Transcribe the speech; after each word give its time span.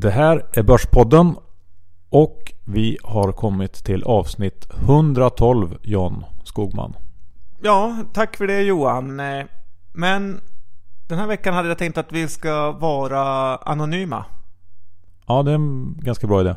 Det 0.00 0.10
här 0.10 0.46
är 0.52 0.62
Börspodden 0.62 1.36
och 2.08 2.52
vi 2.64 2.98
har 3.04 3.32
kommit 3.32 3.72
till 3.84 4.04
avsnitt 4.04 4.68
112 4.70 5.78
John 5.82 6.24
Skogman. 6.44 6.96
Ja, 7.62 7.96
tack 8.12 8.36
för 8.36 8.46
det 8.46 8.62
Johan. 8.62 9.20
Eh, 9.20 9.44
Men 9.92 10.40
den 11.08 11.18
här 11.18 11.26
veckan 11.26 11.54
hade 11.54 11.68
jag 11.68 11.78
tänkt 11.78 11.98
att 11.98 12.12
vi 12.12 12.28
ska 12.28 12.72
vara 12.72 13.56
anonyma. 13.56 14.24
Ja, 15.26 15.42
det 15.42 15.50
är 15.50 15.54
en 15.54 15.94
ganska 15.98 16.26
bra 16.26 16.40
idé. 16.40 16.54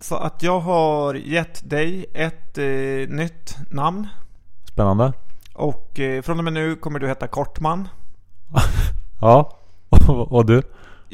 Så 0.00 0.16
att 0.16 0.42
jag 0.42 0.60
har 0.60 1.14
gett 1.14 1.70
dig 1.70 2.06
ett 2.14 2.58
eh, 2.58 3.08
nytt 3.16 3.56
namn. 3.70 4.08
Spännande. 4.64 5.12
Och 5.54 6.00
eh, 6.00 6.22
från 6.22 6.38
och 6.38 6.44
med 6.44 6.52
nu 6.52 6.76
kommer 6.76 6.98
du 6.98 7.08
heta 7.08 7.26
Kortman. 7.26 7.88
Ja, 9.20 9.58
och, 9.88 10.32
och 10.32 10.46
du? 10.46 10.62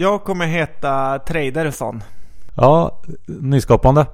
Jag 0.01 0.25
kommer 0.25 0.47
heta 0.47 1.19
Traderson. 1.19 2.03
Ja, 2.55 3.01
nyskapande. 3.27 4.07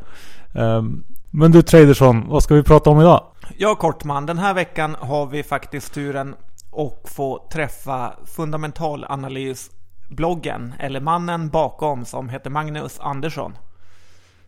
Ehm, 0.55 1.05
Men 1.31 1.53
du 1.53 1.63
Traderson, 1.63 2.29
vad 2.29 2.43
ska 2.43 2.55
vi 2.55 2.63
prata 2.63 2.91
om 2.91 3.01
idag? 3.01 3.25
Ja, 3.57 3.75
Kortman. 3.75 4.27
Den 4.27 4.39
här 4.39 4.55
veckan 4.55 4.97
har 5.01 5.27
vi 5.27 5.43
faktiskt 5.43 5.95
turen 5.95 6.35
att 6.73 7.11
få 7.11 7.49
träffa 7.53 8.15
fundamentalanalysbloggen, 8.37 10.75
eller 10.79 11.01
mannen 11.01 11.49
bakom, 11.49 12.05
som 12.05 12.29
heter 12.29 12.51
Magnus 12.51 13.01
Andersson. 13.01 13.57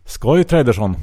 Skoj 0.05 0.43
Traderson. 0.43 0.95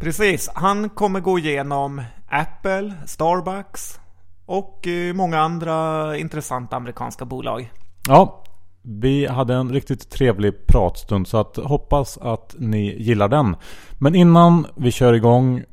Precis, 0.00 0.50
han 0.54 0.88
kommer 0.88 1.20
gå 1.20 1.38
igenom 1.38 2.02
Apple, 2.28 2.94
Starbucks 3.06 4.00
och 4.46 4.86
eh, 4.86 5.14
många 5.14 5.40
andra 5.40 6.16
intressanta 6.16 6.76
amerikanska 6.76 7.24
bolag. 7.24 7.70
Ja, 8.08 8.42
vi 8.82 9.26
hade 9.26 9.54
en 9.54 9.72
riktigt 9.72 10.10
trevlig 10.10 10.66
pratstund 10.66 11.28
så 11.28 11.38
att 11.38 11.56
hoppas 11.56 12.18
att 12.18 12.54
ni 12.58 13.02
gillar 13.02 13.28
den. 13.28 13.56
Men 13.98 14.14
innan 14.14 14.66
vi 14.76 14.90
kör 14.90 15.12
igång 15.12 15.64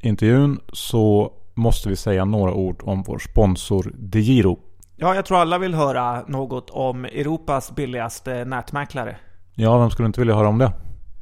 intervjun 0.00 0.60
så 0.72 1.32
måste 1.54 1.88
vi 1.88 1.96
säga 1.96 2.24
några 2.24 2.52
ord 2.52 2.82
om 2.84 3.02
vår 3.02 3.18
sponsor 3.18 3.92
DeGiro. 3.94 4.58
Ja, 4.96 5.14
jag 5.14 5.24
tror 5.24 5.38
alla 5.38 5.58
vill 5.58 5.74
höra 5.74 6.24
något 6.28 6.70
om 6.70 7.04
Europas 7.04 7.74
billigaste 7.74 8.44
nätmäklare. 8.44 9.16
Ja, 9.54 9.78
vem 9.78 9.90
skulle 9.90 10.06
inte 10.06 10.20
vilja 10.20 10.34
höra 10.34 10.48
om 10.48 10.58
det? 10.58 10.72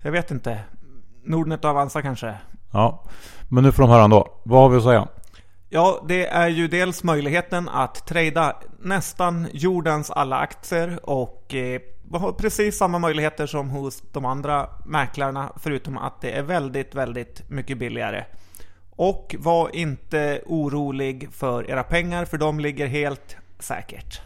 Jag 0.03 0.13
vet 0.13 0.31
inte. 0.31 0.59
Nordnet 1.25 1.65
och 1.65 1.71
Avanza 1.71 2.03
kanske? 2.03 2.35
Ja, 2.73 3.05
men 3.49 3.65
nu 3.65 3.73
får 3.73 3.83
de 3.83 3.91
höra 3.91 4.05
ändå. 4.05 4.41
Vad 4.45 4.63
har 4.63 4.69
vi 4.69 4.77
att 4.77 4.83
säga? 4.83 5.09
Ja, 5.69 6.05
det 6.09 6.27
är 6.27 6.49
ju 6.49 6.69
dels 6.69 7.05
möjligheten 7.05 7.69
att 7.69 8.07
trada 8.07 8.57
nästan 8.85 9.49
jordens 9.53 10.11
alla 10.11 10.37
aktier 10.37 11.11
och 11.11 11.55
eh, 11.55 11.81
har 12.13 12.33
precis 12.33 12.77
samma 12.77 12.99
möjligheter 12.99 13.47
som 13.47 13.71
hos 13.71 14.03
de 14.13 14.25
andra 14.25 14.69
mäklarna 14.87 15.53
förutom 15.57 15.99
att 15.99 16.21
det 16.21 16.31
är 16.31 16.43
väldigt, 16.43 16.95
väldigt 16.95 17.51
mycket 17.51 17.79
billigare. 17.79 18.25
Och 18.91 19.37
var 19.39 19.77
inte 19.77 20.43
orolig 20.47 21.29
för 21.33 21.71
era 21.71 21.83
pengar 21.83 22.25
för 22.25 22.39
de 22.39 22.61
ligger 22.61 22.87
helt 22.87 23.37
säkert. 23.59 24.21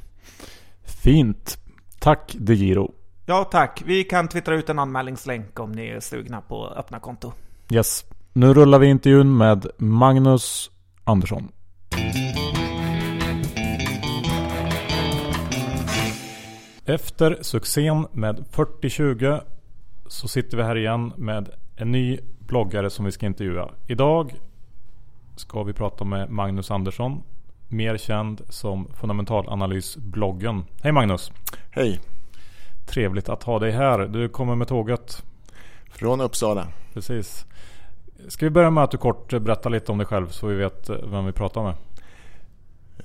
Fint. 1.02 1.58
Tack 1.98 2.36
DeGiro. 2.38 2.92
Ja 3.26 3.44
tack, 3.44 3.82
vi 3.86 4.04
kan 4.04 4.28
twittra 4.28 4.54
ut 4.54 4.68
en 4.68 4.78
anmälningslänk 4.78 5.60
om 5.60 5.72
ni 5.72 5.86
är 5.86 6.00
sugna 6.00 6.40
på 6.40 6.66
att 6.66 6.78
öppna 6.78 7.00
konto. 7.00 7.32
Yes. 7.70 8.04
Nu 8.32 8.54
rullar 8.54 8.78
vi 8.78 8.86
intervjun 8.86 9.36
med 9.36 9.66
Magnus 9.78 10.70
Andersson. 11.04 11.48
Efter 16.88 17.38
succén 17.40 18.06
med 18.12 18.44
4020 18.50 19.40
så 20.06 20.28
sitter 20.28 20.56
vi 20.56 20.62
här 20.62 20.76
igen 20.76 21.12
med 21.16 21.48
en 21.76 21.92
ny 21.92 22.18
bloggare 22.38 22.90
som 22.90 23.04
vi 23.04 23.12
ska 23.12 23.26
intervjua. 23.26 23.70
Idag 23.86 24.34
ska 25.36 25.62
vi 25.62 25.72
prata 25.72 26.04
med 26.04 26.30
Magnus 26.30 26.70
Andersson. 26.70 27.22
Mer 27.68 27.96
känd 27.96 28.42
som 28.48 28.88
fundamentalanalysbloggen. 28.94 30.64
Hej 30.82 30.92
Magnus! 30.92 31.32
Hej, 31.70 32.00
Trevligt 32.86 33.28
att 33.28 33.42
ha 33.42 33.58
dig 33.58 33.70
här. 33.70 33.98
Du 33.98 34.28
kommer 34.28 34.54
med 34.54 34.68
tåget. 34.68 35.24
från 35.90 36.20
Uppsala. 36.20 36.68
Precis. 36.94 37.46
Ska 38.28 38.46
vi 38.46 38.50
börja 38.50 38.70
med 38.70 38.84
att 38.84 38.90
du 38.90 38.98
kort 38.98 39.28
berättar 39.28 39.70
lite 39.70 39.92
om 39.92 39.98
dig 39.98 40.06
själv 40.06 40.28
så 40.28 40.46
vi 40.46 40.54
vet 40.54 40.90
vem 40.90 41.26
vi 41.26 41.32
pratar 41.32 41.62
med? 41.62 41.74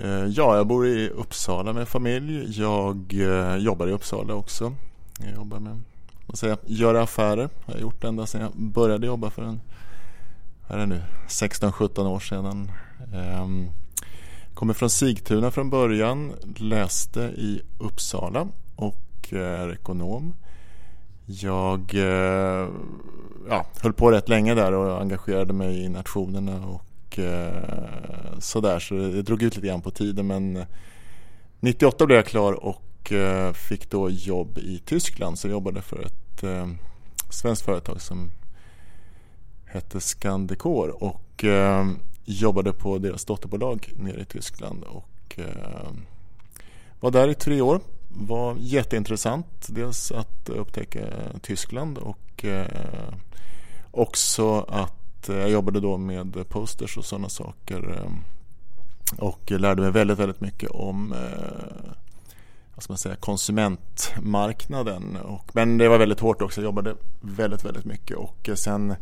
Eh, 0.00 0.26
ja, 0.26 0.56
jag 0.56 0.66
bor 0.66 0.86
i 0.86 1.08
Uppsala 1.08 1.72
med 1.72 1.88
familj. 1.88 2.60
Jag 2.60 3.14
eh, 3.14 3.56
jobbar 3.56 3.86
i 3.86 3.92
Uppsala 3.92 4.34
också. 4.34 4.74
Jag 5.20 5.34
jobbar 5.34 5.60
med 5.60 5.80
att 6.26 6.38
säga, 6.38 6.56
göra 6.66 7.02
affärer. 7.02 7.48
Jag 7.66 7.74
har 7.74 7.80
gjort 7.80 8.04
ända 8.04 8.26
sedan 8.26 8.40
jag 8.40 8.52
började 8.56 9.06
jobba 9.06 9.30
för 9.30 9.42
en, 9.42 9.60
vad 10.68 10.78
är 10.78 10.80
det 10.80 10.86
nu, 10.86 11.02
16-17 11.28 12.06
år 12.06 12.20
sedan. 12.20 12.70
Ehm, 13.14 13.68
kommer 14.54 14.74
från 14.74 14.90
Sigtuna 14.90 15.50
från 15.50 15.70
början. 15.70 16.32
Läste 16.56 17.20
i 17.20 17.62
Uppsala 17.78 18.48
och 18.76 19.32
är 19.32 19.72
ekonom. 19.72 20.34
Jag 21.26 21.94
eh, 21.94 22.68
ja, 23.48 23.66
höll 23.82 23.92
på 23.92 24.10
rätt 24.10 24.28
länge 24.28 24.54
där 24.54 24.72
och 24.72 25.00
engagerade 25.00 25.52
mig 25.52 25.84
i 25.84 25.88
nationerna 25.88 26.66
och 26.66 26.82
eh, 27.18 28.38
sådär. 28.38 28.78
Så 28.78 28.94
det 28.94 29.22
drog 29.22 29.42
ut 29.42 29.56
lite 29.56 29.66
grann 29.66 29.82
på 29.82 29.90
tiden 29.90 30.26
men 30.26 30.64
98 31.60 32.06
blev 32.06 32.16
jag 32.16 32.26
klar 32.26 32.52
och 32.52 33.12
eh, 33.12 33.52
fick 33.52 33.90
då 33.90 34.10
jobb 34.10 34.58
i 34.58 34.78
Tyskland. 34.78 35.38
Så 35.38 35.46
jag 35.46 35.52
jobbade 35.52 35.82
för 35.82 36.02
ett 36.02 36.42
eh, 36.42 36.68
svenskt 37.30 37.64
företag 37.64 38.00
som 38.00 38.30
hette 39.64 40.00
Scandicor 40.00 41.04
och 41.04 41.44
eh, 41.44 41.86
jobbade 42.24 42.72
på 42.72 42.98
deras 42.98 43.24
dotterbolag 43.24 43.92
nere 43.96 44.20
i 44.20 44.24
Tyskland 44.24 44.84
och 44.84 45.38
eh, 45.38 45.92
var 47.00 47.10
där 47.10 47.28
i 47.28 47.34
tre 47.34 47.60
år. 47.60 47.80
Var 48.08 48.56
jätteintressant. 48.58 49.66
Dels 49.68 50.12
att 50.12 50.48
upptäcka 50.48 51.00
Tyskland 51.42 51.98
och 51.98 52.44
eh, 52.44 53.14
också 53.90 54.60
att 54.60 55.01
Eh, 55.28 55.36
jag 55.36 55.50
jobbade 55.50 55.80
då 55.80 55.98
med 55.98 56.48
posters 56.48 56.98
och 56.98 57.04
sådana 57.04 57.28
saker. 57.28 57.96
Eh, 57.96 58.10
och 59.18 59.50
lärde 59.50 59.82
mig 59.82 59.90
väldigt, 59.90 60.18
väldigt 60.18 60.40
mycket 60.40 60.70
om 60.70 61.12
eh, 61.12 61.92
vad 62.74 62.82
ska 62.82 62.92
man 62.92 62.98
säga, 62.98 63.16
konsumentmarknaden. 63.16 65.16
Och, 65.16 65.50
men 65.52 65.78
det 65.78 65.88
var 65.88 65.98
väldigt 65.98 66.20
hårt 66.20 66.42
också. 66.42 66.60
Jag 66.60 66.64
jobbade 66.64 66.96
väldigt, 67.20 67.64
väldigt 67.64 67.84
mycket 67.84 68.16
och 68.16 68.50
sen 68.54 68.94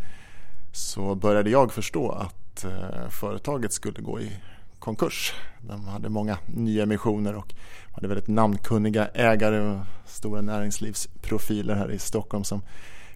så 0.72 1.14
började 1.14 1.50
jag 1.50 1.72
förstå 1.72 2.10
att 2.10 2.66
företaget 3.10 3.72
skulle 3.72 4.00
gå 4.00 4.20
i 4.20 4.32
konkurs. 4.78 5.32
De 5.60 5.88
hade 5.88 6.08
många 6.08 6.38
nya 6.46 6.82
emissioner 6.82 7.34
och 7.34 7.54
hade 7.92 8.08
väldigt 8.08 8.28
namnkunniga 8.28 9.06
ägare 9.06 9.60
och 9.60 9.78
stora 10.06 10.40
näringslivsprofiler 10.40 11.74
här 11.74 11.90
i 11.90 11.98
Stockholm 11.98 12.44
som 12.44 12.62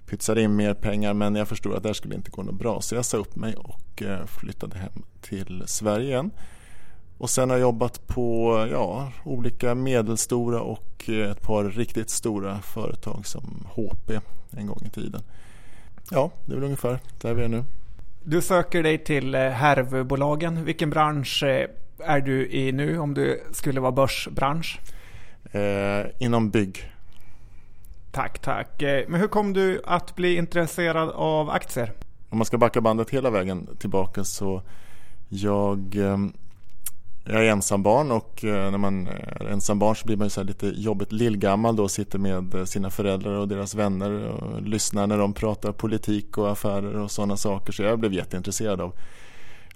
pytsade 0.06 0.42
in 0.42 0.56
mer 0.56 0.75
pengar 0.75 1.15
men 1.15 1.34
jag 1.34 1.48
förstod 1.48 1.75
att 1.75 1.82
det 1.82 1.88
här 1.88 1.94
skulle 1.94 2.15
inte 2.15 2.31
gå 2.31 2.42
något 2.42 2.54
bra 2.54 2.81
så 2.81 2.94
jag 2.94 3.04
sa 3.04 3.16
upp 3.16 3.37
mig 3.37 3.54
och 3.54 4.03
eh, 4.03 4.26
flyttade 4.26 4.78
hem 4.78 5.03
till 5.20 5.62
Sverige 5.66 6.06
igen. 6.06 6.31
Och 7.19 7.31
sen 7.31 7.50
har 7.50 7.56
jag 7.56 7.62
jobbat 7.62 8.06
på 8.06 8.59
ja, 8.70 9.12
olika 9.25 9.75
medelstora 9.75 10.60
och 10.60 11.04
eh, 11.09 11.31
ett 11.31 11.42
par 11.42 11.65
riktigt 11.65 12.10
stora 12.10 12.59
företag 12.60 13.26
som 13.26 13.66
HP 13.75 14.10
en 14.50 14.66
gång 14.66 14.82
i 14.87 14.91
tiden. 14.91 15.22
Ja, 16.10 16.31
det 16.47 16.53
är 16.53 16.56
väl 16.56 16.65
ungefär 16.65 16.98
där 17.21 17.34
vi 17.34 17.44
är 17.44 17.48
nu. 17.48 17.65
Du 18.22 18.42
söker 18.42 18.82
dig 18.82 18.98
till 18.98 19.34
eh, 19.34 19.41
härvbolagen. 19.41 20.65
Vilken 20.65 20.91
bransch 20.91 21.42
är 21.98 22.21
du 22.21 22.48
i 22.48 22.72
nu 22.72 22.98
om 22.98 23.15
du 23.15 23.42
skulle 23.53 23.80
vara 23.80 23.92
börsbransch? 23.92 24.80
Eh, 25.53 26.07
inom 26.18 26.50
bygg. 26.50 26.94
Tack, 28.15 28.39
tack. 28.39 28.83
Eh, 28.83 29.05
men 29.09 29.21
hur 29.21 29.28
kom 29.28 29.53
du 29.53 29.83
att 29.84 30.15
bli 30.16 30.37
intresserad 30.37 31.11
av 31.11 31.51
aktier? 31.51 31.93
Om 32.31 32.39
man 32.39 32.45
ska 32.45 32.59
backa 32.59 32.81
bandet 32.81 33.11
hela 33.11 33.31
vägen 33.31 33.69
tillbaka 33.78 34.25
så 34.25 34.63
jag, 35.28 35.97
eh, 35.97 36.19
jag 37.25 37.47
är 37.47 37.51
ensambarn 37.51 38.11
och 38.11 38.45
eh, 38.45 38.71
när 38.71 38.78
man 38.78 39.07
är 39.07 39.47
ensambarn 39.51 39.97
så 39.97 40.07
blir 40.07 40.16
man 40.16 40.27
ju 40.27 40.31
så 40.31 40.41
här 40.41 40.47
lite 40.47 40.66
jobbigt 40.66 41.13
lillgammal 41.13 41.77
då 41.77 41.83
och 41.83 41.91
sitter 41.91 42.19
med 42.19 42.69
sina 42.69 42.91
föräldrar 42.91 43.33
och 43.33 43.49
deras 43.49 43.75
vänner 43.75 44.11
och 44.11 44.63
lyssnar 44.63 45.07
när 45.07 45.19
de 45.19 45.33
pratar 45.33 45.72
politik 45.72 46.39
och 46.39 46.53
affärer 46.53 46.97
och 46.97 47.10
sådana 47.10 47.37
saker. 47.37 47.72
Så 47.72 47.83
jag 47.83 47.99
blev 47.99 48.13
jätteintresserad 48.13 48.81
av, 48.81 48.93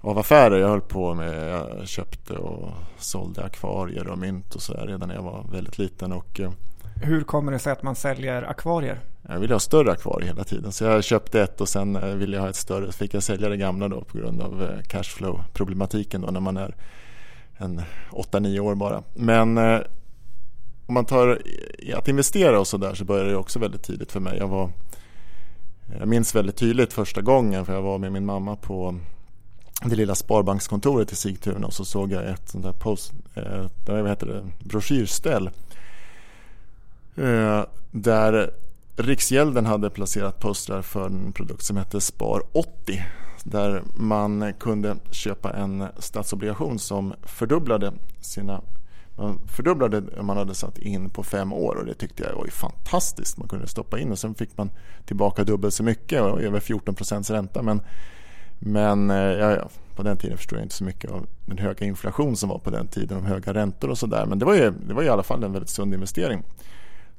av 0.01 0.17
affärer. 0.17 0.59
Jag 0.59 0.69
höll 0.69 0.81
på 0.81 1.13
med, 1.13 1.49
jag 1.49 1.87
köpte 1.87 2.33
och 2.33 2.69
sålde 2.97 3.43
akvarier 3.43 4.07
och 4.07 4.17
mynt 4.17 4.55
och 4.55 4.61
sådär 4.61 4.87
redan 4.87 5.07
när 5.07 5.15
jag 5.15 5.23
var 5.23 5.45
väldigt 5.51 5.77
liten 5.77 6.11
och 6.11 6.39
eh, 6.39 6.51
hur 7.01 7.23
kommer 7.23 7.51
det 7.51 7.59
sig 7.59 7.73
att 7.73 7.83
man 7.83 7.95
säljer 7.95 8.43
akvarier? 8.43 8.99
jag 9.33 9.39
ville 9.39 9.53
ha 9.53 9.59
större 9.59 9.91
akvarier 9.91 10.27
hela 10.27 10.43
tiden 10.43 10.71
så 10.71 10.83
jag 10.83 11.03
köpte 11.03 11.41
ett 11.41 11.61
och 11.61 11.69
sen 11.69 11.95
eh, 11.95 12.15
ville 12.15 12.35
jag 12.35 12.41
ha 12.41 12.49
ett 12.49 12.55
större 12.55 12.91
så 12.91 12.97
fick 12.97 13.13
jag 13.13 13.23
sälja 13.23 13.49
det 13.49 13.57
gamla 13.57 13.87
då 13.87 14.01
på 14.01 14.17
grund 14.17 14.41
av 14.41 14.63
eh, 14.63 14.83
cashflow 14.83 15.43
problematiken 15.53 16.21
då 16.21 16.31
när 16.31 16.39
man 16.39 16.57
är 16.57 16.75
en 17.57 17.81
8-9 18.11 18.59
år 18.59 18.75
bara. 18.75 19.03
Men 19.13 19.57
eh, 19.57 19.79
om 20.85 20.93
man 20.93 21.05
tar 21.05 21.41
att 21.95 22.07
investera 22.07 22.59
och 22.59 22.67
sådär 22.67 22.93
så 22.93 23.05
började 23.05 23.29
det 23.29 23.35
också 23.35 23.59
väldigt 23.59 23.83
tidigt 23.83 24.11
för 24.11 24.19
mig. 24.19 24.37
Jag, 24.37 24.47
var, 24.47 24.69
jag 25.99 26.07
minns 26.07 26.35
väldigt 26.35 26.57
tydligt 26.57 26.93
första 26.93 27.21
gången 27.21 27.65
för 27.65 27.73
jag 27.73 27.81
var 27.81 27.97
med 27.97 28.11
min 28.11 28.25
mamma 28.25 28.55
på 28.55 28.99
det 29.83 29.95
lilla 29.95 30.15
sparbankskontoret 30.15 31.11
i 31.11 31.15
Sigtuna 31.15 31.67
och 31.67 31.73
så 31.73 31.85
såg 31.85 32.11
jag 32.11 32.29
ett 32.29 32.49
sånt 32.49 32.63
där 32.63 32.73
post, 32.73 33.13
eh, 33.35 33.65
vad 33.87 34.09
heter 34.09 34.27
det, 34.27 34.65
broschyrställ 34.69 35.49
Eh, 37.19 37.65
där 37.91 38.51
Riksgälden 38.95 39.65
hade 39.65 39.89
placerat 39.89 40.39
postrar 40.39 40.81
för 40.81 41.05
en 41.05 41.33
produkt 41.33 41.63
som 41.63 41.77
hette 41.77 42.01
Spar 42.01 42.41
80 42.51 43.05
där 43.43 43.83
man 43.95 44.53
kunde 44.59 44.95
köpa 45.11 45.53
en 45.53 45.87
statsobligation 45.97 46.79
som 46.79 47.13
fördubblade 47.23 47.93
sina 48.21 48.61
man 49.17 49.39
fördubblade 49.47 50.01
det 50.01 50.23
man 50.23 50.37
hade 50.37 50.55
satt 50.55 50.77
in 50.77 51.09
på 51.09 51.23
fem 51.23 51.53
år 51.53 51.75
och 51.75 51.85
det 51.85 51.93
tyckte 51.93 52.23
jag 52.23 52.35
var 52.35 52.45
ju 52.45 52.51
fantastiskt. 52.51 53.37
Man 53.37 53.47
kunde 53.47 53.67
stoppa 53.67 53.99
in 53.99 54.11
och 54.11 54.19
sen 54.19 54.35
fick 54.35 54.57
man 54.57 54.69
tillbaka 55.05 55.43
dubbelt 55.43 55.73
så 55.73 55.83
mycket 55.83 56.21
och 56.21 56.41
över 56.41 56.59
14 56.59 56.95
procents 56.95 57.29
ränta. 57.29 57.61
Men, 57.61 57.81
men 58.59 59.09
eh, 59.09 59.17
ja, 59.17 59.51
ja, 59.51 59.69
på 59.95 60.03
den 60.03 60.17
tiden 60.17 60.37
förstod 60.37 60.59
jag 60.59 60.65
inte 60.65 60.75
så 60.75 60.83
mycket 60.83 61.11
av 61.11 61.27
den 61.45 61.57
höga 61.57 61.85
inflation 61.85 62.35
som 62.35 62.49
var 62.49 62.59
på 62.59 62.69
den 62.69 62.87
tiden, 62.87 63.17
de 63.17 63.25
höga 63.25 63.53
räntor 63.53 63.89
och 63.89 63.97
sådär. 63.97 64.25
Men 64.25 64.39
det 64.39 64.45
var, 64.45 64.55
ju, 64.55 64.71
det 64.87 64.93
var 64.93 65.03
i 65.03 65.09
alla 65.09 65.23
fall 65.23 65.43
en 65.43 65.53
väldigt 65.53 65.69
sund 65.69 65.93
investering. 65.93 66.43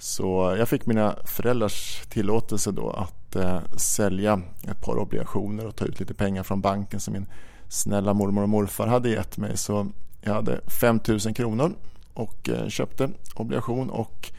Så 0.00 0.55
jag 0.58 0.69
fick 0.69 0.87
mina 0.87 1.17
föräldrars 1.25 2.02
tillåtelse 2.08 2.70
då 2.70 2.91
att 2.91 3.37
eh, 3.37 3.61
sälja 3.76 4.41
ett 4.69 4.81
par 4.81 4.99
obligationer 4.99 5.67
och 5.67 5.76
ta 5.76 5.85
ut 5.85 6.00
lite 6.00 6.14
pengar 6.14 6.43
från 6.43 6.61
banken 6.61 7.00
som 7.00 7.12
min 7.12 7.26
snälla 7.69 8.14
mormor 8.14 8.43
och 8.43 8.49
morfar 8.49 8.87
hade 8.87 9.08
gett 9.08 9.38
mig. 9.38 9.56
Så 9.56 9.88
jag 10.20 10.35
hade 10.35 10.61
5 10.81 11.00
000 11.08 11.20
kronor 11.20 11.73
och 12.14 12.49
eh, 12.49 12.69
köpte 12.69 13.11
obligation 13.35 13.91
och 13.91 14.32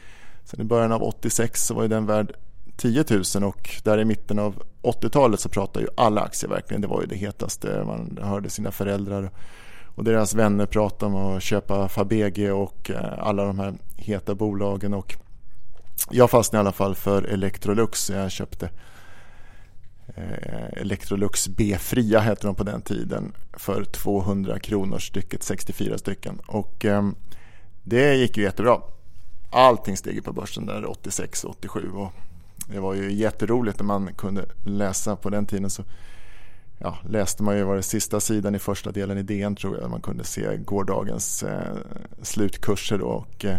sen 0.44 0.60
i 0.60 0.64
början 0.64 0.92
av 0.92 1.02
86 1.02 1.66
så 1.66 1.74
var 1.74 1.88
den 1.88 2.06
värd 2.06 2.32
10 2.76 3.04
000 3.34 3.44
och 3.44 3.70
där 3.84 3.98
i 3.98 4.04
mitten 4.04 4.38
av 4.38 4.62
80-talet 4.82 5.40
så 5.40 5.48
pratade 5.48 5.84
ju 5.84 5.90
alla 5.96 6.20
aktier 6.20 6.50
verkligen. 6.50 6.80
Det 6.80 6.88
var 6.88 7.00
ju 7.00 7.06
det 7.06 7.16
hetaste. 7.16 7.84
Man 7.86 8.18
hörde 8.22 8.50
sina 8.50 8.70
föräldrar 8.70 9.30
och 9.94 10.04
deras 10.04 10.34
vänner 10.34 10.66
prata 10.66 11.06
om 11.06 11.14
att 11.14 11.42
köpa 11.42 11.88
Fabege 11.88 12.52
och 12.52 12.90
eh, 12.90 13.18
alla 13.18 13.44
de 13.44 13.58
här 13.58 13.74
heta 13.96 14.34
bolagen 14.34 14.94
och 14.94 15.16
jag 16.10 16.30
fastnade 16.30 16.60
i 16.60 16.64
alla 16.64 16.72
fall 16.72 16.94
för 16.94 17.22
Electrolux. 17.22 18.10
Jag 18.10 18.30
köpte 18.30 18.70
eh, 20.14 20.80
Electrolux 20.80 21.48
B-fria 21.48 22.20
hette 22.20 22.46
de 22.46 22.54
på 22.54 22.64
den 22.64 22.82
tiden 22.82 23.32
för 23.52 23.84
200 23.84 24.58
kronor 24.58 24.98
stycket, 24.98 25.42
64 25.42 25.98
stycken. 25.98 26.40
Och 26.46 26.84
ehm, 26.84 27.14
det 27.82 28.14
gick 28.14 28.36
ju 28.36 28.42
jättebra. 28.42 28.80
Allting 29.50 29.96
steg 29.96 30.24
på 30.24 30.32
börsen 30.32 30.66
där 30.66 30.90
86 30.90 31.44
87 31.44 31.90
och 31.90 32.12
det 32.66 32.80
var 32.80 32.94
ju 32.94 33.12
jätteroligt 33.12 33.78
när 33.78 33.84
man 33.84 34.14
kunde 34.14 34.44
läsa 34.64 35.16
på 35.16 35.30
den 35.30 35.46
tiden 35.46 35.70
så 35.70 35.82
ja, 36.78 36.98
läste 37.08 37.42
man 37.42 37.56
ju 37.56 37.62
var 37.62 37.76
det 37.76 37.82
sista 37.82 38.20
sidan 38.20 38.54
i 38.54 38.58
första 38.58 38.92
delen 38.92 39.18
i 39.18 39.22
DN 39.22 39.56
tror 39.56 39.80
jag 39.80 39.90
man 39.90 40.00
kunde 40.00 40.24
se 40.24 40.56
gårdagens 40.56 41.42
eh, 41.42 41.76
slutkurser 42.22 42.22
slutkurser 42.22 43.00
och 43.00 43.44
eh, 43.44 43.58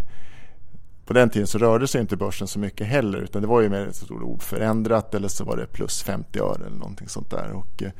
på 1.05 1.13
den 1.13 1.29
tiden 1.29 1.47
så 1.47 1.57
rörde 1.57 1.87
sig 1.87 2.01
inte 2.01 2.17
börsen 2.17 2.47
så 2.47 2.59
mycket 2.59 2.87
heller 2.87 3.19
utan 3.19 3.41
det 3.41 3.47
var 3.47 3.61
ju 3.61 3.69
mer 3.69 3.87
ett 3.87 4.11
oförändrat 4.11 5.15
eller 5.15 5.27
så 5.27 5.45
var 5.45 5.57
det 5.57 5.65
plus 5.65 6.03
50 6.03 6.39
öre 6.39 6.65
eller 6.65 6.77
någonting 6.77 7.07
sånt 7.07 7.29
där. 7.29 7.51
Och, 7.51 7.83
eh, 7.83 7.91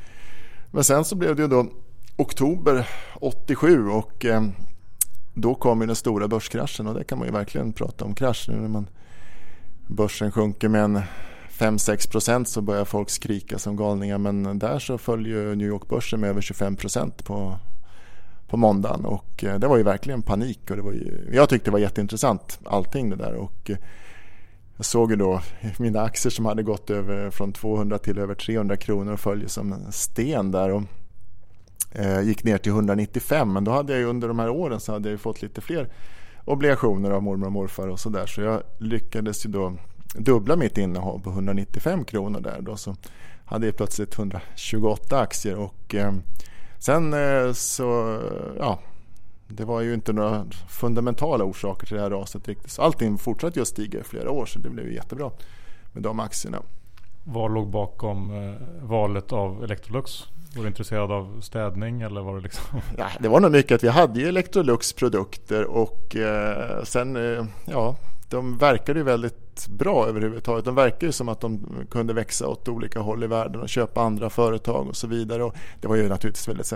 men 0.71 0.83
sen 0.83 1.05
så 1.05 1.15
blev 1.15 1.35
det 1.35 1.41
ju 1.41 1.47
då 1.47 1.67
oktober 2.15 2.89
87 3.15 3.89
och 3.89 4.25
eh, 4.25 4.43
då 5.33 5.55
kom 5.55 5.81
ju 5.81 5.87
den 5.87 5.95
stora 5.95 6.27
börskraschen 6.27 6.87
och 6.87 6.93
det 6.93 7.03
kan 7.03 7.17
man 7.17 7.27
ju 7.27 7.33
verkligen 7.33 7.73
prata 7.73 8.05
om 8.05 8.15
krasch 8.15 8.45
nu 8.49 8.55
när 8.55 8.67
man 8.67 8.87
börsen 9.87 10.31
sjunker 10.31 10.69
med 10.69 10.83
en 10.83 11.01
5-6 11.49 12.11
procent 12.11 12.49
så 12.49 12.61
börjar 12.61 12.85
folk 12.85 13.09
skrika 13.09 13.59
som 13.59 13.75
galningar 13.75 14.17
men 14.17 14.59
där 14.59 14.79
så 14.79 14.97
följer 14.97 15.55
New 15.55 15.67
York-börsen 15.67 16.19
med 16.19 16.29
över 16.29 16.41
25 16.41 16.75
procent 16.75 17.25
på 17.25 17.59
på 18.53 18.57
måndagen 18.57 19.05
och 19.05 19.43
eh, 19.43 19.59
det 19.59 19.67
var 19.67 19.77
ju 19.77 19.83
verkligen 19.83 20.21
panik 20.21 20.69
och 20.69 20.75
det 20.75 20.81
var 20.81 20.91
ju, 20.91 21.29
jag 21.33 21.49
tyckte 21.49 21.69
det 21.69 21.71
var 21.71 21.79
jätteintressant 21.79 22.59
allting 22.65 23.09
det 23.09 23.15
där 23.15 23.33
och 23.33 23.69
eh, 23.69 23.77
jag 24.77 24.85
såg 24.85 25.11
ju 25.11 25.17
då 25.17 25.41
mina 25.77 26.01
aktier 26.01 26.31
som 26.31 26.45
hade 26.45 26.63
gått 26.63 26.89
över 26.89 27.29
från 27.29 27.53
200 27.53 27.97
till 27.97 28.19
över 28.19 28.35
300 28.35 28.77
kronor 28.77 29.13
och 29.13 29.19
följde 29.19 29.49
som 29.49 29.73
en 29.73 29.91
sten 29.91 30.51
där 30.51 30.69
och 30.69 30.83
eh, 31.91 32.21
gick 32.21 32.43
ner 32.43 32.57
till 32.57 32.71
195 32.71 33.53
men 33.53 33.63
då 33.63 33.71
hade 33.71 33.93
jag 33.93 33.99
ju 33.99 34.05
under 34.05 34.27
de 34.27 34.39
här 34.39 34.49
åren 34.49 34.79
så 34.79 34.91
hade 34.91 35.09
jag 35.09 35.19
fått 35.19 35.41
lite 35.41 35.61
fler 35.61 35.89
obligationer 36.45 37.11
av 37.11 37.23
mormor 37.23 37.45
och 37.45 37.51
morfar 37.51 37.87
och 37.87 37.99
sådär. 37.99 38.25
Så 38.25 38.41
jag 38.41 38.61
lyckades 38.77 39.45
ju 39.45 39.49
då 39.49 39.73
dubbla 40.17 40.55
mitt 40.55 40.77
innehav 40.77 41.19
på 41.19 41.29
195 41.29 42.05
kronor 42.05 42.39
där 42.39 42.61
då. 42.61 42.75
Så 42.77 42.95
hade 43.45 43.65
jag 43.65 43.77
plötsligt 43.77 44.17
128 44.17 45.19
aktier 45.19 45.55
och 45.55 45.95
eh, 45.95 46.13
Sen 46.85 47.13
eh, 47.13 47.53
så, 47.53 48.19
ja, 48.59 48.79
det 49.47 49.65
var 49.65 49.81
ju 49.81 49.93
inte 49.93 50.13
några 50.13 50.45
fundamentala 50.69 51.43
orsaker 51.43 51.87
till 51.87 51.95
det 51.95 52.03
här 52.03 52.09
raset 52.09 52.47
riktigt. 52.47 52.71
Så 52.71 52.81
allting 52.81 53.17
fortsatte 53.17 53.59
ju 53.59 53.61
att 53.61 53.67
stiga 53.67 53.99
i 53.99 54.03
flera 54.03 54.31
år 54.31 54.45
så 54.45 54.59
det 54.59 54.69
blev 54.69 54.91
jättebra 54.91 55.31
med 55.91 56.03
de 56.03 56.19
aktierna. 56.19 56.61
Vad 57.23 57.53
låg 57.53 57.69
bakom 57.69 58.31
eh, 58.31 58.55
valet 58.81 59.31
av 59.31 59.63
Electrolux? 59.63 60.23
Var 60.55 60.63
du 60.63 60.67
intresserad 60.67 61.11
av 61.11 61.41
städning 61.41 62.01
eller 62.01 62.21
var 62.21 62.35
det 62.35 62.41
liksom? 62.41 62.81
Ja, 62.97 63.07
det 63.19 63.27
var 63.27 63.39
nog 63.39 63.51
mycket 63.51 63.75
att 63.75 63.83
vi 63.83 63.89
hade 63.89 64.19
ju 64.19 64.27
Electrolux 64.27 64.93
produkter 64.93 65.65
och 65.65 66.15
eh, 66.15 66.83
sen, 66.83 67.15
eh, 67.15 67.45
ja, 67.65 67.95
de 68.29 68.57
verkade 68.57 68.99
ju 68.99 69.03
väldigt 69.05 69.42
bra 69.69 70.07
överhuvudtaget. 70.07 70.65
De 70.65 70.75
verkar 70.75 71.07
ju 71.07 71.13
som 71.13 71.29
att 71.29 71.41
de 71.41 71.65
kunde 71.91 72.13
växa 72.13 72.47
åt 72.47 72.67
olika 72.67 72.99
håll 72.99 73.23
i 73.23 73.27
världen 73.27 73.61
och 73.61 73.69
köpa 73.69 74.01
andra 74.01 74.29
företag 74.29 74.87
och 74.87 74.95
så 74.95 75.07
vidare. 75.07 75.43
Och 75.43 75.55
det 75.81 75.87
var 75.87 75.95
ju 75.95 76.09
naturligtvis 76.09 76.47
väldigt 76.47 76.65
så, 76.65 76.75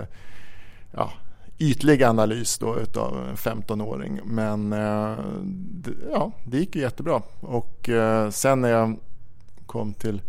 ja, 0.92 1.10
ytlig 1.58 2.02
analys 2.02 2.58
då 2.58 2.78
utav 2.78 3.28
en 3.28 3.36
15-åring. 3.36 4.20
Men 4.24 4.72
eh, 4.72 5.18
ja, 6.12 6.32
det 6.44 6.58
gick 6.58 6.76
ju 6.76 6.82
jättebra. 6.82 7.22
Och 7.40 7.88
eh, 7.88 8.30
sen 8.30 8.60
när 8.60 8.68
jag 8.68 8.96
kom 9.66 9.94
till 9.94 10.22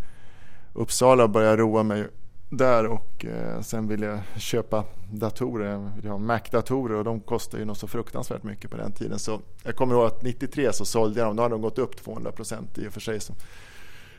Uppsala 0.72 1.24
och 1.24 1.30
började 1.30 1.56
roa 1.56 1.82
mig 1.82 2.08
där 2.50 2.86
och 2.86 3.24
eh, 3.24 3.60
sen 3.60 3.88
ville 3.88 4.06
jag 4.06 4.20
köpa 4.36 4.84
datorer. 5.12 5.90
Jag 6.02 6.10
ha 6.10 6.18
Mac-datorer 6.18 6.94
och 6.94 7.04
de 7.04 7.20
kostar 7.20 7.58
ju 7.58 7.64
något 7.64 7.78
så 7.78 7.86
fruktansvärt 7.86 8.42
mycket 8.42 8.70
på 8.70 8.76
den 8.76 8.92
tiden. 8.92 9.18
Så 9.18 9.40
jag 9.62 9.76
kommer 9.76 9.94
ihåg 9.94 10.06
att 10.06 10.22
93 10.22 10.72
så 10.72 10.84
sålde 10.84 11.20
jag 11.20 11.28
dem. 11.28 11.36
Då 11.36 11.42
hade 11.42 11.54
de 11.54 11.62
gått 11.62 11.78
upp 11.78 11.96
200 11.96 12.32
procent 12.32 12.78
i 12.78 12.88
och 12.88 12.92
för 12.92 13.00
sig. 13.00 13.20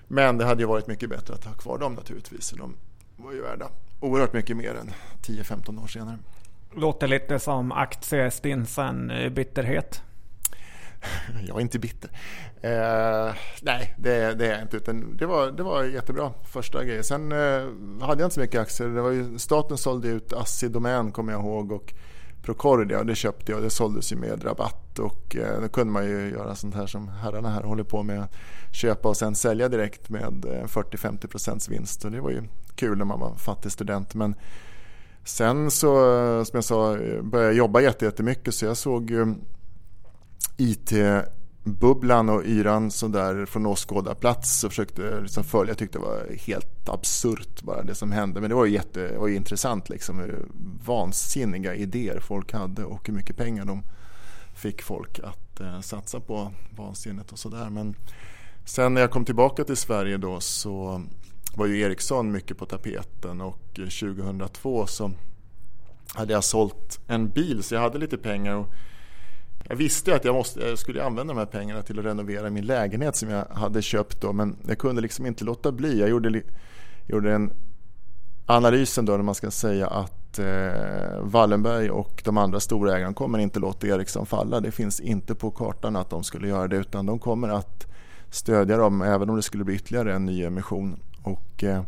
Men 0.07 0.37
det 0.37 0.45
hade 0.45 0.61
ju 0.61 0.67
varit 0.67 0.87
mycket 0.87 1.09
bättre 1.09 1.33
att 1.33 1.45
ha 1.45 1.53
kvar 1.53 1.77
dem 1.77 1.93
naturligtvis. 1.93 2.53
De 2.57 2.75
var 3.17 3.31
ju 3.31 3.41
värda 3.41 3.67
oerhört 3.99 4.33
mycket 4.33 4.57
mer 4.57 4.75
än 4.75 4.91
10-15 5.21 5.83
år 5.83 5.87
senare. 5.87 6.17
Låter 6.75 7.07
lite 7.07 7.39
som 7.39 7.71
aktiestinsen 7.71 9.11
bitterhet. 9.31 10.01
jag 11.47 11.57
är 11.57 11.61
inte 11.61 11.79
bitter. 11.79 12.09
Eh, 12.61 13.33
nej, 13.61 13.95
det, 13.97 14.33
det, 14.33 14.47
är 14.47 14.51
jag 14.51 14.61
inte. 14.61 14.77
Utan 14.77 15.17
det, 15.17 15.25
var, 15.25 15.51
det 15.51 15.63
var 15.63 15.83
jättebra 15.83 16.33
första 16.43 16.83
grejen. 16.83 17.03
Sen 17.03 17.31
eh, 17.31 17.37
hade 18.01 18.21
jag 18.21 18.25
inte 18.25 18.33
så 18.33 18.39
mycket 18.39 18.61
aktier. 18.61 18.87
Det 18.87 19.01
var 19.01 19.11
ju, 19.11 19.39
staten 19.39 19.77
sålde 19.77 20.07
ut 20.07 20.33
Assi 20.33 20.67
Domän 20.67 21.11
kommer 21.11 21.31
jag 21.31 21.41
ihåg 21.41 21.71
och 21.71 21.93
Procordia 22.41 22.99
och 22.99 23.05
det 23.05 23.15
köpte 23.15 23.51
jag 23.51 23.57
och 23.57 23.63
det 23.63 23.69
såldes 23.69 24.11
ju 24.11 24.15
med 24.15 24.45
rabatt 24.45 24.99
och 24.99 25.35
eh, 25.35 25.61
då 25.61 25.67
kunde 25.67 25.93
man 25.93 26.05
ju 26.05 26.29
göra 26.29 26.55
sånt 26.55 26.75
här 26.75 26.87
som 26.87 27.07
herrarna 27.07 27.49
här 27.49 27.63
håller 27.63 27.83
på 27.83 28.03
med. 28.03 28.27
Köpa 28.71 29.09
och 29.09 29.17
sen 29.17 29.35
sälja 29.35 29.69
direkt 29.69 30.09
med 30.09 30.45
eh, 30.45 30.65
40-50% 30.65 31.69
vinst 31.69 32.05
och 32.05 32.11
det 32.11 32.21
var 32.21 32.29
ju 32.29 32.43
kul 32.75 32.97
när 32.97 33.05
man 33.05 33.19
var 33.19 33.35
fattig 33.35 33.71
student. 33.71 34.13
Men 34.13 34.35
sen 35.23 35.71
så 35.71 36.17
eh, 36.17 36.43
som 36.43 36.57
jag 36.57 36.63
sa 36.63 36.97
eh, 36.97 37.21
började 37.21 37.49
jag 37.49 37.57
jobba 37.57 37.81
jättemycket 37.81 38.53
så 38.53 38.65
jag 38.65 38.77
såg 38.77 39.09
ju 39.09 39.35
IT-bubblan 40.57 42.29
och 42.29 42.45
yran 42.45 42.91
sådär 42.91 43.45
från 43.45 43.65
åskådarplats 43.65 44.63
och 44.63 44.71
försökte 44.71 45.21
liksom 45.21 45.43
följa. 45.43 45.71
Jag 45.71 45.77
tyckte 45.77 45.97
det 45.97 46.05
var 46.05 46.35
helt 46.45 46.89
absurt 46.89 47.61
bara 47.61 47.83
det 47.83 47.95
som 47.95 48.11
hände. 48.11 48.41
Men 48.41 48.49
det 48.49 48.55
var 48.55 48.65
ju, 48.65 48.73
jätte, 48.73 49.07
det 49.07 49.17
var 49.17 49.27
ju 49.27 49.35
intressant 49.35 49.89
liksom 49.89 50.19
hur 50.19 50.45
vansinniga 50.85 51.75
idéer 51.75 52.19
folk 52.19 52.53
hade 52.53 52.83
och 52.83 53.07
hur 53.07 53.13
mycket 53.13 53.37
pengar 53.37 53.65
de 53.65 53.83
fick 54.55 54.81
folk 54.81 55.19
att 55.19 55.59
eh, 55.59 55.81
satsa 55.81 56.19
på 56.19 56.51
vansinnet 56.77 57.31
och 57.31 57.39
sådär. 57.39 57.69
Men 57.69 57.95
sen 58.65 58.93
när 58.93 59.01
jag 59.01 59.11
kom 59.11 59.25
tillbaka 59.25 59.63
till 59.63 59.77
Sverige 59.77 60.17
då 60.17 60.39
så 60.39 61.01
var 61.55 61.65
ju 61.65 61.81
Ericsson 61.81 62.31
mycket 62.31 62.57
på 62.57 62.65
tapeten 62.65 63.41
och 63.41 63.59
2002 63.75 64.87
så 64.87 65.11
hade 66.13 66.33
jag 66.33 66.43
sålt 66.43 66.99
en 67.07 67.29
bil 67.29 67.63
så 67.63 67.75
jag 67.75 67.81
hade 67.81 67.97
lite 67.97 68.17
pengar. 68.17 68.55
Och 68.55 68.67
jag 69.69 69.75
visste 69.75 70.15
att 70.15 70.25
jag, 70.25 70.35
måste, 70.35 70.59
jag 70.59 70.79
skulle 70.79 71.03
använda 71.03 71.33
de 71.33 71.39
här 71.39 71.45
pengarna 71.45 71.81
till 71.81 71.99
att 71.99 72.05
renovera 72.05 72.49
min 72.49 72.65
lägenhet 72.65 73.15
som 73.15 73.29
jag 73.29 73.45
hade 73.45 73.81
köpt 73.81 74.21
då 74.21 74.33
men 74.33 74.55
jag 74.67 74.77
kunde 74.77 75.01
liksom 75.01 75.25
inte 75.25 75.43
låta 75.43 75.71
bli. 75.71 75.99
Jag 75.99 76.09
gjorde, 76.09 76.41
gjorde 77.07 77.33
en 77.33 77.53
analysen 78.45 79.05
då 79.05 79.11
när 79.11 79.23
man 79.23 79.35
ska 79.35 79.51
säga 79.51 79.87
att 79.87 80.39
eh, 80.39 81.21
Wallenberg 81.21 81.89
och 81.89 82.21
de 82.25 82.37
andra 82.37 82.59
stora 82.59 82.97
ägarna 82.97 83.13
kommer 83.13 83.39
inte 83.39 83.59
låta 83.59 83.87
Ericsson 83.87 84.25
falla. 84.25 84.59
Det 84.59 84.71
finns 84.71 84.99
inte 84.99 85.35
på 85.35 85.51
kartan 85.51 85.95
att 85.95 86.09
de 86.09 86.23
skulle 86.23 86.47
göra 86.47 86.67
det 86.67 86.77
utan 86.77 87.05
de 87.05 87.19
kommer 87.19 87.49
att 87.49 87.87
stödja 88.29 88.77
dem 88.77 89.01
även 89.01 89.29
om 89.29 89.35
det 89.35 89.41
skulle 89.41 89.63
bli 89.63 89.75
ytterligare 89.75 90.13
en 90.13 90.25
ny 90.25 90.43
emission. 90.43 90.99
Och, 91.23 91.63
eh, 91.63 91.83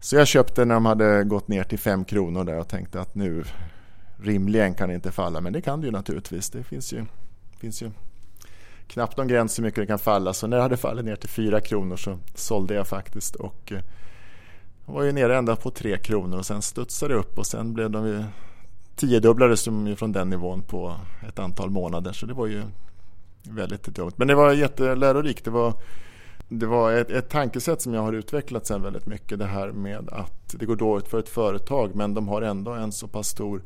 så 0.00 0.16
jag 0.16 0.26
köpte 0.26 0.64
när 0.64 0.74
de 0.74 0.86
hade 0.86 1.24
gått 1.24 1.48
ner 1.48 1.64
till 1.64 1.78
5 1.78 2.04
kronor 2.04 2.44
där 2.44 2.58
och 2.58 2.68
tänkte 2.68 3.00
att 3.00 3.14
nu 3.14 3.44
rimligen 4.16 4.74
kan 4.74 4.88
det 4.88 4.94
inte 4.94 5.12
falla 5.12 5.40
men 5.40 5.52
det 5.52 5.60
kan 5.60 5.80
det 5.80 5.86
ju 5.86 5.92
naturligtvis. 5.92 6.50
Det 6.50 6.62
finns 6.62 6.92
ju, 6.92 7.04
finns 7.60 7.82
ju 7.82 7.90
knappt 8.86 9.16
någon 9.16 9.28
gräns 9.28 9.58
hur 9.58 9.62
mycket 9.62 9.80
det 9.80 9.86
kan 9.86 9.98
falla 9.98 10.32
så 10.32 10.46
när 10.46 10.56
det 10.56 10.62
hade 10.62 10.76
fallit 10.76 11.04
ner 11.04 11.16
till 11.16 11.28
4 11.28 11.60
kronor 11.60 11.96
så 11.96 12.18
sålde 12.34 12.74
jag 12.74 12.86
faktiskt 12.86 13.34
och 13.34 13.72
eh, 13.72 13.80
var 14.86 15.02
ju 15.02 15.12
nere 15.12 15.36
ända 15.36 15.56
på 15.56 15.70
3 15.70 15.98
kronor 15.98 16.38
och 16.38 16.46
sen 16.46 16.62
studsade 16.62 17.14
det 17.14 17.20
upp 17.20 17.38
och 17.38 17.46
sen 17.46 17.74
blev 17.74 17.90
de 17.90 18.06
ju 18.06 18.24
tiodubblades 18.96 19.64
de 19.64 19.96
från 19.96 20.12
den 20.12 20.30
nivån 20.30 20.62
på 20.62 20.94
ett 21.28 21.38
antal 21.38 21.70
månader 21.70 22.12
så 22.12 22.26
det 22.26 22.34
var 22.34 22.46
ju 22.46 22.62
väldigt 23.42 23.84
dumt. 23.84 24.12
Men 24.16 24.28
det 24.28 24.34
var 24.34 24.52
jättelärorikt. 24.52 25.44
Det 25.44 25.50
var, 25.50 25.74
det 26.48 26.66
var 26.66 26.92
ett, 26.92 27.10
ett 27.10 27.28
tankesätt 27.28 27.82
som 27.82 27.94
jag 27.94 28.02
har 28.02 28.12
utvecklat 28.12 28.66
sen 28.66 28.82
väldigt 28.82 29.06
mycket. 29.06 29.38
Det 29.38 29.46
här 29.46 29.72
med 29.72 30.08
att 30.08 30.54
det 30.58 30.66
går 30.66 30.76
dåligt 30.76 31.08
för 31.08 31.18
ett 31.18 31.28
företag 31.28 31.94
men 31.94 32.14
de 32.14 32.28
har 32.28 32.42
ändå 32.42 32.72
en 32.72 32.92
så 32.92 33.08
pass 33.08 33.28
stor 33.28 33.62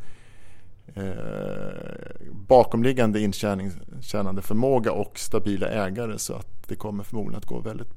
eh, 0.95 2.23
bakomliggande 2.31 3.21
intjänande 3.21 4.43
förmåga 4.43 4.93
och 4.93 5.19
stabila 5.19 5.69
ägare 5.69 6.19
så 6.19 6.35
att 6.35 6.69
det 6.69 6.77
kommer 6.77 7.05
förmodligen 7.05 7.39
att 7.39 7.47
gå 7.47 7.61
väldigt 7.61 7.89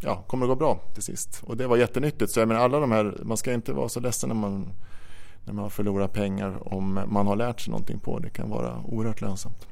ja, 0.00 0.24
kommer 0.26 0.46
att 0.46 0.50
gå 0.50 0.54
bra 0.54 0.80
till 0.94 1.02
sist. 1.02 1.42
Och 1.44 1.56
det 1.56 1.66
var 1.66 1.76
jättenyttigt. 1.76 2.30
Så 2.32 2.40
jag 2.40 2.48
menar, 2.48 2.60
alla 2.60 2.80
de 2.80 2.92
här, 2.92 3.16
man 3.22 3.36
ska 3.36 3.52
inte 3.52 3.72
vara 3.72 3.88
så 3.88 4.00
ledsen 4.00 4.28
när 4.28 4.36
man, 4.36 4.72
när 5.44 5.52
man 5.52 5.70
förlorar 5.70 6.08
pengar 6.08 6.74
om 6.74 7.00
man 7.06 7.26
har 7.26 7.36
lärt 7.36 7.60
sig 7.60 7.70
någonting 7.70 7.98
på 7.98 8.18
det. 8.18 8.26
Det 8.26 8.30
kan 8.30 8.50
vara 8.50 8.82
oerhört 8.84 9.20
lönsamt. 9.20 9.66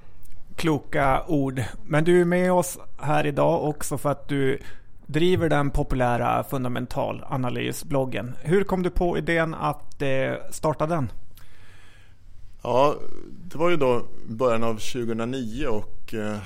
Kloka 0.57 1.25
ord. 1.29 1.63
Men 1.87 2.05
du 2.05 2.21
är 2.21 2.25
med 2.25 2.53
oss 2.53 2.79
här 2.99 3.27
idag 3.27 3.65
också 3.65 3.99
för 3.99 4.11
att 4.11 4.29
du 4.29 4.59
driver 5.07 5.49
den 5.49 5.71
populära 5.71 6.45
fundamentalanalysbloggen. 6.45 8.35
Hur 8.43 8.65
kom 8.65 8.83
du 8.83 8.91
på 8.91 9.19
idén 9.19 9.55
att 9.55 10.03
eh, 10.03 10.33
starta 10.51 10.87
den? 10.87 11.11
Ja, 12.63 12.97
det 13.29 13.59
var 13.59 13.71
ju 13.71 13.77
då 13.77 14.03
början 14.29 14.65
av 14.65 14.75
2009 14.75 15.67
och 15.67 16.15
eh, 16.15 16.39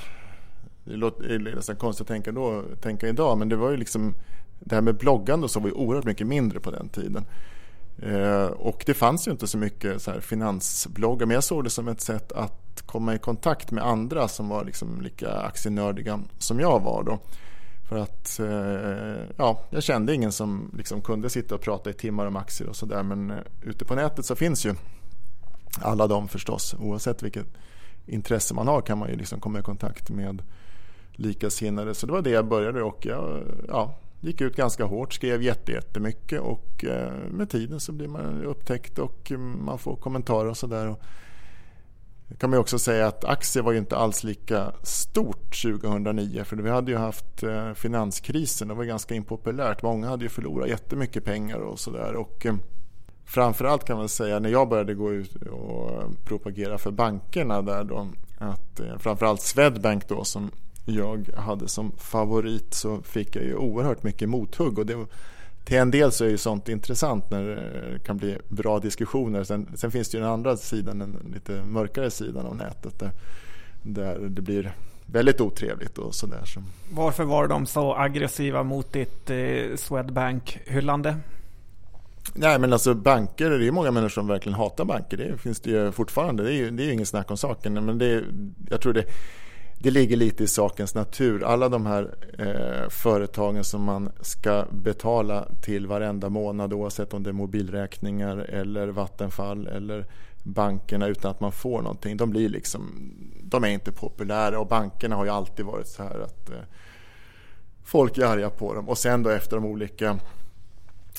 det 0.84 0.96
låter 0.96 1.38
nästan 1.38 1.76
konstigt 1.76 2.00
att 2.00 2.08
tänka, 2.08 2.32
då, 2.32 2.64
tänka 2.80 3.08
idag 3.08 3.38
men 3.38 3.48
det 3.48 3.56
var 3.56 3.70
ju 3.70 3.76
liksom 3.76 4.14
det 4.60 4.74
här 4.74 4.82
med 4.82 4.96
bloggande 4.96 5.48
så 5.48 5.60
var 5.60 5.68
ju 5.68 5.74
oerhört 5.74 6.04
mycket 6.04 6.26
mindre 6.26 6.60
på 6.60 6.70
den 6.70 6.88
tiden. 6.88 7.24
Eh, 8.02 8.44
och 8.44 8.82
det 8.86 8.94
fanns 8.94 9.28
ju 9.28 9.30
inte 9.30 9.46
så 9.46 9.58
mycket 9.58 10.02
så 10.02 10.10
här 10.10 10.20
finansbloggar 10.20 11.26
men 11.26 11.34
jag 11.34 11.44
såg 11.44 11.64
det 11.64 11.70
som 11.70 11.88
ett 11.88 12.00
sätt 12.00 12.32
att 12.32 12.82
komma 12.86 13.14
i 13.14 13.18
kontakt 13.18 13.70
med 13.70 13.86
andra 13.86 14.28
som 14.28 14.48
var 14.48 14.64
liksom 14.64 15.00
lika 15.00 15.32
aktienördiga 15.32 16.20
som 16.38 16.60
jag 16.60 16.80
var 16.80 17.02
då. 17.02 17.18
För 17.88 17.98
att 17.98 18.40
eh, 18.40 19.34
ja, 19.36 19.64
jag 19.70 19.82
kände 19.82 20.14
ingen 20.14 20.32
som 20.32 20.70
liksom 20.76 21.00
kunde 21.00 21.30
sitta 21.30 21.54
och 21.54 21.60
prata 21.60 21.90
i 21.90 21.92
timmar 21.92 22.26
om 22.26 22.36
aktier 22.36 22.68
och 22.68 22.76
sådär 22.76 23.02
men 23.02 23.32
ute 23.62 23.84
på 23.84 23.94
nätet 23.94 24.24
så 24.26 24.34
finns 24.34 24.66
ju 24.66 24.74
alla 25.80 26.06
de 26.06 26.28
förstås. 26.28 26.74
Oavsett 26.78 27.22
vilket 27.22 27.46
intresse 28.06 28.54
man 28.54 28.68
har 28.68 28.80
kan 28.80 28.98
man 28.98 29.08
ju 29.08 29.16
liksom 29.16 29.40
komma 29.40 29.58
i 29.58 29.62
kontakt 29.62 30.10
med 30.10 30.42
likasinnade. 31.12 31.94
Så 31.94 32.06
det 32.06 32.12
var 32.12 32.22
det 32.22 32.30
jag 32.30 32.48
började 32.48 32.82
och 32.82 33.06
jag 33.06 33.42
ja, 33.68 33.98
gick 34.20 34.40
ut 34.40 34.56
ganska 34.56 34.84
hårt, 34.84 35.12
skrev 35.12 35.42
jättemycket 35.42 36.40
och 36.40 36.84
eh, 36.84 37.12
med 37.30 37.50
tiden 37.50 37.80
så 37.80 37.92
blir 37.92 38.08
man 38.08 38.44
upptäckt 38.44 38.98
och 38.98 39.32
man 39.58 39.78
får 39.78 39.96
kommentarer 39.96 40.50
och 40.50 40.56
sådär. 40.56 40.96
kan 42.38 42.50
man 42.50 42.58
också 42.58 42.78
säga 42.78 43.06
att 43.06 43.24
aktier 43.24 43.62
var 43.62 43.72
ju 43.72 43.78
inte 43.78 43.96
alls 43.96 44.24
lika 44.24 44.72
stort 44.82 45.62
2009 45.62 46.44
för 46.44 46.56
vi 46.56 46.70
hade 46.70 46.90
ju 46.90 46.96
haft 46.96 47.42
eh, 47.42 47.72
finanskrisen, 47.72 48.68
det 48.68 48.74
var 48.74 48.84
ganska 48.84 49.14
impopulärt. 49.14 49.82
Många 49.82 50.08
hade 50.08 50.24
ju 50.24 50.28
förlorat 50.28 50.68
jättemycket 50.68 51.24
pengar 51.24 51.58
och 51.58 51.78
sådär. 51.78 52.14
Eh, 52.44 52.54
framförallt 53.24 53.84
kan 53.84 53.96
man 53.96 54.08
säga 54.08 54.38
när 54.38 54.48
jag 54.48 54.68
började 54.68 54.94
gå 54.94 55.12
ut 55.12 55.36
och 55.36 56.24
propagera 56.24 56.78
för 56.78 56.90
bankerna 56.90 57.62
där 57.62 57.84
då 57.84 58.08
att 58.38 58.80
eh, 58.80 58.98
framförallt 58.98 59.42
Swedbank 59.42 60.08
då 60.08 60.24
som 60.24 60.50
jag 60.84 61.30
hade 61.36 61.68
som 61.68 61.92
favorit 61.98 62.74
så 62.74 63.02
fick 63.02 63.36
jag 63.36 63.44
ju 63.44 63.54
oerhört 63.54 64.02
mycket 64.02 64.28
mothugg 64.28 64.78
och 64.78 64.86
det, 64.86 65.06
till 65.64 65.76
en 65.76 65.90
del 65.90 66.12
så 66.12 66.24
är 66.24 66.28
ju 66.28 66.38
sånt 66.38 66.68
intressant 66.68 67.30
när 67.30 67.42
det 67.42 67.54
eh, 67.54 67.98
kan 67.98 68.16
bli 68.16 68.38
bra 68.48 68.78
diskussioner. 68.78 69.44
Sen, 69.44 69.66
sen 69.74 69.90
finns 69.90 70.08
det 70.08 70.16
ju 70.16 70.22
den 70.22 70.32
andra 70.32 70.56
sidan, 70.56 70.98
den 70.98 71.16
lite 71.34 71.64
mörkare 71.64 72.10
sidan 72.10 72.46
av 72.46 72.56
nätet 72.56 72.98
där, 72.98 73.10
där 73.82 74.18
det 74.18 74.42
blir 74.42 74.72
väldigt 75.06 75.40
otrevligt 75.40 75.98
och 75.98 76.14
sådär. 76.14 76.44
Varför 76.90 77.24
var 77.24 77.48
de 77.48 77.66
så 77.66 77.94
aggressiva 77.94 78.62
mot 78.62 78.92
ditt 78.92 79.30
eh, 79.30 79.76
Swedbank-hyllande? 79.76 81.16
Nej 82.34 82.58
men 82.58 82.72
alltså 82.72 82.94
banker, 82.94 83.50
det 83.50 83.56
är 83.56 83.60
ju 83.60 83.72
många 83.72 83.90
människor 83.90 84.08
som 84.08 84.26
verkligen 84.26 84.58
hatar 84.58 84.84
banker. 84.84 85.16
Det 85.16 85.38
finns 85.38 85.60
det 85.60 85.70
ju 85.70 85.92
fortfarande. 85.92 86.42
Det 86.42 86.52
är 86.52 86.56
ju, 86.56 86.70
det 86.70 86.82
är 86.82 86.86
ju 86.86 86.92
ingen 86.92 87.06
snack 87.06 87.30
om 87.30 87.36
saken. 87.36 87.84
Men 87.84 87.98
det, 87.98 88.24
jag 88.70 88.80
tror 88.80 88.92
det, 88.92 89.04
det 89.78 89.90
ligger 89.90 90.16
lite 90.16 90.44
i 90.44 90.46
sakens 90.46 90.94
natur. 90.94 91.44
Alla 91.44 91.68
de 91.68 91.86
här 91.86 92.14
eh, 92.38 92.88
företagen 92.88 93.64
som 93.64 93.82
man 93.82 94.12
ska 94.20 94.64
betala 94.70 95.48
till 95.62 95.86
varenda 95.86 96.28
månad 96.28 96.72
oavsett 96.72 97.14
om 97.14 97.22
det 97.22 97.30
är 97.30 97.32
mobilräkningar 97.32 98.36
eller 98.36 98.88
Vattenfall 98.88 99.66
eller 99.66 100.06
bankerna 100.42 101.06
utan 101.06 101.30
att 101.30 101.40
man 101.40 101.52
får 101.52 101.82
någonting. 101.82 102.16
De 102.16 102.30
blir 102.30 102.48
liksom, 102.48 103.12
de 103.42 103.64
är 103.64 103.68
inte 103.68 103.92
populära 103.92 104.60
och 104.60 104.66
bankerna 104.66 105.16
har 105.16 105.24
ju 105.24 105.30
alltid 105.30 105.66
varit 105.66 105.88
så 105.88 106.02
här 106.02 106.20
att 106.20 106.50
eh, 106.50 106.56
folk 107.84 108.18
är 108.18 108.26
arga 108.26 108.50
på 108.50 108.74
dem 108.74 108.88
och 108.88 108.98
sen 108.98 109.22
då 109.22 109.30
efter 109.30 109.56
de 109.56 109.64
olika 109.64 110.18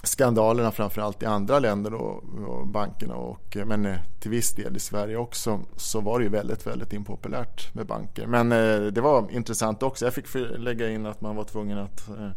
skandalerna 0.04 0.72
framförallt 0.72 1.24
i 1.24 1.26
andra 1.26 1.60
länder 1.60 1.94
och, 1.94 2.24
och 2.48 2.68
bankerna 2.68 3.16
och 3.16 3.58
men 3.66 3.86
eh, 3.86 3.98
till 4.20 4.32
viss 4.32 4.52
del 4.52 4.76
i 4.76 4.80
Sverige 4.80 5.18
också 5.18 5.60
så 5.76 6.02
var 6.02 6.20
det 6.20 6.24
ju 6.24 6.30
väldigt, 6.30 6.68
väldigt 6.68 6.94
impopulärt 6.94 7.74
med 7.74 7.86
banker. 7.86 8.28
Men 8.28 8.52
eh, 8.52 8.92
det 8.92 9.02
var 9.02 9.32
intressant 9.32 9.84
också. 9.84 10.06
Jag 10.06 10.14
fick 10.14 10.26
lägga 10.58 10.90
in 10.90 11.06
att 11.06 11.22
man 11.22 11.36
var 11.36 11.44
tvungen 11.44 11.78
att 11.78 12.10
eh, 12.10 12.30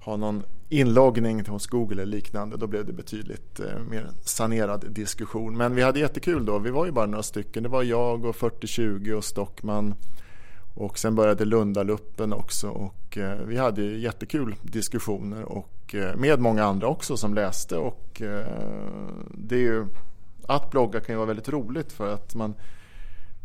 ha 0.00 0.16
någon 0.16 0.42
inloggning 0.68 1.46
hos 1.46 1.66
Google 1.66 2.02
eller 2.02 2.16
liknande. 2.16 2.56
Då 2.56 2.66
blev 2.66 2.86
det 2.86 2.92
betydligt 2.92 3.60
eh, 3.60 3.78
mer 3.90 4.10
sanerad 4.22 4.90
diskussion. 4.90 5.56
Men 5.56 5.74
vi 5.74 5.82
hade 5.82 6.00
jättekul 6.00 6.44
då. 6.44 6.58
Vi 6.58 6.70
var 6.70 6.86
ju 6.86 6.92
bara 6.92 7.06
några 7.06 7.22
stycken. 7.22 7.62
Det 7.62 7.68
var 7.68 7.82
jag 7.82 8.24
och 8.24 8.36
4020 8.36 9.12
och 9.16 9.24
Stockman 9.24 9.94
och 10.74 10.98
sen 10.98 11.14
började 11.14 11.44
Lundaluppen 11.44 12.32
också 12.32 12.68
och 12.68 13.18
eh, 13.18 13.38
vi 13.46 13.56
hade 13.56 13.82
jättekul 13.82 14.54
diskussioner 14.62 15.42
och 15.42 15.68
Eh, 15.94 16.16
med 16.16 16.40
många 16.40 16.64
andra 16.64 16.86
också 16.86 17.16
som 17.16 17.34
läste 17.34 17.76
och 17.76 18.22
eh, 18.22 18.46
det 19.34 19.54
är 19.54 19.60
ju 19.60 19.86
att 20.46 20.70
blogga 20.70 21.00
kan 21.00 21.12
ju 21.12 21.16
vara 21.16 21.26
väldigt 21.26 21.48
roligt 21.48 21.92
för 21.92 22.14
att 22.14 22.34
man 22.34 22.54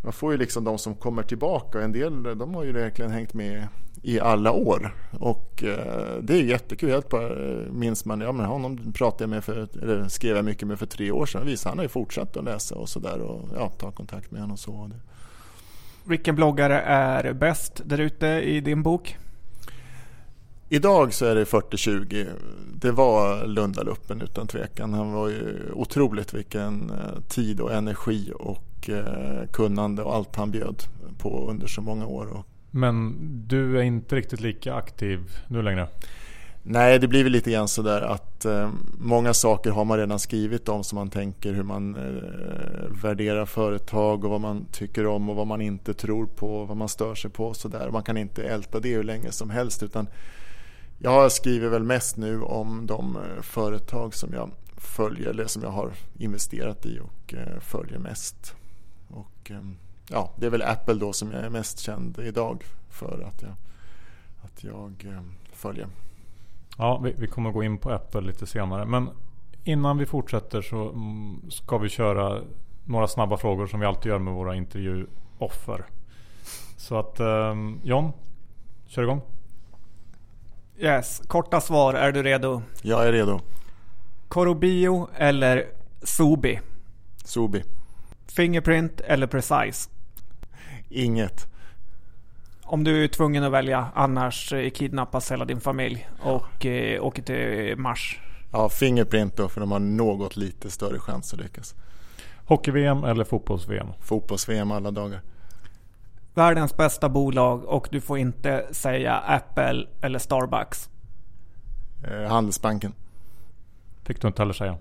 man 0.05 0.13
får 0.13 0.31
ju 0.31 0.37
liksom 0.37 0.63
de 0.63 0.77
som 0.77 0.95
kommer 0.95 1.23
tillbaka. 1.23 1.81
En 1.81 1.91
del 1.91 2.23
de 2.23 2.55
har 2.55 2.63
ju 2.63 2.71
verkligen 2.71 3.11
hängt 3.11 3.33
med 3.33 3.67
i 4.01 4.19
alla 4.19 4.51
år. 4.51 4.95
Och 5.19 5.63
eh, 5.63 6.21
det 6.21 6.33
är 6.33 6.43
jättekul. 6.43 6.89
Helt 6.89 7.09
bara 7.09 7.29
minns 7.71 8.05
man, 8.05 8.21
ja 8.21 8.31
men 8.31 8.45
honom 8.45 8.93
pratade 8.93 9.23
jag 9.23 9.29
med 9.29 9.43
för, 9.43 9.67
eller 9.83 10.07
skrev 10.07 10.35
jag 10.35 10.45
mycket 10.45 10.67
med 10.67 10.79
för 10.79 10.85
tre 10.85 11.11
år 11.11 11.25
sedan. 11.25 11.45
Visst, 11.45 11.65
han 11.65 11.77
har 11.77 11.85
ju 11.85 11.89
fortsatt 11.89 12.37
att 12.37 12.43
läsa 12.43 12.75
och 12.75 12.89
sådär 12.89 13.21
och 13.21 13.49
ja, 13.55 13.69
ta 13.69 13.91
kontakt 13.91 14.31
med 14.31 14.41
honom 14.41 14.53
och 14.53 14.59
så. 14.59 14.91
Vilken 16.03 16.35
bloggare 16.35 16.81
är 16.81 17.33
bäst 17.33 17.81
där 17.85 17.99
ute 17.99 18.27
i 18.27 18.61
din 18.61 18.83
bok? 18.83 19.17
Idag 20.69 21.13
så 21.13 21.25
är 21.25 21.35
det 21.35 21.43
40-20. 21.43 22.27
Det 22.73 22.91
var 22.91 23.45
Lundaluppen 23.47 24.21
utan 24.21 24.47
tvekan. 24.47 24.93
Han 24.93 25.11
var 25.11 25.29
ju 25.29 25.71
otroligt 25.73 26.33
vilken 26.33 26.89
eh, 26.89 27.21
tid 27.27 27.59
och 27.59 27.73
energi 27.73 28.31
och 28.35 28.89
eh, 28.89 29.47
kunnande 29.51 30.03
och 30.03 30.15
allt 30.15 30.35
han 30.35 30.51
bjöd 30.51 30.83
på 31.17 31.49
under 31.49 31.67
så 31.67 31.81
många 31.81 32.07
år. 32.07 32.43
Men 32.71 33.15
du 33.47 33.77
är 33.79 33.81
inte 33.81 34.15
riktigt 34.15 34.41
lika 34.41 34.73
aktiv 34.73 35.19
nu 35.47 35.61
längre? 35.61 35.87
Nej, 36.63 36.99
det 36.99 37.07
blir 37.07 37.23
väl 37.23 37.31
lite 37.31 37.51
grann 37.51 37.67
sådär 37.67 38.01
att 38.01 38.45
eh, 38.45 38.69
många 38.99 39.33
saker 39.33 39.71
har 39.71 39.85
man 39.85 39.97
redan 39.97 40.19
skrivit 40.19 40.69
om 40.69 40.83
som 40.83 40.95
man 40.95 41.09
tänker 41.09 41.53
hur 41.53 41.63
man 41.63 41.95
eh, 41.95 43.03
värderar 43.03 43.45
företag 43.45 44.23
och 44.23 44.29
vad 44.29 44.41
man 44.41 44.65
tycker 44.71 45.05
om 45.05 45.29
och 45.29 45.35
vad 45.35 45.47
man 45.47 45.61
inte 45.61 45.93
tror 45.93 46.25
på, 46.25 46.65
vad 46.65 46.77
man 46.77 46.89
stör 46.89 47.15
sig 47.15 47.31
på 47.31 47.45
och 47.47 47.55
sådär. 47.55 47.89
Man 47.91 48.03
kan 48.03 48.17
inte 48.17 48.43
älta 48.43 48.79
det 48.79 48.89
hur 48.89 49.03
länge 49.03 49.31
som 49.31 49.49
helst 49.49 49.83
utan 49.83 50.07
jag 50.97 51.31
skriver 51.31 51.69
väl 51.69 51.83
mest 51.83 52.17
nu 52.17 52.41
om 52.41 52.87
de 52.87 53.15
eh, 53.15 53.41
företag 53.41 54.13
som 54.13 54.33
jag 54.33 54.51
följer 54.77 55.29
eller 55.29 55.47
som 55.47 55.61
jag 55.61 55.69
har 55.69 55.91
investerat 56.17 56.85
i 56.85 56.99
och 56.99 57.33
eh, 57.33 57.59
följer 57.59 57.99
mest. 57.99 58.55
Och 59.07 59.51
eh, 59.51 59.61
ja, 60.09 60.31
det 60.35 60.45
är 60.45 60.49
väl 60.49 60.61
Apple 60.61 60.93
då 60.93 61.13
som 61.13 61.31
jag 61.31 61.43
är 61.43 61.49
mest 61.49 61.79
känd 61.79 62.19
idag 62.19 62.63
för 62.89 63.27
att 63.27 63.41
jag, 63.41 63.51
att 64.43 64.63
jag 64.63 65.07
följer. 65.51 65.87
Ja, 66.77 66.97
vi, 66.97 67.13
vi 67.17 67.27
kommer 67.27 67.51
gå 67.51 67.63
in 67.63 67.77
på 67.77 67.91
Apple 67.91 68.21
lite 68.21 68.47
senare. 68.47 68.85
Men 68.85 69.09
innan 69.63 69.97
vi 69.97 70.05
fortsätter 70.05 70.61
så 70.61 70.89
mm, 70.89 71.41
ska 71.49 71.77
vi 71.77 71.89
köra 71.89 72.41
några 72.85 73.07
snabba 73.07 73.37
frågor 73.37 73.67
som 73.67 73.79
vi 73.79 73.85
alltid 73.85 74.09
gör 74.09 74.19
med 74.19 74.33
våra 74.33 74.55
intervjuoffer. 74.55 75.85
Så 76.77 76.99
att 76.99 77.19
John, 77.83 78.11
kör 78.87 79.03
igång. 79.03 79.21
Yes, 80.77 81.21
korta 81.27 81.61
svar. 81.61 81.93
Är 81.93 82.11
du 82.11 82.23
redo? 82.23 82.61
Jag 82.81 83.07
är 83.07 83.11
redo. 83.11 83.41
Corobio 84.27 85.07
eller 85.15 85.65
Sobi? 86.03 86.59
Sobi. 87.23 87.63
Fingerprint 88.27 89.01
eller 89.01 89.27
Precise? 89.27 89.89
Inget. 90.89 91.47
Om 92.63 92.83
du 92.83 93.03
är 93.03 93.07
tvungen 93.07 93.43
att 93.43 93.51
välja, 93.51 93.87
annars 93.95 94.53
eh, 94.53 94.69
kidnappas 94.69 95.31
hela 95.31 95.45
din 95.45 95.61
familj 95.61 96.09
och 96.19 96.65
eh, 96.65 97.03
åker 97.03 97.21
till 97.21 97.77
Mars. 97.77 98.19
Ja, 98.51 98.69
Fingerprint 98.69 99.37
då, 99.37 99.49
för 99.49 99.59
de 99.61 99.71
har 99.71 99.79
något 99.79 100.37
lite 100.37 100.71
större 100.71 100.99
chans 100.99 101.33
att 101.33 101.39
lyckas. 101.39 101.75
Hockey-VM 102.45 103.03
eller 103.03 103.23
fotbolls-VM? 103.23 103.87
Fotbolls-VM 103.99 104.71
alla 104.71 104.91
dagar. 104.91 105.21
Världens 106.35 106.77
bästa 106.77 107.09
bolag 107.09 107.65
och 107.65 107.87
du 107.91 108.01
får 108.01 108.17
inte 108.17 108.65
säga 108.71 109.17
Apple 109.17 109.87
eller 110.01 110.19
Starbucks. 110.19 110.89
Eh, 112.03 112.31
Handelsbanken. 112.31 112.93
Fick 114.03 114.21
du 114.21 114.27
inte 114.27 114.41
heller 114.41 114.53
säga. 114.53 114.77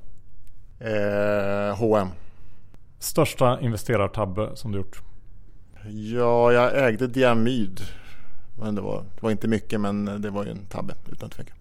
Eh, 0.78 1.76
H&M. 1.76 2.08
Största 2.98 3.60
investerartabbe 3.60 4.56
som 4.56 4.72
du 4.72 4.78
gjort? 4.78 5.02
Ja, 5.90 6.52
jag 6.52 6.88
ägde 6.88 7.06
Diamyd. 7.06 7.80
Men 8.58 8.74
det 8.74 8.80
var, 8.80 9.02
det 9.14 9.22
var 9.22 9.30
inte 9.30 9.48
mycket 9.48 9.80
men 9.80 10.22
det 10.22 10.30
var 10.30 10.44
ju 10.44 10.50
en 10.50 10.66
tabbe 10.66 10.94
utan 11.12 11.30
tvekan. 11.30 11.56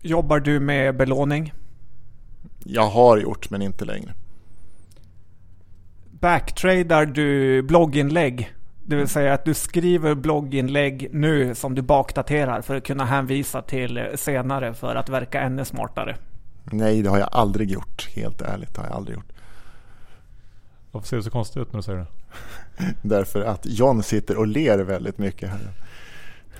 Jobbar 0.00 0.40
du 0.40 0.60
med 0.60 0.96
belåning? 0.96 1.52
Jag 2.64 2.86
har 2.90 3.18
gjort 3.18 3.50
men 3.50 3.62
inte 3.62 3.84
längre. 3.84 4.14
Backtradar 6.20 7.06
du 7.06 7.62
blogginlägg? 7.62 8.54
Det 8.84 8.96
vill 8.96 9.08
säga 9.08 9.34
att 9.34 9.44
du 9.44 9.54
skriver 9.54 10.14
blogginlägg 10.14 11.08
nu 11.12 11.54
som 11.54 11.74
du 11.74 11.82
bakdaterar 11.82 12.62
för 12.62 12.76
att 12.76 12.84
kunna 12.84 13.04
hänvisa 13.04 13.62
till 13.62 14.06
senare 14.14 14.74
för 14.74 14.94
att 14.94 15.08
verka 15.08 15.40
ännu 15.40 15.64
smartare. 15.64 16.16
Nej, 16.64 17.02
det 17.02 17.10
har 17.10 17.18
jag 17.18 17.28
aldrig 17.32 17.70
gjort. 17.70 18.08
Helt 18.14 18.42
ärligt 18.42 18.76
har 18.76 18.84
jag 18.84 18.92
aldrig 18.92 19.16
gjort. 19.16 19.32
Varför 20.90 21.08
ser 21.08 21.16
du 21.16 21.22
så 21.22 21.30
konstigt 21.30 21.56
ut 21.56 21.72
när 21.72 21.78
du 21.78 21.82
säger 21.82 21.98
det? 21.98 22.06
Därför 23.08 23.42
att 23.42 23.66
John 23.66 24.02
sitter 24.02 24.36
och 24.36 24.46
ler 24.46 24.78
väldigt 24.78 25.18
mycket 25.18 25.50
här. 25.50 25.60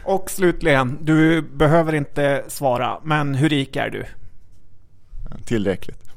Och 0.04 0.30
slutligen, 0.30 0.98
du 1.00 1.42
behöver 1.42 1.94
inte 1.94 2.44
svara, 2.48 3.00
men 3.02 3.34
hur 3.34 3.48
rik 3.48 3.76
är 3.76 3.90
du? 3.90 4.04
Tillräckligt. 5.44 6.10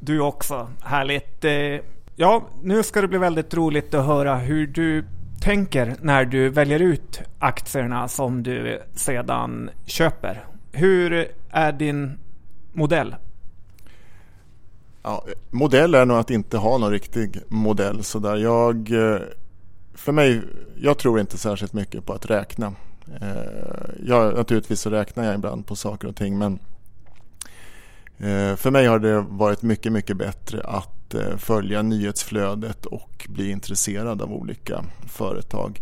Du 0.00 0.20
också, 0.20 0.68
härligt. 0.82 1.44
Ja, 2.16 2.48
nu 2.62 2.82
ska 2.82 3.00
det 3.00 3.08
bli 3.08 3.18
väldigt 3.18 3.54
roligt 3.54 3.94
att 3.94 4.06
höra 4.06 4.36
hur 4.36 4.66
du 4.66 5.04
tänker 5.40 5.96
när 6.00 6.24
du 6.24 6.48
väljer 6.48 6.80
ut 6.80 7.20
aktierna 7.38 8.08
som 8.08 8.42
du 8.42 8.82
sedan 8.94 9.70
köper. 9.86 10.44
Hur 10.72 11.32
är 11.50 11.72
din 11.72 12.18
modell? 12.72 13.16
Ja, 15.02 15.24
modell 15.50 15.94
är 15.94 16.04
nog 16.04 16.16
att 16.16 16.30
inte 16.30 16.56
ha 16.56 16.78
någon 16.78 16.90
riktig 16.90 17.40
modell. 17.48 18.04
Så 18.04 18.18
där. 18.18 18.36
Jag, 18.36 18.90
eh, 18.90 19.20
för 19.94 20.12
mig, 20.12 20.42
jag 20.76 20.98
tror 20.98 21.20
inte 21.20 21.38
särskilt 21.38 21.72
mycket 21.72 22.06
på 22.06 22.12
att 22.12 22.30
räkna. 22.30 22.72
Eh, 23.20 23.28
jag, 24.06 24.34
naturligtvis 24.34 24.80
så 24.80 24.90
räknar 24.90 25.24
jag 25.24 25.34
ibland 25.34 25.66
på 25.66 25.76
saker 25.76 26.08
och 26.08 26.16
ting 26.16 26.38
men 26.38 26.58
eh, 28.18 28.56
för 28.56 28.70
mig 28.70 28.86
har 28.86 28.98
det 28.98 29.20
varit 29.20 29.62
mycket, 29.62 29.92
mycket 29.92 30.16
bättre 30.16 30.60
att 30.64 31.03
Eh, 31.14 31.36
följa 31.36 31.82
nyhetsflödet 31.82 32.86
och 32.86 33.26
bli 33.28 33.50
intresserad 33.50 34.22
av 34.22 34.32
olika 34.32 34.84
företag. 35.06 35.80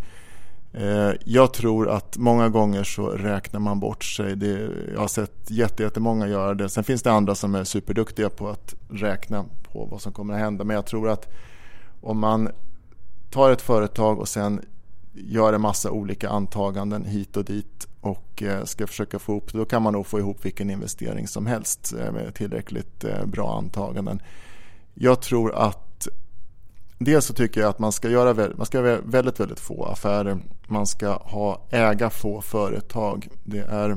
Eh, 0.72 1.10
jag 1.24 1.52
tror 1.52 1.88
att 1.88 2.16
många 2.16 2.48
gånger 2.48 2.84
så 2.84 3.06
räknar 3.08 3.60
man 3.60 3.80
bort 3.80 4.04
sig. 4.04 4.36
Det, 4.36 4.70
jag 4.92 5.00
har 5.00 5.08
sett 5.08 5.50
jättemånga 5.50 6.28
göra 6.28 6.54
det. 6.54 6.68
Sen 6.68 6.84
finns 6.84 7.02
det 7.02 7.12
andra 7.12 7.34
som 7.34 7.54
är 7.54 7.64
superduktiga 7.64 8.30
på 8.30 8.48
att 8.48 8.74
räkna 8.90 9.44
på 9.72 9.88
vad 9.90 10.02
som 10.02 10.12
kommer 10.12 10.34
att 10.34 10.40
hända. 10.40 10.64
Men 10.64 10.76
jag 10.76 10.86
tror 10.86 11.10
att 11.10 11.32
om 12.00 12.18
man 12.18 12.48
tar 13.30 13.50
ett 13.50 13.62
företag 13.62 14.18
och 14.18 14.28
sen 14.28 14.60
gör 15.12 15.52
en 15.52 15.60
massa 15.60 15.90
olika 15.90 16.28
antaganden 16.28 17.04
hit 17.04 17.36
och 17.36 17.44
dit 17.44 17.88
och 18.00 18.42
eh, 18.42 18.64
ska 18.64 18.86
försöka 18.86 19.18
få 19.18 19.32
ihop 19.32 19.52
det. 19.52 19.58
Då 19.58 19.64
kan 19.64 19.82
man 19.82 19.92
nog 19.92 20.06
få 20.06 20.18
ihop 20.18 20.44
vilken 20.44 20.70
investering 20.70 21.28
som 21.28 21.46
helst 21.46 21.92
med 22.12 22.34
tillräckligt 22.34 23.04
bra 23.26 23.58
antaganden. 23.58 24.20
Jag 24.94 25.22
tror 25.22 25.54
att 25.54 25.78
Dels 27.04 27.26
så 27.26 27.34
tycker 27.34 27.60
jag 27.60 27.70
att 27.70 27.78
man 27.78 27.92
ska 27.92 28.10
göra 28.10 28.48
man 28.56 28.66
ska 28.66 28.78
göra 28.78 29.00
väldigt, 29.04 29.40
väldigt 29.40 29.60
få 29.60 29.84
affärer. 29.84 30.38
Man 30.66 30.86
ska 30.86 31.12
ha, 31.12 31.66
äga 31.70 32.10
få 32.10 32.40
företag. 32.40 33.28
Det 33.44 33.58
är, 33.58 33.96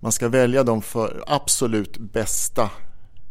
man 0.00 0.12
ska 0.12 0.28
välja 0.28 0.62
de 0.62 0.82
för, 0.82 1.24
absolut 1.26 1.98
bästa 1.98 2.70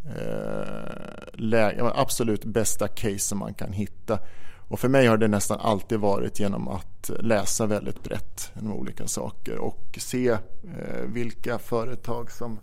eh, 0.06 1.92
absolut 1.96 2.46
bästa 2.46 2.88
case 2.88 3.20
som 3.20 3.38
man 3.38 3.54
kan 3.54 3.74
hitta. 3.74 4.20
Och 4.68 4.80
för 4.80 4.90
mig 4.90 5.08
har 5.08 5.18
det 5.18 5.28
nästan 5.28 5.60
alltid 5.60 6.00
varit 6.00 6.40
genom 6.40 6.68
att 6.68 7.12
läsa 7.20 7.66
väldigt 7.66 8.04
brett 8.04 8.52
om 8.62 8.74
olika 8.74 9.08
saker 9.08 9.58
och 9.58 9.98
se 9.98 10.30
eh, 10.30 11.02
vilka 11.06 11.60
företag 11.60 12.32
som 12.32 12.60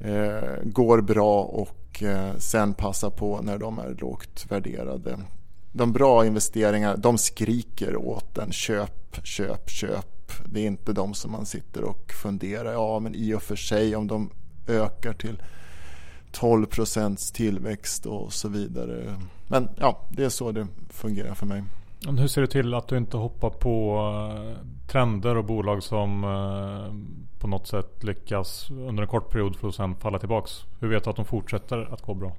eh, 0.00 0.62
går 0.62 1.00
bra 1.00 1.42
och 1.42 1.79
och 1.90 2.02
eh, 2.02 2.36
sen 2.36 2.74
passa 2.74 3.10
på 3.10 3.40
när 3.42 3.58
de 3.58 3.78
är 3.78 3.96
lågt 4.00 4.46
värderade. 4.48 5.18
De 5.72 5.92
bra 5.92 6.26
investeringarna 6.26 6.96
de 6.96 7.18
skriker 7.18 7.96
åt 7.96 8.38
en 8.38 8.52
köp, 8.52 9.20
köp, 9.22 9.70
köp. 9.70 10.32
Det 10.46 10.60
är 10.60 10.66
inte 10.66 10.92
de 10.92 11.14
som 11.14 11.32
man 11.32 11.46
sitter 11.46 11.84
och 11.84 12.12
funderar, 12.22 12.72
ja 12.72 13.00
men 13.00 13.14
i 13.14 13.34
och 13.34 13.42
för 13.42 13.56
sig 13.56 13.96
om 13.96 14.06
de 14.06 14.30
ökar 14.68 15.12
till 15.12 15.42
12 16.32 16.66
procents 16.66 17.32
tillväxt 17.32 18.06
och 18.06 18.32
så 18.32 18.48
vidare. 18.48 19.20
Men 19.48 19.68
ja, 19.76 20.08
det 20.10 20.24
är 20.24 20.28
så 20.28 20.52
det 20.52 20.66
fungerar 20.88 21.34
för 21.34 21.46
mig. 21.46 21.64
Men 22.04 22.18
hur 22.18 22.28
ser 22.28 22.40
du 22.40 22.46
till 22.46 22.74
att 22.74 22.88
du 22.88 22.96
inte 22.96 23.16
hoppar 23.16 23.50
på 23.50 23.98
eh, 24.34 24.66
trender 24.88 25.36
och 25.36 25.44
bolag 25.44 25.82
som 25.82 26.24
eh, 26.24 27.29
på 27.40 27.46
något 27.48 27.66
sätt 27.66 28.04
lyckas 28.04 28.70
under 28.70 29.02
en 29.02 29.08
kort 29.08 29.30
period 29.30 29.56
för 29.56 29.68
att 29.68 29.74
sen 29.74 29.96
falla 29.96 30.18
tillbaks? 30.18 30.64
Hur 30.80 30.88
vet 30.88 31.04
du 31.04 31.10
att 31.10 31.16
de 31.16 31.24
fortsätter 31.24 31.92
att 31.92 32.02
gå 32.02 32.14
bra? 32.14 32.36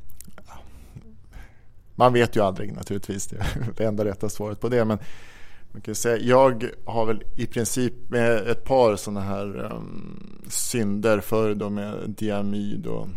Man 1.96 2.14
vet 2.14 2.36
ju 2.36 2.42
aldrig 2.42 2.74
naturligtvis. 2.74 3.28
Det 3.28 3.38
är 3.38 3.74
det 3.78 3.86
enda 3.86 4.06
rätta 4.06 4.30
svaret 4.30 4.60
på 4.60 4.70
det. 4.70 4.86
Men 4.86 5.00
man 5.72 5.82
kan 5.82 5.96
säga, 5.96 6.18
jag 6.18 6.70
har 6.86 7.06
väl 7.06 7.24
i 7.36 7.46
princip 7.46 7.94
med 8.10 8.48
ett 8.48 8.64
par 8.64 8.96
sådana 8.96 9.22
här 9.22 9.72
um, 9.72 10.42
synder 10.48 11.20
förr 11.20 11.56
då 11.56 11.70
med 11.70 12.10
diamyd 12.10 12.88
och 12.88 13.08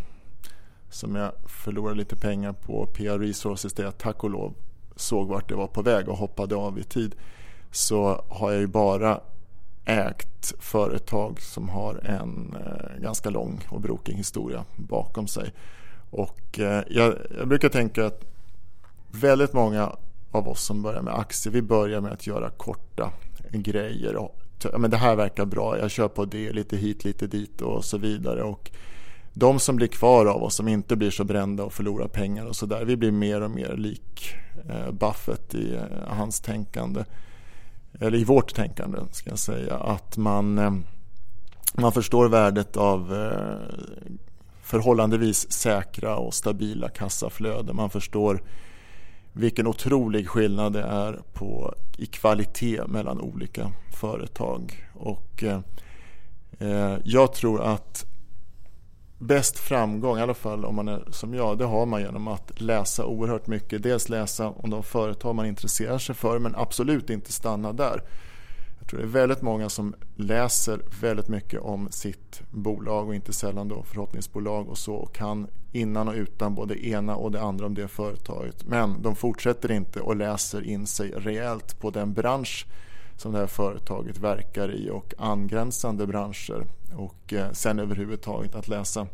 som 0.90 1.14
jag 1.14 1.32
förlorade 1.46 1.96
lite 1.96 2.16
pengar 2.16 2.52
på 2.52 2.86
PR 2.86 3.18
Resources 3.18 3.72
där 3.72 3.84
jag 3.84 3.98
tack 3.98 4.24
och 4.24 4.30
lov 4.30 4.54
såg 4.96 5.28
vart 5.28 5.48
det 5.48 5.54
var 5.54 5.66
på 5.66 5.82
väg 5.82 6.08
och 6.08 6.16
hoppade 6.16 6.56
av 6.56 6.78
i 6.78 6.82
tid 6.82 7.14
så 7.70 8.24
har 8.28 8.52
jag 8.52 8.60
ju 8.60 8.66
bara 8.66 9.20
ägt 9.84 10.52
företag 10.58 11.40
som 11.40 11.68
har 11.68 11.94
en 12.04 12.56
eh, 12.66 13.02
ganska 13.02 13.30
lång 13.30 13.60
och 13.68 13.80
brokig 13.80 14.12
historia 14.14 14.64
bakom 14.76 15.26
sig. 15.26 15.52
Och 16.10 16.58
eh, 16.58 16.82
jag, 16.88 17.14
jag, 17.38 17.48
brukar 17.48 17.68
tänka 17.68 18.06
att 18.06 18.24
väldigt 19.10 19.52
många 19.52 19.96
av 20.30 20.48
oss 20.48 20.64
som 20.64 20.82
börjar 20.82 21.02
med 21.02 21.14
aktier, 21.14 21.52
vi 21.52 21.62
börjar 21.62 22.00
med 22.00 22.12
att 22.12 22.26
göra 22.26 22.50
korta 22.50 23.12
grejer. 23.52 24.16
Och, 24.16 24.40
men 24.78 24.90
det 24.90 24.96
här 24.96 25.16
verkar 25.16 25.44
bra, 25.44 25.78
jag 25.78 25.90
kör 25.90 26.08
på 26.08 26.24
det, 26.24 26.52
lite 26.52 26.76
hit, 26.76 27.04
lite 27.04 27.26
dit 27.26 27.60
och 27.60 27.84
så 27.84 27.98
vidare. 27.98 28.42
Och 28.42 28.70
de 29.32 29.58
som 29.58 29.76
blir 29.76 29.86
kvar 29.86 30.26
av 30.26 30.42
oss 30.42 30.54
som 30.54 30.68
inte 30.68 30.96
blir 30.96 31.10
så 31.10 31.24
brända 31.24 31.64
och 31.64 31.72
förlorar 31.72 32.08
pengar 32.08 32.46
och 32.46 32.56
sådär. 32.56 32.84
Vi 32.84 32.96
blir 32.96 33.12
mer 33.12 33.40
och 33.40 33.50
mer 33.50 33.76
lik 33.76 34.34
eh, 34.68 34.90
Buffett 34.92 35.54
i 35.54 35.78
hans 36.08 36.40
tänkande. 36.40 37.04
Eller 38.00 38.18
i 38.18 38.24
vårt 38.24 38.54
tänkande 38.54 38.98
ska 39.10 39.30
jag 39.30 39.38
säga. 39.38 39.76
Att 39.76 40.16
man, 40.16 40.58
eh, 40.58 40.72
man 41.74 41.92
förstår 41.92 42.28
värdet 42.28 42.76
av 42.76 43.14
eh, 43.14 43.76
förhållandevis 44.62 45.52
säkra 45.52 46.16
och 46.16 46.34
stabila 46.34 46.88
kassaflöden. 46.88 47.76
Man 47.76 47.90
förstår 47.90 48.42
vilken 49.32 49.66
otrolig 49.66 50.28
skillnad 50.28 50.72
det 50.72 50.82
är 50.82 51.20
på, 51.32 51.74
i 51.98 52.06
kvalitet 52.06 52.80
mellan 52.86 53.20
olika 53.20 53.72
företag. 54.00 54.88
Och 54.94 55.44
eh, 55.44 55.60
eh 56.58 56.96
jag 57.04 57.34
tror 57.34 57.62
att 57.62 58.06
bäst 59.18 59.58
framgång, 59.58 60.18
i 60.18 60.22
alla 60.22 60.34
fall 60.34 60.64
om 60.64 60.74
man 60.74 60.88
är 60.88 61.04
som 61.10 61.34
jag, 61.34 61.58
det 61.58 61.64
har 61.64 61.86
man 61.86 62.00
genom 62.00 62.28
att 62.28 62.60
läsa 62.60 63.06
oerhört 63.06 63.46
mycket. 63.46 63.82
Dels 63.82 64.08
läsa 64.08 64.48
om 64.48 64.70
de 64.70 64.82
företag 64.82 65.34
man 65.34 65.46
intresserar 65.46 65.98
sig 65.98 66.14
för, 66.14 66.38
men 66.38 66.54
absolut 66.54 67.10
inte 67.10 67.32
stanna 67.32 67.72
där. 67.72 68.02
Jag 68.78 68.88
tror 68.88 69.00
det 69.00 69.06
är 69.06 69.08
väldigt 69.08 69.42
många 69.42 69.68
som 69.68 69.94
läser 70.16 70.80
väldigt 71.00 71.28
mycket 71.28 71.60
om 71.60 71.88
sitt 71.90 72.42
bolag 72.50 73.08
och 73.08 73.14
inte 73.14 73.32
sällan 73.32 73.68
då 73.68 73.82
förhoppningsbolag 73.82 74.68
och 74.68 74.78
så 74.78 74.94
och 74.94 75.14
kan 75.14 75.46
innan 75.72 76.08
och 76.08 76.14
utan 76.14 76.54
både 76.54 76.86
ena 76.86 77.16
och 77.16 77.30
det 77.30 77.40
andra 77.40 77.66
om 77.66 77.74
det 77.74 77.88
företaget. 77.88 78.64
Men 78.64 79.02
de 79.02 79.16
fortsätter 79.16 79.72
inte 79.72 80.00
och 80.00 80.16
läser 80.16 80.62
in 80.62 80.86
sig 80.86 81.10
rejält 81.10 81.80
på 81.80 81.90
den 81.90 82.12
bransch 82.12 82.66
som 83.16 83.32
det 83.32 83.38
här 83.38 83.46
företaget 83.46 84.18
verkar 84.18 84.74
i 84.74 84.90
och 84.90 85.14
angränsande 85.18 86.06
branscher 86.06 86.66
och 86.96 87.32
eh, 87.32 87.52
sen 87.52 87.78
överhuvudtaget 87.78 88.54
att 88.54 88.68
läsa 88.68 89.06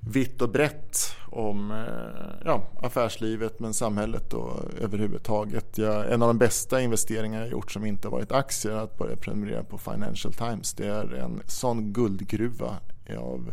vitt 0.00 0.42
och 0.42 0.48
brett 0.48 1.16
om 1.30 1.70
eh, 1.70 2.44
ja, 2.44 2.66
affärslivet 2.82 3.60
men 3.60 3.74
samhället 3.74 4.32
och 4.32 4.60
överhuvudtaget. 4.80 5.78
Jag, 5.78 6.12
en 6.12 6.22
av 6.22 6.28
de 6.28 6.38
bästa 6.38 6.80
investeringar 6.80 7.40
jag 7.40 7.50
gjort 7.50 7.72
som 7.72 7.86
inte 7.86 8.08
har 8.08 8.12
varit 8.12 8.32
aktier 8.32 8.72
är 8.72 8.76
att 8.76 8.98
börja 8.98 9.16
prenumerera 9.16 9.64
på 9.64 9.78
Financial 9.78 10.34
Times. 10.34 10.74
Det 10.74 10.86
är 10.86 11.14
en 11.14 11.42
sån 11.46 11.92
guldgruva 11.92 12.76
av 13.18 13.52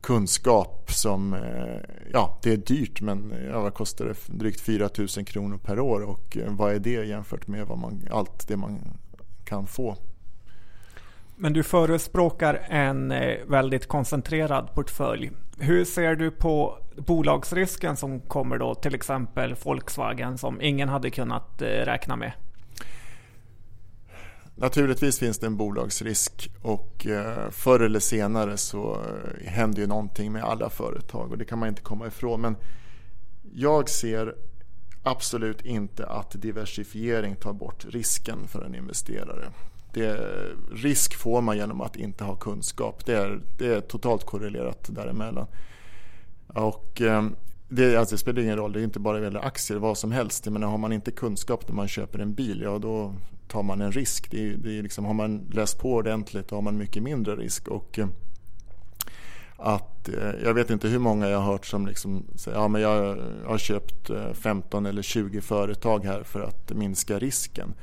kunskap 0.00 0.92
som, 0.92 1.34
eh, 1.34 1.80
ja 2.12 2.38
det 2.42 2.52
är 2.52 2.56
dyrt 2.56 3.00
men 3.00 3.34
ja, 3.50 3.60
vad 3.60 3.74
kostar 3.74 4.04
det? 4.04 4.14
Drygt 4.26 4.60
4 4.60 4.88
000 4.98 5.08
kronor 5.08 5.58
per 5.58 5.80
år 5.80 6.00
och 6.00 6.36
eh, 6.36 6.52
vad 6.52 6.74
är 6.74 6.78
det 6.78 6.90
jämfört 6.90 7.46
med 7.46 7.66
vad 7.66 7.78
man, 7.78 8.08
allt 8.10 8.48
det 8.48 8.56
man 8.56 8.78
kan 9.44 9.66
få 9.66 9.96
men 11.36 11.52
du 11.52 11.62
förespråkar 11.62 12.54
en 12.68 13.10
eh, 13.10 13.38
väldigt 13.46 13.86
koncentrerad 13.86 14.74
portfölj. 14.74 15.30
Hur 15.58 15.84
ser 15.84 16.14
du 16.14 16.30
på 16.30 16.78
bolagsrisken 16.96 17.96
som 17.96 18.20
kommer 18.20 18.58
då 18.58 18.74
till 18.74 18.94
exempel 18.94 19.54
Volkswagen 19.64 20.38
som 20.38 20.60
ingen 20.60 20.88
hade 20.88 21.10
kunnat 21.10 21.62
räkna 21.62 22.16
med? 22.16 22.32
Naturligtvis 24.60 25.18
finns 25.18 25.38
det 25.38 25.46
en 25.46 25.56
bolagsrisk 25.56 26.50
och 26.62 27.06
eh, 27.06 27.50
förr 27.50 27.80
eller 27.80 28.00
senare 28.00 28.56
så 28.56 28.92
eh, 28.92 29.50
händer 29.50 29.80
ju 29.80 29.86
någonting 29.86 30.32
med 30.32 30.44
alla 30.44 30.70
företag 30.70 31.30
och 31.30 31.38
det 31.38 31.44
kan 31.44 31.58
man 31.58 31.68
inte 31.68 31.82
komma 31.82 32.06
ifrån. 32.06 32.40
Men 32.40 32.56
jag 33.54 33.88
ser 33.88 34.34
absolut 35.02 35.64
inte 35.64 36.06
att 36.06 36.42
diversifiering 36.42 37.36
tar 37.36 37.52
bort 37.52 37.86
risken 37.88 38.48
för 38.48 38.64
en 38.64 38.74
investerare. 38.74 39.44
Det, 39.92 40.20
risk 40.72 41.14
får 41.14 41.40
man 41.40 41.56
genom 41.56 41.80
att 41.80 41.96
inte 41.96 42.24
ha 42.24 42.36
kunskap. 42.36 43.06
Det 43.06 43.16
är, 43.16 43.40
det 43.58 43.66
är 43.66 43.80
totalt 43.80 44.24
korrelerat 44.26 44.88
däremellan. 44.88 45.46
Och, 46.46 47.00
eh, 47.00 47.26
det, 47.68 47.96
alltså, 47.96 48.14
det 48.14 48.18
spelar 48.18 48.42
ingen 48.42 48.56
roll, 48.56 48.72
det 48.72 48.80
är 48.80 48.84
inte 48.84 49.00
bara 49.00 49.20
gäller 49.20 49.46
aktier, 49.46 49.78
vad 49.78 49.98
som 49.98 50.12
helst. 50.12 50.46
Menar, 50.46 50.68
har 50.68 50.78
man 50.78 50.92
inte 50.92 51.10
kunskap 51.10 51.68
när 51.68 51.74
man 51.74 51.88
köper 51.88 52.18
en 52.18 52.34
bil, 52.34 52.60
ja 52.64 52.78
då 52.78 53.14
tar 53.50 53.62
man 53.62 53.80
en 53.80 53.92
risk. 53.92 54.30
Det, 54.30 54.56
det 54.56 54.78
är 54.78 54.82
liksom, 54.82 55.04
har 55.04 55.14
man 55.14 55.48
läst 55.52 55.78
på 55.78 55.92
ordentligt 55.92 56.50
har 56.50 56.62
man 56.62 56.76
mycket 56.76 57.02
mindre 57.02 57.36
risk. 57.36 57.68
Och, 57.68 57.98
eh, 57.98 58.08
att, 59.56 60.08
eh, 60.08 60.30
jag 60.44 60.54
vet 60.54 60.70
inte 60.70 60.88
hur 60.88 60.98
många 60.98 61.28
jag 61.28 61.38
har 61.38 61.52
hört 61.52 61.66
som 61.66 61.86
liksom 61.86 62.24
säger 62.34 62.58
ja, 62.58 62.68
men 62.68 62.82
jag 62.82 63.16
har 63.46 63.58
köpt 63.58 64.10
eh, 64.10 64.32
15 64.32 64.86
eller 64.86 65.02
20 65.02 65.40
företag 65.40 66.04
här 66.04 66.22
för 66.22 66.40
att 66.40 66.72
minska 66.72 67.18
risken. 67.18 67.74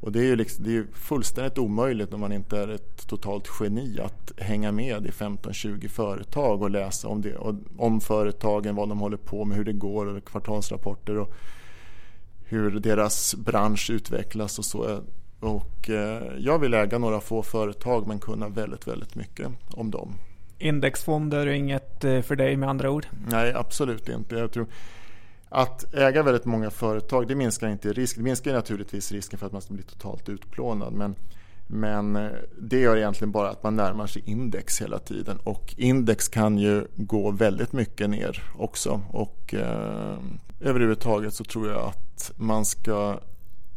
Och 0.00 0.12
det 0.12 0.20
är 0.20 0.24
ju 0.24 0.36
liksom, 0.36 0.64
det 0.64 0.76
är 0.76 0.86
fullständigt 0.92 1.58
omöjligt 1.58 2.14
om 2.14 2.20
man 2.20 2.32
inte 2.32 2.58
är 2.58 2.68
ett 2.68 3.08
totalt 3.08 3.48
geni 3.60 4.00
att 4.00 4.32
hänga 4.38 4.72
med 4.72 5.06
i 5.06 5.10
15-20 5.10 5.88
företag 5.88 6.62
och 6.62 6.70
läsa 6.70 7.08
om, 7.08 7.22
det, 7.22 7.36
om 7.76 8.00
företagen, 8.00 8.74
vad 8.74 8.88
de 8.88 8.98
håller 8.98 9.16
på 9.16 9.44
med, 9.44 9.56
hur 9.56 9.64
det 9.64 9.72
går 9.72 10.06
och 10.06 10.24
kvartalsrapporter 10.24 11.18
och 11.18 11.34
hur 12.44 12.70
deras 12.70 13.34
bransch 13.34 13.90
utvecklas 13.90 14.58
och 14.58 14.64
så. 14.64 15.00
Och 15.40 15.90
eh, 15.90 16.22
jag 16.38 16.58
vill 16.58 16.74
äga 16.74 16.98
några 16.98 17.20
få 17.20 17.42
företag 17.42 18.06
men 18.06 18.18
kunna 18.18 18.48
väldigt, 18.48 18.86
väldigt 18.88 19.14
mycket 19.14 19.48
om 19.70 19.90
dem. 19.90 20.14
Indexfonder 20.58 21.46
är 21.46 21.52
inget 21.52 22.04
eh, 22.04 22.20
för 22.20 22.36
dig 22.36 22.56
med 22.56 22.68
andra 22.68 22.90
ord? 22.90 23.06
Nej, 23.28 23.52
absolut 23.54 24.08
inte. 24.08 24.34
Jag 24.34 24.52
tror 24.52 24.66
att 25.48 25.94
äga 25.94 26.22
väldigt 26.22 26.44
många 26.44 26.70
företag 26.70 27.28
det 27.28 27.34
minskar 27.34 27.68
inte 27.68 27.92
risk. 27.92 28.16
Det 28.16 28.22
minskar 28.22 28.52
naturligtvis 28.52 29.12
risken 29.12 29.38
för 29.38 29.46
att 29.46 29.52
man 29.52 29.62
ska 29.62 29.74
bli 29.74 29.82
totalt 29.82 30.28
utplånad. 30.28 30.92
Men, 30.92 31.14
men 31.66 32.16
eh, 32.16 32.30
det 32.58 32.80
gör 32.80 32.96
egentligen 32.96 33.32
bara 33.32 33.50
att 33.50 33.62
man 33.62 33.76
närmar 33.76 34.06
sig 34.06 34.22
index 34.26 34.82
hela 34.82 34.98
tiden. 34.98 35.38
Och 35.44 35.74
index 35.76 36.28
kan 36.28 36.58
ju 36.58 36.86
gå 36.96 37.30
väldigt 37.30 37.72
mycket 37.72 38.10
ner 38.10 38.42
också. 38.58 39.00
Och 39.10 39.54
eh, 39.54 40.18
överhuvudtaget 40.60 41.34
så 41.34 41.44
tror 41.44 41.68
jag 41.68 41.80
att 41.80 42.03
man 42.36 42.64
ska 42.64 43.20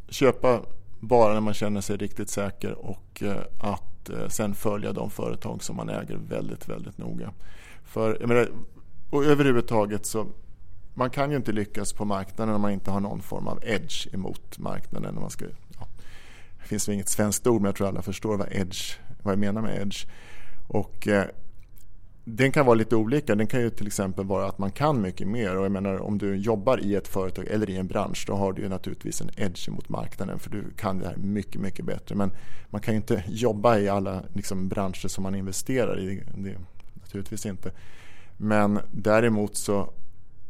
köpa 0.10 0.62
bara 1.00 1.34
när 1.34 1.42
man 1.42 1.54
känner 1.54 1.82
sig 1.82 1.98
riktigt 1.98 2.30
säker 2.30 2.72
och 2.72 3.24
eh, 3.24 3.42
att 3.60 4.10
eh, 4.10 4.28
sen 4.28 4.56
följa 4.56 4.94
de 4.94 5.10
företag 5.10 5.64
som 5.64 5.76
man 5.76 5.90
äger 5.90 6.20
väldigt, 6.30 6.70
väldigt 6.70 6.98
noga. 6.98 7.34
För 7.84 8.18
jag 8.20 8.28
menar, 8.28 8.50
och 9.10 9.26
överhuvudtaget 9.26 10.06
så 10.06 10.28
man 10.94 11.10
kan 11.10 11.32
ju 11.32 11.38
inte 11.38 11.52
lyckas 11.52 11.94
på 11.94 12.06
marknaden 12.06 12.56
om 12.56 12.62
man 12.62 12.72
inte 12.72 12.92
har 12.92 13.00
någon 13.00 13.22
form 13.22 13.48
av 13.48 13.60
edge 13.64 14.08
emot 14.14 14.58
marknaden. 14.58 15.16
Man 15.16 15.30
ska, 15.30 15.46
ja, 15.80 15.88
det 16.62 16.68
finns 16.68 16.88
väl 16.88 16.94
inget 16.94 17.10
svenskt 17.10 17.48
ord 17.48 17.62
men 17.62 17.70
jag 17.70 17.76
tror 17.76 17.88
alla 17.88 18.02
förstår 18.02 18.38
vad, 18.38 18.48
edge, 18.52 19.00
vad 19.24 19.32
jag 19.32 19.40
menar 19.40 19.62
med 19.62 19.82
edge. 19.82 20.06
Och, 20.68 21.08
eh, 21.08 21.26
den 22.30 22.52
kan 22.52 22.66
vara 22.66 22.76
lite 22.76 22.96
olika. 22.96 23.36
Den 23.36 23.48
kan 23.48 23.62
ju 23.62 23.70
till 23.70 23.88
exempel 23.88 24.26
vara 24.26 24.46
att 24.46 24.58
man 24.58 24.72
kan 24.72 25.02
mycket 25.02 25.28
mer. 25.28 25.58
Och 25.58 25.66
jag 25.66 25.72
menar, 25.72 26.00
om 26.00 26.18
du 26.18 26.36
jobbar 26.36 26.80
i 26.84 26.96
ett 26.96 27.08
företag 27.08 27.48
eller 27.48 27.70
i 27.70 27.78
en 27.78 27.88
bransch 27.88 28.26
då 28.28 28.36
har 28.36 28.54
du 28.54 28.62
ju 28.62 28.70
naturligtvis 28.70 29.22
en 29.22 29.30
edge 29.38 29.70
mot 29.70 29.90
marknaden 29.90 30.40
för 30.40 30.50
du 30.50 30.64
kan 30.78 31.00
det 31.00 31.08
här 31.08 31.16
mycket, 31.18 31.62
mycket 31.62 31.86
bättre. 31.86 32.16
Men 32.16 32.32
man 32.70 32.82
kan 32.82 32.94
ju 32.94 32.98
inte 32.98 33.24
jobba 33.28 33.78
i 33.78 33.90
alla 33.90 34.24
liksom, 34.34 34.68
branscher 34.68 35.08
som 35.08 35.24
man 35.24 35.36
investerar 35.36 36.00
i. 36.00 36.24
Det, 36.38 36.56
naturligtvis 36.94 37.46
inte. 37.46 37.72
Men 38.38 38.80
däremot 38.92 39.58
så 39.58 39.94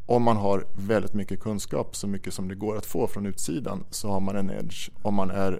om 0.05 0.23
man 0.23 0.37
har 0.37 0.65
väldigt 0.75 1.13
mycket 1.13 1.39
kunskap, 1.39 1.95
så 1.95 2.07
mycket 2.07 2.33
som 2.33 2.47
det 2.47 2.55
går 2.55 2.77
att 2.77 2.85
få 2.85 3.07
från 3.07 3.25
utsidan, 3.25 3.83
så 3.89 4.09
har 4.09 4.19
man 4.19 4.35
en 4.35 4.49
edge. 4.49 4.89
Om 5.01 5.15
man 5.15 5.31
är 5.31 5.59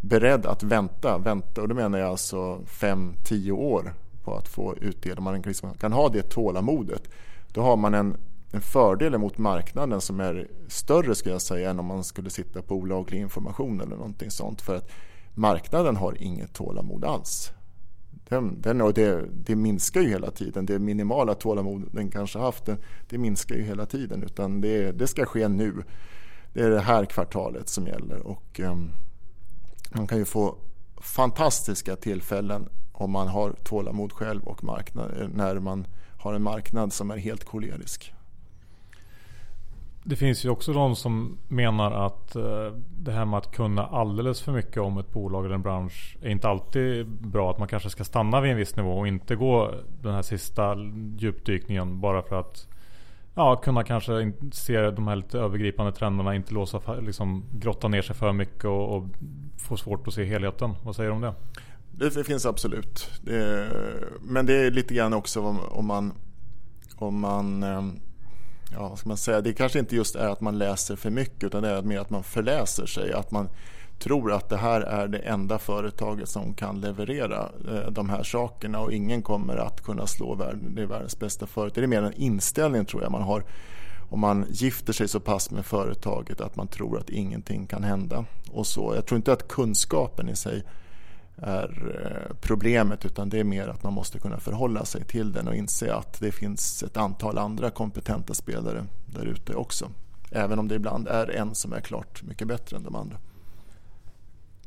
beredd 0.00 0.46
att 0.46 0.62
vänta, 0.62 1.18
vänta 1.18 1.62
och 1.62 1.68
då 1.68 1.74
menar 1.74 1.98
jag 1.98 2.08
alltså 2.08 2.56
5-10 2.56 3.50
år 3.50 3.94
på 4.24 4.34
att 4.34 4.48
få 4.48 4.76
utdelning. 4.76 5.24
Man 5.24 5.42
liksom 5.42 5.74
kan 5.74 5.92
ha 5.92 6.08
det 6.08 6.22
tålamodet. 6.22 7.08
Då 7.52 7.62
har 7.62 7.76
man 7.76 7.94
en, 7.94 8.16
en 8.52 8.60
fördel 8.60 9.18
mot 9.18 9.38
marknaden 9.38 10.00
som 10.00 10.20
är 10.20 10.48
större 10.68 11.14
skulle 11.14 11.34
jag 11.34 11.42
säga 11.42 11.70
än 11.70 11.78
om 11.78 11.86
man 11.86 12.04
skulle 12.04 12.30
sitta 12.30 12.62
på 12.62 12.74
olaglig 12.74 13.20
information 13.20 13.80
eller 13.80 13.96
någonting 13.96 14.30
sånt. 14.30 14.62
För 14.62 14.76
att 14.76 14.90
marknaden 15.34 15.96
har 15.96 16.22
inget 16.22 16.52
tålamod 16.52 17.04
alls. 17.04 17.52
Den, 18.28 18.60
den, 18.60 18.80
och 18.80 18.94
det, 18.94 19.24
det, 19.32 19.56
minskar 19.56 20.00
ju 20.00 20.08
hela 20.08 20.30
tiden. 20.30 20.66
Det 20.66 20.78
minimala 20.78 21.34
tålamod 21.34 21.88
den 21.92 22.10
kanske 22.10 22.38
haft, 22.38 22.64
det, 22.64 22.76
det 23.08 23.18
minskar 23.18 23.54
ju 23.54 23.62
hela 23.62 23.86
tiden. 23.86 24.22
Utan 24.22 24.60
det, 24.60 24.92
det, 24.92 25.06
ska 25.06 25.26
ske 25.26 25.48
nu. 25.48 25.74
Det 26.52 26.60
är 26.60 26.70
det 26.70 26.80
här 26.80 27.04
kvartalet 27.04 27.68
som 27.68 27.86
gäller. 27.86 28.26
Och, 28.26 28.60
um, 28.60 28.90
man 29.94 30.06
kan 30.06 30.18
ju 30.18 30.24
få 30.24 30.54
fantastiska 31.00 31.96
tillfällen 31.96 32.68
om 33.00 33.10
man 33.10 33.28
har 33.28 33.52
tålamod 33.62 34.12
själv 34.12 34.42
och 34.42 34.64
marknad, 34.64 35.30
när 35.34 35.58
man 35.58 35.86
har 36.18 36.34
en 36.34 36.42
marknad 36.42 36.92
som 36.92 37.10
är 37.10 37.16
helt 37.16 37.44
kolerisk. 37.44 38.12
Det 40.04 40.16
finns 40.16 40.44
ju 40.44 40.48
också 40.48 40.72
de 40.72 40.96
som 40.96 41.38
menar 41.48 42.06
att 42.06 42.36
eh, 42.36 42.72
det 42.98 43.12
här 43.12 43.24
med 43.24 43.38
att 43.38 43.52
kunna 43.52 43.86
alldeles 43.86 44.42
för 44.42 44.52
mycket 44.52 44.82
om 44.82 44.98
ett 44.98 45.12
bolag 45.12 45.44
eller 45.44 45.54
en 45.54 45.62
bransch 45.62 46.16
är 46.22 46.28
inte 46.28 46.48
alltid 46.48 47.06
bra. 47.06 47.50
Att 47.50 47.58
man 47.58 47.68
kanske 47.68 47.90
ska 47.90 48.04
stanna 48.04 48.40
vid 48.40 48.50
en 48.50 48.56
viss 48.56 48.76
nivå 48.76 48.98
och 48.98 49.08
inte 49.08 49.36
gå 49.36 49.74
den 50.02 50.14
här 50.14 50.22
sista 50.22 50.76
djupdykningen 51.18 52.00
bara 52.00 52.22
för 52.22 52.40
att 52.40 52.68
ja, 53.34 53.56
kunna 53.56 53.84
kanske 53.84 54.32
se 54.52 54.90
de 54.90 55.08
här 55.08 55.16
lite 55.16 55.38
övergripande 55.38 55.92
trenderna. 55.92 56.34
Inte 56.34 56.54
låsa, 56.54 56.94
liksom, 57.00 57.44
grotta 57.52 57.88
ner 57.88 58.02
sig 58.02 58.16
för 58.16 58.32
mycket 58.32 58.64
och, 58.64 58.96
och 58.96 59.04
få 59.58 59.76
svårt 59.76 60.08
att 60.08 60.14
se 60.14 60.24
helheten. 60.24 60.74
Vad 60.82 60.96
säger 60.96 61.10
du 61.10 61.14
om 61.14 61.22
det? 61.22 61.34
Det 62.00 62.24
finns 62.24 62.46
absolut. 62.46 63.10
Det, 63.22 63.68
men 64.20 64.46
det 64.46 64.54
är 64.54 64.70
lite 64.70 64.94
grann 64.94 65.12
också 65.12 65.40
om, 65.40 65.60
om 65.70 65.86
man, 65.86 66.12
om 66.96 67.20
man 67.20 67.62
eh, 67.62 67.82
ja, 68.72 68.96
ska 68.96 69.08
man 69.08 69.16
säga, 69.16 69.40
det 69.40 69.52
kanske 69.52 69.78
inte 69.78 69.96
just 69.96 70.16
är 70.16 70.28
att 70.28 70.40
man 70.40 70.58
läser 70.58 70.96
för 70.96 71.10
mycket 71.10 71.44
utan 71.44 71.62
det 71.62 71.68
är 71.68 71.82
mer 71.82 71.98
att 71.98 72.10
man 72.10 72.22
förläser 72.22 72.86
sig. 72.86 73.12
Att 73.12 73.30
man 73.30 73.48
tror 73.98 74.32
att 74.32 74.48
det 74.48 74.56
här 74.56 74.80
är 74.80 75.08
det 75.08 75.18
enda 75.18 75.58
företaget 75.58 76.28
som 76.28 76.54
kan 76.54 76.80
leverera 76.80 77.50
eh, 77.68 77.90
de 77.90 78.10
här 78.10 78.22
sakerna 78.22 78.80
och 78.80 78.92
ingen 78.92 79.22
kommer 79.22 79.56
att 79.56 79.82
kunna 79.82 80.06
slå 80.06 80.34
världen, 80.34 80.74
det 80.74 80.82
är 80.82 80.86
världens 80.86 81.18
bästa 81.18 81.46
företag. 81.46 81.82
Det 81.82 81.84
är 81.84 82.00
mer 82.00 82.02
en 82.02 82.20
inställning 82.20 82.84
tror 82.84 83.02
jag 83.02 83.12
man 83.12 83.22
har 83.22 83.44
om 84.10 84.20
man 84.20 84.46
gifter 84.50 84.92
sig 84.92 85.08
så 85.08 85.20
pass 85.20 85.50
med 85.50 85.66
företaget 85.66 86.40
att 86.40 86.56
man 86.56 86.68
tror 86.68 86.98
att 86.98 87.10
ingenting 87.10 87.66
kan 87.66 87.84
hända. 87.84 88.24
Och 88.50 88.66
så. 88.66 88.94
Jag 88.94 89.06
tror 89.06 89.16
inte 89.16 89.32
att 89.32 89.48
kunskapen 89.48 90.28
i 90.28 90.36
sig 90.36 90.64
är 91.42 91.96
eh, 92.04 92.36
problemet 92.40 93.04
utan 93.04 93.28
det 93.28 93.40
är 93.40 93.44
mer 93.44 93.68
att 93.68 93.82
man 93.82 93.92
måste 93.92 94.18
kunna 94.18 94.40
förhålla 94.40 94.84
sig 94.84 95.04
till 95.04 95.32
den 95.32 95.48
och 95.48 95.54
inse 95.54 95.94
att 95.94 96.20
det 96.20 96.32
finns 96.32 96.82
ett 96.82 96.96
antal 96.96 97.38
andra 97.38 97.70
kompetenta 97.70 98.34
spelare 98.34 98.84
där 99.06 99.24
ute 99.24 99.54
också. 99.54 99.90
Även 100.30 100.58
om 100.58 100.68
det 100.68 100.74
ibland 100.74 101.08
är 101.08 101.30
en 101.30 101.54
som 101.54 101.72
är 101.72 101.80
klart 101.80 102.22
mycket 102.22 102.48
bättre 102.48 102.76
än 102.76 102.82
de 102.82 102.96
andra. 102.96 103.16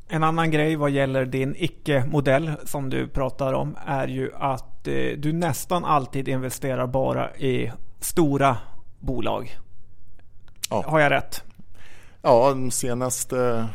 En 0.08 0.24
annan 0.24 0.50
grej 0.50 0.76
vad 0.76 0.90
gäller 0.90 1.26
din 1.26 1.54
icke-modell 1.58 2.52
som 2.64 2.90
du 2.90 3.08
pratar 3.08 3.52
om 3.52 3.76
är 3.86 4.08
ju 4.08 4.30
att 4.34 4.88
eh, 4.88 5.18
du 5.18 5.32
nästan 5.32 5.84
alltid 5.84 6.28
investerar 6.28 6.86
bara 6.86 7.36
i 7.36 7.72
stora 8.00 8.56
bolag. 8.98 9.58
Ja. 10.70 10.84
Har 10.86 11.00
jag 11.00 11.12
rätt? 11.12 11.42
Ja, 12.22 12.48
de 12.48 12.70
senaste 12.70 13.68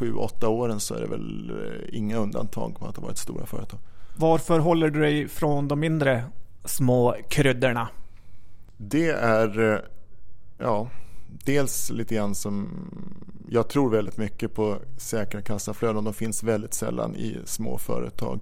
sju, 0.00 0.14
åtta 0.14 0.48
åren 0.48 0.80
så 0.80 0.94
är 0.94 1.00
det 1.00 1.06
väl 1.06 1.50
eh, 1.50 1.98
inga 1.98 2.16
undantag 2.16 2.78
på 2.78 2.86
att 2.86 2.94
det 2.94 3.00
varit 3.00 3.18
stora 3.18 3.46
företag. 3.46 3.80
Varför 4.16 4.58
håller 4.58 4.90
du 4.90 5.00
dig 5.00 5.28
från 5.28 5.68
de 5.68 5.80
mindre 5.80 6.24
små 6.64 7.16
kryddorna? 7.28 7.88
Det 8.76 9.08
är, 9.10 9.72
eh, 9.72 9.78
ja, 10.58 10.88
dels 11.44 11.90
lite 11.90 12.14
grann 12.14 12.34
som 12.34 12.68
jag 13.48 13.68
tror 13.68 13.90
väldigt 13.90 14.16
mycket 14.16 14.54
på 14.54 14.76
säkra 14.96 15.42
kassaflöden. 15.42 16.04
De 16.04 16.14
finns 16.14 16.42
väldigt 16.42 16.74
sällan 16.74 17.16
i 17.16 17.38
små 17.44 17.78
företag. 17.78 18.40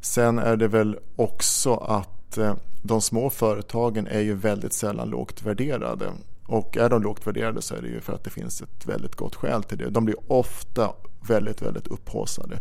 Sen 0.00 0.38
är 0.38 0.56
det 0.56 0.68
väl 0.68 0.98
också 1.16 1.74
att 1.74 2.38
eh, 2.38 2.54
de 2.82 3.00
små 3.00 3.30
företagen 3.30 4.06
är 4.06 4.20
ju 4.20 4.34
väldigt 4.34 4.72
sällan 4.72 5.08
lågt 5.08 5.42
värderade. 5.42 6.12
Och 6.46 6.76
är 6.76 6.90
de 6.90 7.02
lågt 7.02 7.26
värderade 7.26 7.62
så 7.62 7.74
är 7.74 7.82
det 7.82 7.88
ju 7.88 8.00
för 8.00 8.12
att 8.12 8.24
det 8.24 8.30
finns 8.30 8.62
ett 8.62 8.86
väldigt 8.86 9.14
gott 9.14 9.34
skäl 9.34 9.62
till 9.62 9.78
det. 9.78 9.90
De 9.90 10.04
blir 10.04 10.16
ofta 10.32 10.92
väldigt, 11.28 11.62
väldigt 11.62 11.86
upphaussade. 11.86 12.60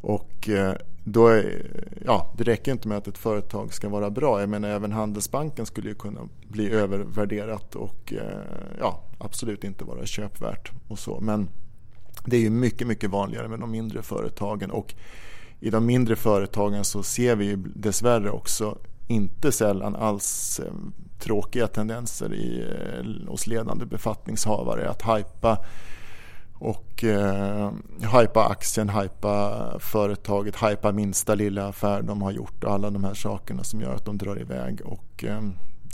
Och 0.00 0.48
eh, 0.48 0.74
då 1.04 1.28
är, 1.28 1.66
ja, 2.04 2.32
det 2.36 2.44
räcker 2.44 2.72
inte 2.72 2.88
med 2.88 2.98
att 2.98 3.08
ett 3.08 3.18
företag 3.18 3.74
ska 3.74 3.88
vara 3.88 4.10
bra. 4.10 4.40
Jag 4.40 4.48
menar 4.48 4.68
även 4.68 4.92
Handelsbanken 4.92 5.66
skulle 5.66 5.88
ju 5.88 5.94
kunna 5.94 6.20
bli 6.48 6.70
övervärderat 6.70 7.74
och 7.74 8.12
eh, 8.12 8.76
ja, 8.80 9.02
absolut 9.18 9.64
inte 9.64 9.84
vara 9.84 10.06
köpvärt 10.06 10.72
och 10.88 10.98
så. 10.98 11.20
Men 11.20 11.48
det 12.24 12.36
är 12.36 12.40
ju 12.40 12.50
mycket, 12.50 12.86
mycket 12.86 13.10
vanligare 13.10 13.48
med 13.48 13.60
de 13.60 13.70
mindre 13.70 14.02
företagen 14.02 14.70
och 14.70 14.94
i 15.60 15.70
de 15.70 15.86
mindre 15.86 16.16
företagen 16.16 16.84
så 16.84 17.02
ser 17.02 17.36
vi 17.36 17.56
dessvärre 17.56 18.30
också 18.30 18.78
inte 19.06 19.52
sällan 19.52 19.96
alls 19.96 20.60
eh, 20.60 20.72
tråkiga 21.18 21.66
tendenser 21.66 22.34
i, 22.34 22.64
eh, 22.64 23.28
hos 23.30 23.46
ledande 23.46 23.86
befattningshavare 23.86 24.90
att 24.90 25.02
hypa 25.02 25.58
och 26.58 27.04
eh, 27.04 27.72
hypa 28.20 28.44
aktien, 28.44 28.88
hypa 28.88 29.78
företaget, 29.80 30.56
hypa 30.62 30.92
minsta 30.92 31.34
lilla 31.34 31.68
affär 31.68 32.02
de 32.02 32.22
har 32.22 32.30
gjort 32.30 32.64
och 32.64 32.72
alla 32.72 32.90
de 32.90 33.04
här 33.04 33.14
sakerna 33.14 33.64
som 33.64 33.80
gör 33.80 33.94
att 33.94 34.04
de 34.04 34.18
drar 34.18 34.40
iväg 34.40 34.80
och 34.84 35.24
eh, 35.24 35.40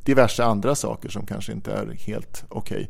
diverse 0.04 0.44
andra 0.44 0.74
saker 0.74 1.08
som 1.08 1.26
kanske 1.26 1.52
inte 1.52 1.72
är 1.72 1.96
helt 2.06 2.44
okej. 2.48 2.76
Okay. 2.76 2.88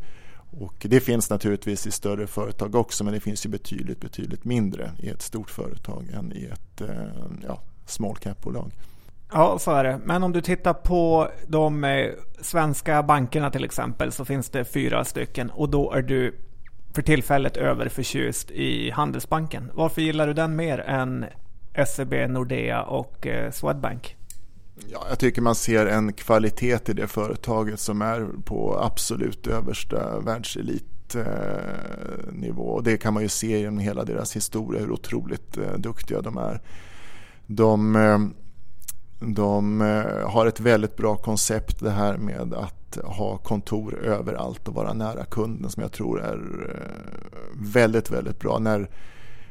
Och 0.61 0.87
det 0.88 1.01
finns 1.01 1.31
naturligtvis 1.31 1.87
i 1.87 1.90
större 1.90 2.27
företag 2.27 2.75
också 2.75 3.05
men 3.05 3.12
det 3.12 3.21
finns 3.21 3.47
ju 3.47 3.51
betydligt, 3.51 4.01
betydligt 4.01 4.45
mindre 4.45 4.90
i 4.99 5.09
ett 5.09 5.23
stort 5.23 5.51
företag 5.51 6.09
än 6.12 6.33
i 6.33 6.45
ett 6.45 6.81
eh, 6.81 7.07
ja, 7.47 7.61
small 7.87 8.16
cap-bolag. 8.16 8.73
Ja, 9.33 9.59
så 9.59 9.71
är 9.71 9.85
det. 9.85 10.01
Men 10.05 10.23
om 10.23 10.33
du 10.33 10.40
tittar 10.40 10.75
på 10.75 11.29
de 11.47 11.85
eh, 11.85 12.11
svenska 12.40 13.03
bankerna 13.03 13.51
till 13.51 13.64
exempel 13.64 14.12
så 14.12 14.25
finns 14.25 14.51
det 14.51 14.64
fyra 14.64 15.05
stycken 15.05 15.51
och 15.51 15.68
då 15.68 15.92
är 15.92 16.03
du 16.03 16.38
för 16.95 17.03
tillfället 17.03 17.57
överförtjust 17.57 18.51
i 18.51 18.90
Handelsbanken. 18.90 19.71
Varför 19.75 20.03
gillar 20.03 20.27
du 20.27 20.33
den 20.33 20.57
mer 20.57 20.79
än 20.79 21.25
SEB, 21.87 22.14
Nordea 22.29 22.83
och 22.83 23.27
eh, 23.27 23.51
Swedbank? 23.51 24.16
Ja, 24.88 25.07
jag 25.09 25.18
tycker 25.18 25.42
man 25.42 25.55
ser 25.55 25.87
en 25.87 26.12
kvalitet 26.12 26.90
i 26.90 26.92
det 26.92 27.07
företaget 27.07 27.81
som 27.81 28.03
är 28.03 28.27
på 28.45 28.79
absolut 28.83 29.47
översta 29.47 30.21
världselitnivå. 30.21 32.68
Eh, 32.68 32.75
och 32.75 32.83
det 32.83 32.97
kan 32.97 33.14
man 33.14 33.23
ju 33.23 33.29
se 33.29 33.59
genom 33.59 33.79
hela 33.79 34.05
deras 34.05 34.37
historia 34.37 34.81
hur 34.81 34.90
otroligt 34.90 35.59
duktiga 35.77 36.21
de 36.21 36.38
är. 36.38 36.61
De, 37.47 37.97
de 39.27 39.81
eh, 39.81 40.31
har 40.31 40.47
ett 40.47 40.61
väldigt 40.61 40.97
bra 40.97 41.17
koncept 41.17 41.81
det 41.81 41.91
här 41.91 42.17
med 42.17 42.55
att 42.55 42.99
ha 43.05 43.37
kontor 43.37 43.99
överallt 43.99 44.69
och 44.69 44.75
vara 44.75 44.93
nära 44.93 45.25
kunden 45.25 45.71
som 45.71 45.83
jag 45.83 45.93
tror 45.93 46.23
är 46.23 46.69
eh, 46.71 47.73
väldigt, 47.73 48.11
väldigt 48.11 48.41
bra. 48.41 48.59
När 48.59 48.89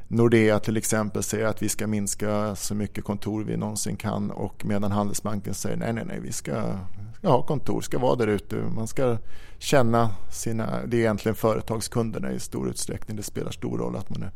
Nordea 0.07 0.59
till 0.59 0.77
exempel 0.77 1.23
säger 1.23 1.45
att 1.45 1.61
vi 1.61 1.69
ska 1.69 1.87
minska 1.87 2.55
så 2.55 2.75
mycket 2.75 3.03
kontor 3.03 3.43
vi 3.43 3.57
någonsin 3.57 3.95
kan 3.95 4.31
och 4.31 4.65
medan 4.65 4.91
Handelsbanken 4.91 5.53
säger 5.53 5.77
nej, 5.77 5.93
nej, 5.93 6.05
nej, 6.07 6.19
vi 6.19 6.31
ska, 6.31 6.63
ska 7.17 7.27
ha 7.27 7.41
kontor, 7.41 7.81
ska 7.81 7.99
vara 7.99 8.15
där 8.15 8.27
ute. 8.27 8.55
Man 8.55 8.87
ska 8.87 9.17
känna 9.57 10.09
sina, 10.31 10.85
det 10.85 10.97
är 10.97 11.01
egentligen 11.01 11.35
företagskunderna 11.35 12.31
i 12.31 12.39
stor 12.39 12.69
utsträckning. 12.69 13.17
Det 13.17 13.23
spelar 13.23 13.51
stor 13.51 13.77
roll 13.77 13.95
att 13.95 14.09
man 14.09 14.23
är 14.23 14.31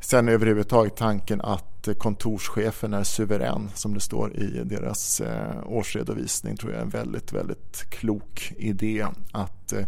Sen 0.00 0.28
överhuvudtaget 0.28 0.96
tanken 0.96 1.40
att 1.40 1.88
kontorschefen 1.98 2.94
är 2.94 3.04
suverän 3.04 3.70
som 3.74 3.94
det 3.94 4.00
står 4.00 4.36
i 4.36 4.64
deras 4.64 5.20
eh, 5.20 5.62
årsredovisning 5.66 6.56
tror 6.56 6.72
jag 6.72 6.78
är 6.78 6.84
en 6.84 6.90
väldigt, 6.90 7.32
väldigt 7.32 7.90
klok 7.90 8.52
idé. 8.56 9.06
Att 9.32 9.72
eh, 9.72 9.86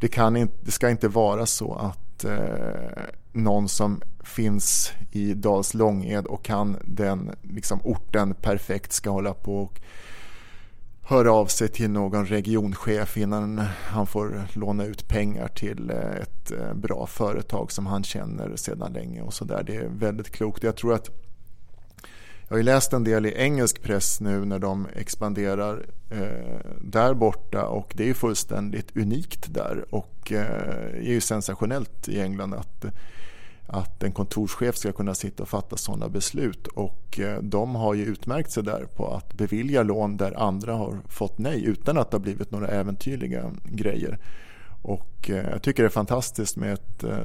det, 0.00 0.08
kan 0.08 0.36
inte, 0.36 0.54
det 0.60 0.70
ska 0.70 0.90
inte 0.90 1.08
vara 1.08 1.46
så 1.46 1.74
att 1.74 2.24
eh, 2.24 3.02
någon 3.32 3.68
som 3.68 4.00
finns 4.24 4.92
i 5.12 5.34
Dals 5.34 5.74
Långed 5.74 6.26
och 6.26 6.44
kan 6.44 6.76
den 6.84 7.30
liksom, 7.42 7.80
orten 7.84 8.34
perfekt 8.34 8.92
ska 8.92 9.10
hålla 9.10 9.34
på 9.34 9.62
och 9.62 9.80
höra 11.08 11.32
av 11.32 11.46
sig 11.46 11.68
till 11.68 11.90
någon 11.90 12.26
regionchef 12.26 13.16
innan 13.16 13.58
han 13.84 14.06
får 14.06 14.42
låna 14.52 14.84
ut 14.84 15.08
pengar 15.08 15.48
till 15.48 15.90
eh, 15.90 15.96
ett 15.96 16.52
eh, 16.52 16.74
bra 16.74 17.06
företag 17.06 17.72
som 17.72 17.86
han 17.86 18.04
känner 18.04 18.56
sedan 18.56 18.92
länge 18.92 19.22
och 19.22 19.34
sådär. 19.34 19.62
Det 19.66 19.76
är 19.76 19.88
väldigt 19.88 20.30
klokt. 20.30 20.62
Jag 20.62 20.76
tror 20.76 20.94
att 20.94 21.10
jag 22.48 22.56
har 22.56 22.62
läst 22.62 22.92
en 22.92 23.04
del 23.04 23.26
i 23.26 23.34
engelsk 23.36 23.82
press 23.82 24.20
nu 24.20 24.44
när 24.44 24.58
de 24.58 24.86
expanderar 24.96 25.86
eh, 26.10 26.60
där 26.80 27.14
borta 27.14 27.66
och 27.66 27.92
det 27.96 28.10
är 28.10 28.14
fullständigt 28.14 28.96
unikt 28.96 29.54
där 29.54 29.84
och 29.90 30.32
eh, 30.32 30.94
är 30.94 31.12
ju 31.12 31.20
sensationellt 31.20 32.08
i 32.08 32.20
England 32.20 32.54
att 32.54 32.84
att 33.66 34.02
en 34.02 34.12
kontorschef 34.12 34.76
ska 34.76 34.92
kunna 34.92 35.14
sitta 35.14 35.42
och 35.42 35.48
fatta 35.48 35.76
sådana 35.76 36.08
beslut. 36.08 36.66
Och 36.66 37.20
eh, 37.20 37.42
de 37.42 37.74
har 37.74 37.94
ju 37.94 38.04
utmärkt 38.04 38.50
sig 38.50 38.62
där 38.62 38.86
på 38.96 39.14
att 39.14 39.34
bevilja 39.34 39.82
lån 39.82 40.16
där 40.16 40.42
andra 40.42 40.74
har 40.74 41.00
fått 41.08 41.38
nej 41.38 41.64
utan 41.64 41.98
att 41.98 42.10
det 42.10 42.14
har 42.14 42.22
blivit 42.22 42.50
några 42.50 42.68
äventyrliga 42.68 43.50
grejer. 43.64 44.18
Och 44.82 45.30
eh, 45.30 45.50
jag 45.50 45.62
tycker 45.62 45.82
det 45.82 45.86
är 45.86 45.90
fantastiskt 45.90 46.56
med 46.56 46.72
ett, 46.72 47.04
eh, 47.04 47.18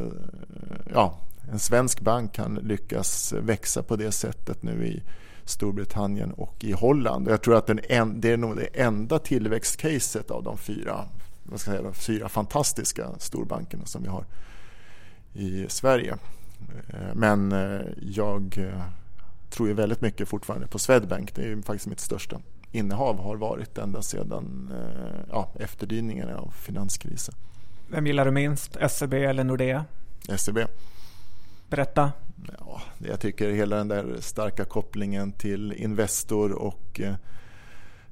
ja, 0.93 1.17
en 1.51 1.59
svensk 1.59 2.01
bank 2.01 2.33
kan 2.33 2.55
lyckas 2.55 3.33
växa 3.33 3.83
på 3.83 3.95
det 3.95 4.11
sättet 4.11 4.63
nu 4.63 4.87
i 4.87 5.03
Storbritannien 5.45 6.31
och 6.31 6.63
i 6.63 6.71
Holland. 6.71 7.27
Jag 7.27 7.41
tror 7.41 7.55
att 7.55 7.67
den 7.67 7.79
en, 7.89 8.21
det 8.21 8.31
är 8.31 8.37
nog 8.37 8.55
det 8.55 8.81
enda 8.81 9.19
tillväxtcaset 9.19 10.31
av 10.31 10.43
de 10.43 10.57
fyra, 10.57 11.05
vad 11.43 11.59
ska 11.59 11.71
jag 11.71 11.77
säga, 11.77 11.91
de 11.91 11.93
fyra 11.93 12.29
fantastiska 12.29 13.07
storbankerna 13.17 13.85
som 13.85 14.03
vi 14.03 14.09
har 14.09 14.25
i 15.33 15.65
Sverige. 15.69 16.17
Eh, 16.89 17.15
men 17.15 17.51
eh, 17.51 17.81
jag 18.01 18.57
eh, 18.57 18.83
tror 19.49 19.67
ju 19.67 19.73
väldigt 19.73 20.01
mycket 20.01 20.27
fortfarande 20.27 20.67
på 20.67 20.79
Swedbank. 20.79 21.35
Det 21.35 21.41
är 21.43 21.61
faktiskt 21.61 21.87
mitt 21.87 21.99
största 21.99 22.41
innehav 22.71 23.19
har 23.19 23.35
varit 23.35 23.77
ända 23.77 24.01
sedan 24.01 24.73
ja, 25.29 25.49
efterdyningarna 25.59 26.37
av 26.37 26.51
finanskrisen. 26.51 27.35
Vem 27.87 28.07
gillar 28.07 28.25
du 28.25 28.31
minst? 28.31 28.77
SEB 28.89 29.13
eller 29.13 29.43
Nordea? 29.43 29.85
SEB. 30.37 30.57
Berätta. 31.69 32.11
Ja, 32.59 32.81
jag 32.97 33.19
tycker 33.19 33.49
hela 33.49 33.75
den 33.75 33.87
där 33.87 34.15
starka 34.19 34.65
kopplingen 34.65 35.31
till 35.31 35.73
Investor 35.73 36.51
och 36.51 37.01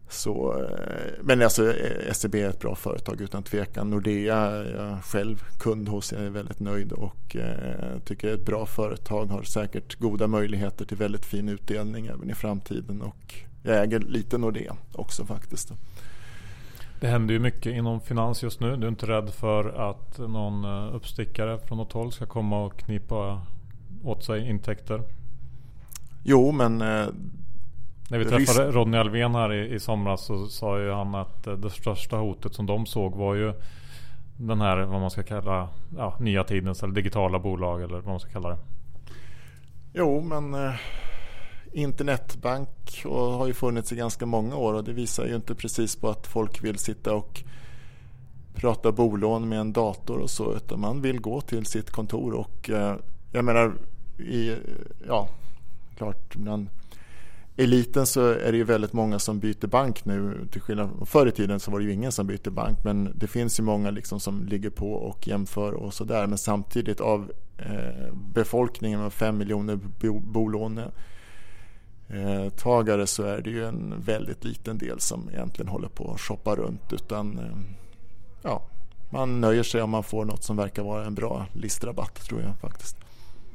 så, 0.09 0.63
eh, 0.63 1.13
men 1.21 1.41
alltså 1.41 1.73
SEB 2.11 2.35
är 2.35 2.49
ett 2.49 2.59
bra 2.59 2.75
företag 2.75 3.21
utan 3.21 3.43
tvekan. 3.43 3.89
Nordea 3.89 4.65
jag 4.65 5.03
själv 5.03 5.43
kund 5.59 5.89
hos. 5.89 6.11
Jag 6.11 6.21
är 6.21 6.29
väldigt 6.29 6.59
nöjd 6.59 6.91
och 6.91 7.35
eh, 7.35 7.99
tycker 8.05 8.27
det 8.27 8.33
är 8.33 8.37
ett 8.37 8.45
bra 8.45 8.65
företag. 8.65 9.25
Har 9.25 9.43
säkert 9.43 9.95
goda 9.95 10.27
möjligheter 10.27 10.85
till 10.85 10.97
väldigt 10.97 11.25
fin 11.25 11.49
utdelning 11.49 12.07
även 12.07 12.29
i 12.29 12.33
framtiden. 12.33 13.01
Och 13.01 13.35
jag 13.63 13.83
äger 13.83 13.99
lite 13.99 14.37
Nordea 14.37 14.75
också 14.93 15.25
faktiskt. 15.25 15.71
Det 16.99 17.07
händer 17.07 17.33
ju 17.33 17.39
mycket 17.39 17.73
inom 17.73 18.01
finans 18.01 18.43
just 18.43 18.59
nu. 18.59 18.75
Du 18.75 18.83
är 18.83 18.89
inte 18.89 19.07
rädd 19.07 19.29
för 19.29 19.89
att 19.89 20.17
någon 20.17 20.65
eh, 20.65 20.95
uppstickare 20.95 21.59
från 21.59 21.77
något 21.77 21.93
håll 21.93 22.11
ska 22.11 22.25
komma 22.25 22.65
och 22.65 22.77
knipa 22.77 23.41
åt 24.03 24.23
sig 24.23 24.49
intäkter? 24.49 25.01
Jo, 26.23 26.51
men 26.51 26.81
när 28.09 28.19
vi 28.19 28.25
träffade 28.25 28.67
risk... 28.67 28.75
Ronny 28.75 28.97
Alvén 28.97 29.35
här 29.35 29.53
i, 29.53 29.73
i 29.73 29.79
somras 29.79 30.25
så 30.25 30.47
sa 30.47 30.79
ju 30.79 30.91
han 30.91 31.15
att 31.15 31.47
eh, 31.47 31.53
det 31.53 31.69
största 31.69 32.17
hotet 32.17 32.53
som 32.55 32.65
de 32.65 32.85
såg 32.85 33.15
var 33.15 33.35
ju 33.35 33.53
den 34.37 34.61
här 34.61 34.77
vad 34.77 35.01
man 35.01 35.11
ska 35.11 35.23
kalla 35.23 35.69
ja, 35.97 36.17
nya 36.19 36.43
tidens 36.43 36.83
eller 36.83 36.93
digitala 36.93 37.39
bolag 37.39 37.81
eller 37.83 37.95
vad 37.95 38.05
man 38.05 38.19
ska 38.19 38.31
kalla 38.31 38.49
det. 38.49 38.57
Jo 39.93 40.21
men 40.21 40.53
eh, 40.53 40.75
internetbank 41.71 43.01
och 43.05 43.31
har 43.31 43.47
ju 43.47 43.53
funnits 43.53 43.91
i 43.91 43.95
ganska 43.95 44.25
många 44.25 44.55
år 44.55 44.73
och 44.73 44.83
det 44.83 44.93
visar 44.93 45.25
ju 45.25 45.35
inte 45.35 45.55
precis 45.55 45.95
på 45.95 46.09
att 46.09 46.27
folk 46.27 46.63
vill 46.63 46.77
sitta 46.77 47.13
och 47.13 47.43
prata 48.53 48.91
bolån 48.91 49.49
med 49.49 49.59
en 49.59 49.73
dator 49.73 50.19
och 50.19 50.29
så 50.29 50.53
utan 50.53 50.79
man 50.79 51.01
vill 51.01 51.21
gå 51.21 51.41
till 51.41 51.65
sitt 51.65 51.91
kontor 51.91 52.33
och 52.33 52.69
eh, 52.69 52.95
jag 53.31 53.45
menar 53.45 53.73
i, 54.17 54.55
ja, 55.07 55.29
klart 55.97 56.35
bland 56.35 56.69
eliten 57.59 58.05
så 58.05 58.31
är 58.31 58.51
det 58.51 58.57
ju 58.57 58.63
väldigt 58.63 58.93
många 58.93 59.19
som 59.19 59.39
byter 59.39 59.67
bank 59.67 60.05
nu. 60.05 60.47
Till 60.51 60.61
skillnad 60.61 60.89
förr 61.05 61.27
i 61.27 61.31
tiden 61.31 61.59
så 61.59 61.71
var 61.71 61.79
det 61.79 61.85
ju 61.85 61.93
ingen 61.93 62.11
som 62.11 62.27
bytte 62.27 62.51
bank. 62.51 62.83
Men 62.83 63.11
det 63.15 63.27
finns 63.27 63.59
ju 63.59 63.63
många 63.63 63.91
liksom 63.91 64.19
som 64.19 64.45
ligger 64.45 64.69
på 64.69 64.93
och 64.93 65.27
jämför 65.27 65.73
och 65.73 65.93
sådär. 65.93 66.27
Men 66.27 66.37
samtidigt 66.37 67.01
av 67.01 67.31
eh, 67.57 68.13
befolkningen 68.13 69.01
med 69.01 69.13
5 69.13 69.37
miljoner 69.37 69.79
bolånetagare 70.21 73.01
eh, 73.01 73.05
så 73.05 73.23
är 73.23 73.41
det 73.41 73.49
ju 73.49 73.65
en 73.65 74.01
väldigt 74.01 74.43
liten 74.43 74.77
del 74.77 74.99
som 74.99 75.29
egentligen 75.29 75.69
håller 75.69 75.89
på 75.89 76.11
att 76.11 76.21
shoppa 76.21 76.55
runt. 76.55 76.93
Utan 76.93 77.37
eh, 77.37 77.57
ja, 78.41 78.63
man 79.09 79.41
nöjer 79.41 79.63
sig 79.63 79.81
om 79.81 79.89
man 79.89 80.03
får 80.03 80.25
något 80.25 80.43
som 80.43 80.57
verkar 80.57 80.83
vara 80.83 81.05
en 81.05 81.15
bra 81.15 81.45
listrabatt 81.53 82.15
tror 82.15 82.41
jag 82.41 82.59
faktiskt. 82.59 82.97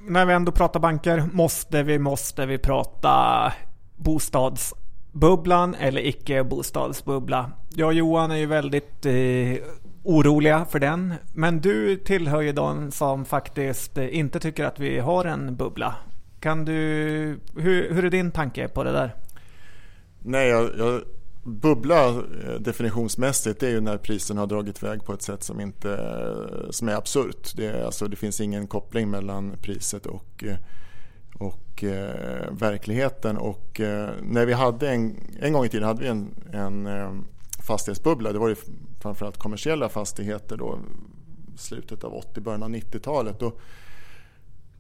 När 0.08 0.26
vi 0.26 0.34
ändå 0.34 0.52
pratar 0.52 0.80
banker 0.80 1.28
måste 1.32 1.82
vi, 1.82 1.98
måste 1.98 2.46
vi 2.46 2.58
prata 2.58 3.52
bostadsbubblan 3.96 5.74
eller 5.74 6.06
icke 6.06 6.44
bostadsbubbla. 6.44 7.50
Jag 7.74 7.86
och 7.86 7.94
Johan 7.94 8.30
är 8.30 8.36
ju 8.36 8.46
väldigt 8.46 9.06
eh, 9.06 9.12
oroliga 10.02 10.64
för 10.64 10.78
den. 10.78 11.14
Men 11.32 11.60
du 11.60 11.96
tillhör 11.96 12.40
ju 12.40 12.52
de 12.52 12.90
som 12.90 13.24
faktiskt 13.24 13.98
eh, 13.98 14.18
inte 14.18 14.40
tycker 14.40 14.64
att 14.64 14.80
vi 14.80 14.98
har 14.98 15.24
en 15.24 15.56
bubbla. 15.56 15.96
Kan 16.40 16.64
du, 16.64 16.74
hur, 17.56 17.94
hur 17.94 18.04
är 18.04 18.10
din 18.10 18.30
tanke 18.30 18.68
på 18.68 18.84
det 18.84 18.92
där? 18.92 19.14
Nej, 20.18 20.48
jag, 20.48 20.70
jag, 20.78 21.02
bubbla 21.44 22.08
eh, 22.08 22.60
definitionsmässigt 22.60 23.60
det 23.60 23.66
är 23.66 23.70
ju 23.70 23.80
när 23.80 23.96
prisen 23.96 24.38
har 24.38 24.46
dragit 24.46 24.82
iväg 24.82 25.04
på 25.04 25.12
ett 25.12 25.22
sätt 25.22 25.42
som, 25.42 25.60
inte, 25.60 25.92
eh, 25.92 26.70
som 26.70 26.88
är 26.88 26.94
absurt. 26.94 27.56
Det, 27.56 27.86
alltså, 27.86 28.08
det 28.08 28.16
finns 28.16 28.40
ingen 28.40 28.66
koppling 28.66 29.10
mellan 29.10 29.56
priset 29.62 30.06
och 30.06 30.44
eh, 30.44 30.56
och 31.44 31.84
eh, 31.84 32.50
verkligheten. 32.50 33.36
Och 33.36 33.80
eh, 33.80 34.10
när 34.22 34.46
vi 34.46 34.52
hade 34.52 34.90
en, 34.90 35.16
en 35.40 35.52
gång 35.52 35.64
i 35.64 35.68
tiden 35.68 35.88
hade 35.88 36.00
vi 36.00 36.08
en, 36.08 36.34
en 36.52 36.86
eh, 36.86 37.12
fastighetsbubbla. 37.66 38.32
Det 38.32 38.38
var 38.38 38.48
ju 38.48 38.56
framförallt 39.00 39.38
kommersiella 39.38 39.88
fastigheter 39.88 40.56
då 40.56 40.78
slutet 41.56 42.04
av 42.04 42.14
80 42.14 42.40
början 42.40 42.62
av 42.62 42.70
90-talet. 42.70 43.40
Då 43.40 43.52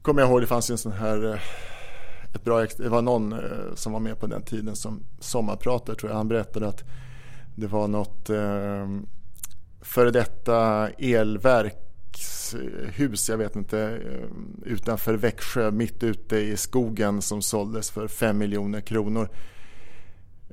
kommer 0.02 0.20
jag 0.22 0.30
ihåg 0.30 0.40
det 0.40 0.46
fanns 0.46 0.70
en 0.70 0.78
sån 0.78 0.92
här 0.92 1.32
eh, 1.32 1.40
ett 2.34 2.44
bra, 2.44 2.66
det 2.76 2.88
var 2.88 3.02
någon 3.02 3.32
eh, 3.32 3.74
som 3.74 3.92
var 3.92 4.00
med 4.00 4.20
på 4.20 4.26
den 4.26 4.42
tiden 4.42 4.76
som 4.76 5.00
sommarpratare 5.18 5.96
tror 5.96 6.10
jag. 6.10 6.16
Han 6.16 6.28
berättade 6.28 6.68
att 6.68 6.84
det 7.54 7.66
var 7.66 7.88
något 7.88 8.30
eh, 8.30 8.88
före 9.80 10.10
detta 10.10 10.88
elverk 10.88 11.83
hus, 12.92 13.28
jag 13.28 13.36
vet 13.36 13.56
inte, 13.56 13.80
eh, 13.80 14.28
utanför 14.72 15.14
Växjö 15.14 15.70
mitt 15.70 16.02
ute 16.02 16.36
i 16.36 16.56
skogen 16.56 17.22
som 17.22 17.42
såldes 17.42 17.90
för 17.90 18.08
5 18.08 18.38
miljoner 18.38 18.80
kronor. 18.80 19.28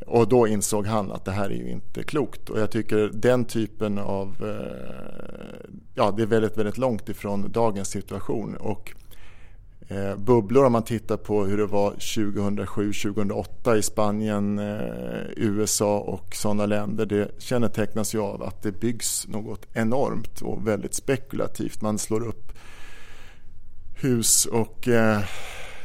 Och 0.07 0.27
då 0.27 0.47
insåg 0.47 0.85
han 0.85 1.11
att 1.11 1.25
det 1.25 1.31
här 1.31 1.49
är 1.49 1.55
ju 1.55 1.71
inte 1.71 2.03
klokt. 2.03 2.49
Och 2.49 2.59
jag 2.59 2.71
tycker 2.71 3.11
den 3.13 3.45
typen 3.45 3.97
av... 3.97 4.35
Eh, 4.41 5.71
ja, 5.95 6.11
det 6.11 6.23
är 6.23 6.27
väldigt, 6.27 6.57
väldigt 6.57 6.77
långt 6.77 7.09
ifrån 7.09 7.51
dagens 7.51 7.89
situation. 7.89 8.55
Och 8.55 8.95
Eh, 9.91 10.15
bubblor 10.15 10.65
om 10.65 10.71
man 10.71 10.83
tittar 10.83 11.17
på 11.17 11.45
hur 11.45 11.57
det 11.57 11.65
var 11.65 11.91
2007-2008 11.91 13.75
i 13.75 13.81
Spanien, 13.81 14.59
eh, 14.59 15.25
USA 15.35 15.99
och 15.99 16.35
sådana 16.35 16.65
länder. 16.65 17.05
Det 17.05 17.31
kännetecknas 17.37 18.15
ju 18.15 18.19
av 18.19 18.43
att 18.43 18.61
det 18.61 18.71
byggs 18.71 19.27
något 19.27 19.67
enormt 19.73 20.41
och 20.41 20.67
väldigt 20.67 20.93
spekulativt. 20.93 21.81
Man 21.81 21.99
slår 21.99 22.27
upp 22.27 22.51
hus 23.95 24.45
och 24.45 24.87
eh, 24.87 25.19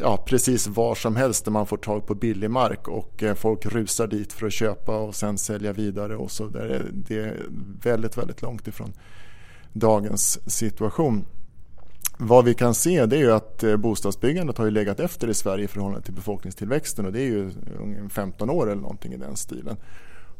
ja, 0.01 0.25
precis 0.27 0.67
var 0.67 0.95
som 0.95 1.17
helst 1.17 1.45
där 1.45 1.53
man 1.53 1.67
får 1.67 1.77
tag 1.77 2.07
på 2.07 2.15
billig 2.15 2.51
mark 2.51 2.89
och 2.89 3.23
eh, 3.23 3.35
folk 3.35 3.67
rusar 3.67 4.07
dit 4.07 4.33
för 4.33 4.47
att 4.47 4.53
köpa 4.53 4.99
och 4.99 5.15
sen 5.15 5.39
sälja 5.39 5.73
vidare 5.73 6.17
och 6.17 6.31
så 6.31 6.47
där. 6.47 6.91
Det 6.93 7.19
är 7.19 7.43
väldigt, 7.83 8.19
väldigt 8.19 8.43
långt 8.43 8.69
ifrån 8.69 8.93
dagens 9.73 10.51
situation. 10.51 11.25
Vad 12.19 12.45
vi 12.45 12.55
kan 12.55 12.75
se 12.75 13.07
det 13.07 13.17
är 13.17 13.21
ju 13.21 13.33
att 13.33 13.63
eh, 13.63 13.77
bostadsbyggandet 13.77 14.59
har 14.59 14.65
ju 14.65 14.71
legat 14.71 15.01
efter 15.01 15.29
i 15.29 15.35
Sverige 15.35 15.65
i 15.65 15.69
förhållande 15.69 16.05
till 16.05 16.15
befolkningstillväxten 16.15 17.07
och 17.07 17.13
det 17.13 17.21
är 17.21 17.25
ju 17.25 17.51
15 18.11 18.51
år 18.51 18.71
eller 18.71 18.83
någonting 18.83 19.13
i 19.13 19.17
den 19.17 19.37
stilen. 19.37 19.77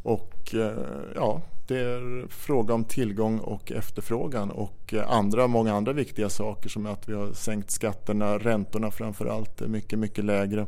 Och 0.03 0.55
eh, 0.55 0.79
ja, 1.15 1.43
det 1.69 1.81
är 1.81 2.27
fråga 2.29 2.75
om 2.75 2.85
tillgång 2.85 3.39
och 3.39 3.73
efterfrågan 3.73 4.51
och 4.51 4.95
eh, 4.95 5.11
andra, 5.11 5.47
många 5.47 5.75
andra 5.75 5.93
viktiga 5.93 6.29
saker 6.29 6.69
som 6.69 6.87
att 6.87 7.09
vi 7.09 7.15
har 7.15 7.33
sänkt 7.33 7.71
skatterna, 7.71 8.39
räntorna 8.39 8.91
framför 8.91 9.27
allt 9.27 9.61
är 9.61 9.69
mycket, 9.69 9.99
mycket 9.99 10.25
lägre. 10.25 10.67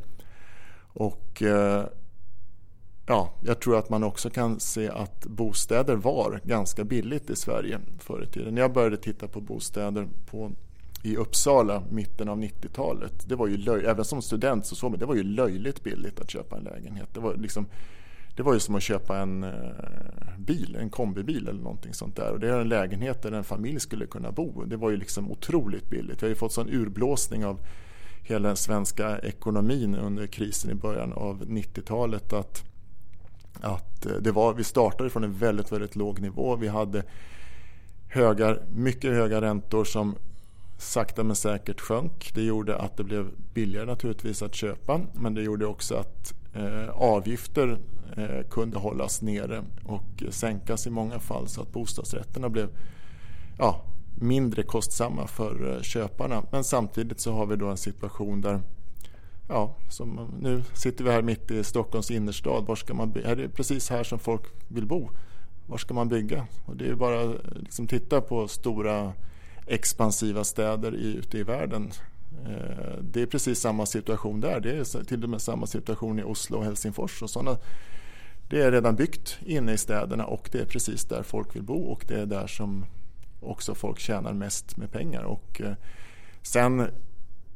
Och 0.93 1.43
ja, 3.07 3.33
jag 3.41 3.61
tror 3.61 3.79
att 3.79 3.91
man 3.91 4.05
också 4.05 4.31
kan 4.31 4.61
se 4.61 4.89
att 4.89 5.27
bostäder 5.27 5.97
var 5.97 6.41
ganska 6.45 6.85
billigt 6.85 7.31
i 7.31 7.37
Sverige 7.37 7.79
förr 7.99 8.25
i 8.29 8.33
tiden. 8.33 8.55
När 8.55 8.63
jag 8.63 8.73
började 8.73 8.97
titta 8.97 9.29
på 9.29 9.41
bostäder 9.41 10.09
på 10.31 10.53
i 11.03 11.17
Uppsala 11.17 11.83
mitten 11.91 12.29
av 12.29 12.39
90-talet. 12.39 13.29
Det 13.29 13.37
var 13.37 13.47
ju 13.47 13.57
löj, 13.57 13.85
även 13.85 14.05
som 14.05 14.23
student 14.23 14.67
så 14.67 14.75
såg 14.75 14.91
man 14.91 15.01
det 15.01 15.07
var 15.07 15.15
ju 15.15 15.23
löjligt 15.23 15.85
billigt 15.85 16.21
att 16.21 16.31
köpa 16.31 16.57
en 16.57 16.65
lägenhet. 16.65 17.09
Det 17.15 17.21
var, 17.21 17.35
liksom, 17.35 17.67
det 18.37 18.43
var 18.43 18.55
ju 18.55 18.61
som 18.61 18.75
att 18.75 18.83
köpa 18.83 19.19
en 19.19 19.45
eh, 19.45 19.51
bil, 20.39 20.77
en 20.81 20.91
kombibil 20.91 21.49
eller 21.49 21.63
någonting 21.63 21.95
sånt 21.95 22.17
där. 22.17 22.33
Och 22.33 22.41
det 22.41 22.49
är 22.49 22.61
en 22.61 22.69
lägenhet 22.69 23.23
där 23.23 23.33
en 23.33 23.45
familj 23.45 23.81
skulle 23.81 24.07
kunna 24.07 24.33
bo. 24.33 24.65
Det 24.65 24.77
var 24.77 24.91
ju 24.91 24.97
liksom 24.97 25.31
otroligt 25.31 25.91
billigt. 25.91 26.23
Vi 26.23 26.27
har 26.27 26.29
ju 26.29 26.35
fått 26.35 26.53
sån 26.53 26.71
urblåsning 26.71 27.45
av 27.45 27.61
hela 28.23 28.49
den 28.49 28.57
svenska 28.57 29.19
ekonomin 29.19 29.95
under 29.95 30.27
krisen 30.27 30.71
i 30.71 30.75
början 30.75 31.13
av 31.13 31.45
90-talet 31.45 32.33
att, 32.33 32.63
att 33.61 34.07
eh, 34.07 34.13
det 34.13 34.33
var, 34.33 34.55
vi 34.55 34.65
startade 34.65 35.11
från 35.11 35.25
en 35.25 35.33
väldigt, 35.33 35.73
väldigt 35.73 35.97
låg 35.97 36.21
nivå. 36.21 36.57
Vi 36.57 36.69
hade 36.69 37.03
höga, 38.09 38.57
mycket 38.75 39.11
höga 39.11 39.41
räntor 39.41 39.85
som 39.85 40.17
sakta 40.79 41.25
men 41.25 41.37
säkert 41.37 41.81
sjönk. 41.81 42.31
Det 42.35 42.43
gjorde 42.43 42.77
att 42.77 42.97
det 42.97 43.05
blev 43.05 43.31
billigare 43.55 43.87
naturligtvis 43.87 44.43
att 44.43 44.55
köpa 44.55 45.01
men 45.13 45.35
det 45.35 45.43
gjorde 45.43 45.67
också 45.67 45.95
att 45.95 46.35
eh, 46.55 46.89
avgifter 46.89 47.79
eh, 48.17 48.49
kunde 48.51 48.79
hållas 48.79 49.23
nere 49.23 49.65
och 49.85 50.23
sänkas 50.31 50.87
i 50.87 50.91
många 50.91 51.19
fall 51.19 51.49
så 51.49 51.63
att 51.63 51.73
bostadsrätterna 51.73 52.49
blev 52.49 52.69
ja, 53.59 53.85
mindre 54.21 54.63
kostsamma 54.63 55.27
för 55.27 55.77
eh, 55.77 55.83
köparna. 55.83 56.43
Men 56.53 56.65
samtidigt 56.65 57.21
så 57.21 57.33
har 57.33 57.47
vi 57.47 57.57
då 57.57 57.67
en 57.67 57.77
situation 57.77 58.41
där 58.41 58.61
Ja, 59.51 59.75
som 59.89 60.31
nu 60.41 60.63
sitter 60.75 61.05
vi 61.05 61.11
här 61.11 61.23
mitt 61.23 61.51
i 61.51 61.65
Stockholms 61.65 62.11
innerstad. 62.11 62.67
Var 62.67 62.77
ska 62.77 62.95
man 62.95 63.17
är 63.25 63.37
det 63.37 63.49
precis 63.49 63.91
här 63.91 64.05
som 64.05 64.19
folk 64.19 64.43
vill 64.69 64.87
bo? 64.87 65.11
Var 65.67 65.79
ska 65.79 65.95
man 65.95 66.09
bygga? 66.09 66.47
Och 66.65 66.77
det 66.77 66.89
är 66.89 66.95
bara 66.95 67.23
eh, 67.23 67.31
liksom 67.55 67.87
titta 67.87 68.21
på 68.21 68.49
stora 68.49 69.13
expansiva 69.69 70.45
städer 70.45 70.93
ute 70.93 71.39
i 71.39 71.43
världen. 71.43 71.93
Eh, 72.47 72.99
det 73.01 73.23
är 73.23 73.27
precis 73.27 73.61
samma 73.61 73.87
situation 73.87 74.41
där. 74.41 74.61
Det 74.61 74.71
är 74.71 75.05
till 75.05 75.25
och 75.25 75.31
med 75.31 75.43
samma 75.43 75.67
situation 75.67 76.19
i 76.19 76.23
Oslo 76.23 76.59
och 76.59 76.65
Helsingfors. 76.65 77.23
Och 77.23 77.31
sådana, 77.31 77.59
det 78.49 78.63
är 78.63 78.73
redan 78.73 78.97
byggt 78.97 79.39
inne 79.47 79.73
i 79.73 79.79
städerna 79.79 80.27
och 80.27 80.49
det 80.53 80.61
är 80.61 80.67
precis 80.67 81.05
där 81.05 81.23
folk 81.23 81.57
vill 81.57 81.63
bo 81.63 81.83
och 81.83 82.05
det 82.09 82.21
är 82.21 82.27
där 82.27 82.47
som 82.47 82.85
också 83.41 83.75
folk 83.75 83.99
tjänar 83.99 84.33
mest 84.33 84.77
med 84.77 84.93
pengar. 84.93 85.23
Och 85.23 85.61
eh, 85.61 85.75
sen 86.43 86.89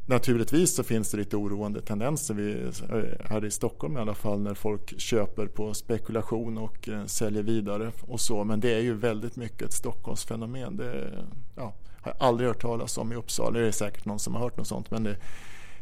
Naturligtvis 0.06 0.74
så 0.74 0.82
finns 0.82 1.10
det 1.10 1.16
lite 1.16 1.36
oroande 1.36 1.80
tendenser 1.80 2.34
vi, 2.34 2.62
eh, 2.62 3.30
här 3.30 3.44
i 3.44 3.50
Stockholm 3.50 3.96
i 3.96 4.00
alla 4.00 4.14
fall 4.14 4.40
när 4.40 4.54
folk 4.54 5.00
köper 5.00 5.46
på 5.46 5.74
spekulation 5.74 6.58
och 6.58 6.88
eh, 6.88 7.04
säljer 7.04 7.42
vidare 7.42 7.92
och 8.00 8.20
så. 8.20 8.44
Men 8.44 8.60
det 8.60 8.74
är 8.74 8.80
ju 8.80 8.94
väldigt 8.94 9.36
mycket 9.36 9.62
ett 9.62 9.72
Stockholmsfenomen. 9.72 10.76
Det, 10.76 11.24
ja, 11.56 11.74
har 12.02 12.14
jag 12.18 12.28
aldrig 12.28 12.48
hört 12.48 12.62
talas 12.62 12.98
om 12.98 13.12
i 13.12 13.16
Uppsala. 13.16 13.58
Det 13.58 13.66
är 13.66 13.72
säkert 13.72 14.04
någon 14.04 14.18
som 14.18 14.34
har 14.34 14.42
hört 14.42 14.56
något 14.56 14.66
sånt. 14.66 14.90
Men 14.90 15.04
det, 15.04 15.16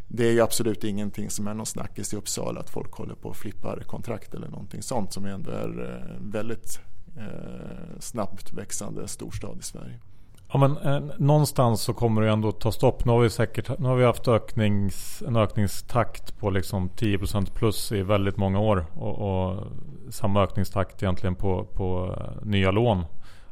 det 0.09 0.29
är 0.29 0.33
ju 0.33 0.41
absolut 0.41 0.85
ingenting 0.85 1.31
som 1.31 1.47
är 1.47 1.55
någon 1.55 1.67
snackis 1.67 2.13
i 2.13 2.17
Uppsala 2.17 2.61
att 2.61 2.71
folk 2.71 2.93
håller 2.93 3.15
på 3.15 3.29
och 3.29 3.37
flippar 3.37 3.83
kontrakt 3.87 4.35
eller 4.35 4.49
någonting 4.49 4.83
sånt 4.83 5.13
som 5.13 5.25
ändå 5.25 5.51
är 5.51 5.91
eh, 5.91 6.31
väldigt 6.33 6.81
eh, 7.17 8.01
snabbt 8.01 8.53
växande 8.53 9.09
storstad 9.09 9.59
i 9.61 9.63
Sverige. 9.63 9.99
Ja 10.53 10.59
men 10.59 10.77
eh, 10.77 11.01
någonstans 11.19 11.83
så 11.83 11.93
kommer 11.95 12.23
det 12.23 12.31
ändå 12.31 12.53
ta 12.53 12.73
stopp. 12.73 13.05
Nu 13.05 13.13
har 13.13 13.21
vi 13.21 13.31
säkert 13.31 13.79
nu 13.79 13.89
har 13.89 13.97
vi 13.97 14.05
haft 14.05 14.29
öknings, 14.29 15.23
en 15.27 15.37
ökningstakt 15.37 16.39
på 16.39 16.51
liksom 16.51 16.91
10% 16.91 17.53
plus 17.55 17.93
i 17.93 18.03
väldigt 18.03 18.37
många 18.37 18.61
år. 18.61 18.87
Och, 18.95 19.19
och 19.19 19.67
samma 20.11 20.43
ökningstakt 20.43 21.03
egentligen 21.03 21.35
på, 21.35 21.65
på 21.65 22.17
eh, 22.19 22.47
nya 22.47 22.71
lån. 22.71 23.05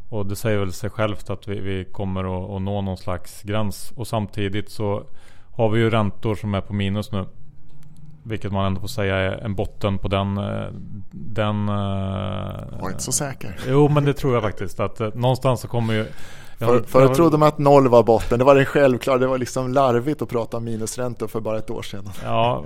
Och 0.08 0.26
det 0.26 0.36
säger 0.36 0.58
väl 0.58 0.72
sig 0.72 0.90
självt 0.90 1.30
att 1.30 1.48
vi, 1.48 1.60
vi 1.60 1.84
kommer 1.84 2.20
att, 2.20 2.50
att, 2.50 2.62
nå 2.62 2.80
någon 2.80 2.96
slags 2.96 3.42
gräns. 3.42 3.92
Och 3.96 4.06
samtidigt 4.06 4.70
så 4.70 5.02
har 5.52 5.68
vi 5.68 5.80
ju 5.80 5.90
räntor 5.90 6.34
som 6.34 6.54
är 6.54 6.60
på 6.60 6.72
minus 6.72 7.12
nu. 7.12 7.24
Vilket 8.22 8.52
man 8.52 8.66
ändå 8.66 8.80
får 8.80 8.88
säga 8.88 9.16
är 9.16 9.44
en 9.44 9.54
botten 9.54 9.98
på 9.98 10.08
den... 10.08 10.38
Eh, 10.38 10.66
den 11.10 11.66
Var 11.66 12.90
inte 12.90 13.02
så 13.02 13.12
säker. 13.12 13.60
Jo 13.68 13.88
men 13.88 14.04
det 14.04 14.14
tror 14.14 14.34
jag 14.34 14.42
faktiskt. 14.42 14.80
Att 14.80 15.00
eh, 15.00 15.14
någonstans 15.14 15.60
så 15.60 15.68
kommer 15.68 15.94
ju... 15.94 16.06
För, 16.58 16.82
förut 16.82 17.14
trodde 17.14 17.38
man 17.38 17.48
att 17.48 17.58
noll 17.58 17.88
var 17.88 18.02
botten, 18.02 18.38
det 18.38 18.44
var 18.44 18.54
det 18.54 18.64
självklart, 18.64 19.20
det 19.20 19.26
var 19.26 19.38
liksom 19.38 19.72
larvigt 19.72 20.22
att 20.22 20.28
prata 20.28 20.56
om 20.56 20.64
minusräntor 20.64 21.26
för 21.26 21.40
bara 21.40 21.58
ett 21.58 21.70
år 21.70 21.82
sedan. 21.82 22.10
Ja, 22.24 22.64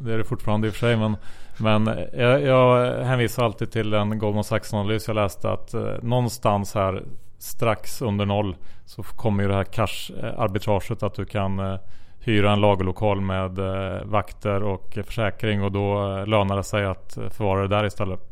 det 0.00 0.12
är 0.12 0.18
det 0.18 0.24
fortfarande 0.24 0.66
i 0.66 0.70
och 0.70 0.74
för 0.74 0.80
sig 0.80 0.96
men, 0.96 1.16
men 1.58 1.98
jag, 2.12 2.42
jag 2.42 2.94
hänvisar 3.04 3.44
alltid 3.44 3.70
till 3.70 3.94
en 3.94 4.18
Goldman 4.18 4.44
Sachs-analys 4.44 5.08
jag 5.08 5.14
läste 5.14 5.50
att 5.50 5.74
eh, 5.74 5.94
någonstans 6.02 6.74
här 6.74 7.02
strax 7.38 8.02
under 8.02 8.26
noll 8.26 8.56
så 8.84 9.02
kommer 9.02 9.42
ju 9.42 9.48
det 9.48 9.54
här 9.54 9.64
cash-arbitraget 9.64 11.02
att 11.02 11.14
du 11.14 11.24
kan 11.24 11.58
eh, 11.58 11.78
hyra 12.20 12.52
en 12.52 12.60
lagerlokal 12.60 13.20
med 13.20 13.58
eh, 13.58 14.04
vakter 14.04 14.62
och 14.62 14.98
eh, 14.98 15.04
försäkring 15.04 15.62
och 15.62 15.72
då 15.72 16.16
eh, 16.18 16.26
lönar 16.26 16.56
det 16.56 16.64
sig 16.64 16.84
att 16.84 17.16
eh, 17.16 17.28
förvara 17.28 17.62
det 17.62 17.68
där 17.68 17.86
istället. 17.86 18.29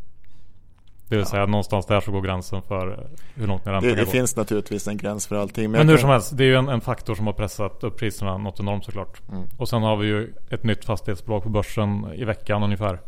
Det 1.08 1.16
vill 1.16 1.24
ja. 1.24 1.30
säga 1.30 1.46
någonstans 1.46 1.86
där 1.86 2.00
så 2.00 2.12
går 2.12 2.22
gränsen 2.22 2.62
för 2.62 3.08
hur 3.34 3.46
långt 3.46 3.64
ner 3.64 3.72
räntan 3.72 3.90
Det, 3.90 3.96
det 3.96 4.06
finns 4.06 4.36
naturligtvis 4.36 4.88
en 4.88 4.96
gräns 4.96 5.26
för 5.26 5.36
allting. 5.36 5.70
Men, 5.70 5.78
men 5.78 5.88
hur 5.88 5.96
kan... 5.96 6.00
som 6.00 6.10
helst, 6.10 6.36
det 6.36 6.44
är 6.44 6.48
ju 6.48 6.54
en, 6.54 6.68
en, 6.68 6.80
faktor 6.80 7.14
som 7.14 7.26
har 7.26 7.32
pressat 7.32 7.84
upp 7.84 7.98
priserna 7.98 8.38
något 8.38 8.60
enormt 8.60 8.84
såklart. 8.84 9.22
Mm. 9.32 9.42
Och 9.56 9.68
sen 9.68 9.82
har 9.82 9.96
vi 9.96 10.06
ju 10.06 10.34
ett 10.50 10.64
nytt 10.64 10.84
fastighetsbolag 10.84 11.42
på 11.42 11.48
börsen 11.48 12.06
i 12.14 12.24
veckan 12.24 12.62
ungefär. 12.62 13.00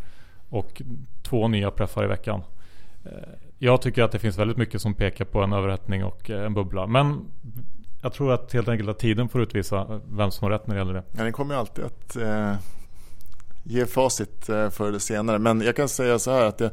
Och 0.49 0.83
två 1.23 1.49
nya 1.49 1.71
preffar 1.71 2.05
i 2.05 2.07
veckan. 2.07 2.43
Eh, 3.05 3.13
jag 3.59 3.83
tycker 3.83 4.03
att 4.03 4.13
det 4.13 4.19
finns 4.19 4.39
väldigt 4.39 4.57
mycket 4.57 4.83
som 4.83 4.95
pekar 4.95 5.25
på 5.25 5.43
en 5.43 5.53
överhettning 5.53 6.05
och 6.05 6.31
en 6.31 6.55
bubbla. 6.55 6.87
Men 6.87 7.25
jag 8.03 8.13
tror 8.13 8.33
att 8.33 8.53
helt 8.53 8.69
enkelt 8.69 8.89
att 8.89 8.99
tiden 8.99 9.29
får 9.29 9.43
utvisa 9.43 10.01
vem 10.11 10.31
som 10.31 10.45
har 10.45 10.51
rätt 10.51 10.67
när 10.67 10.75
det 10.75 10.79
gäller 10.79 10.95
det. 10.95 11.03
Ja, 11.13 11.23
den 11.23 11.33
kommer 11.33 11.55
ju 11.55 11.61
alltid 11.61 11.85
att 11.85 12.17
eh, 12.17 12.55
ge 13.63 13.87
facit 13.87 14.49
eh, 14.49 14.71
förr 14.71 14.89
eller 14.89 14.99
senare. 14.99 15.39
Men 15.39 15.61
jag 15.61 15.77
kan 15.77 15.89
säga 15.89 16.19
så 16.19 16.31
här 16.31 16.45
att 16.45 16.59
det, 16.59 16.71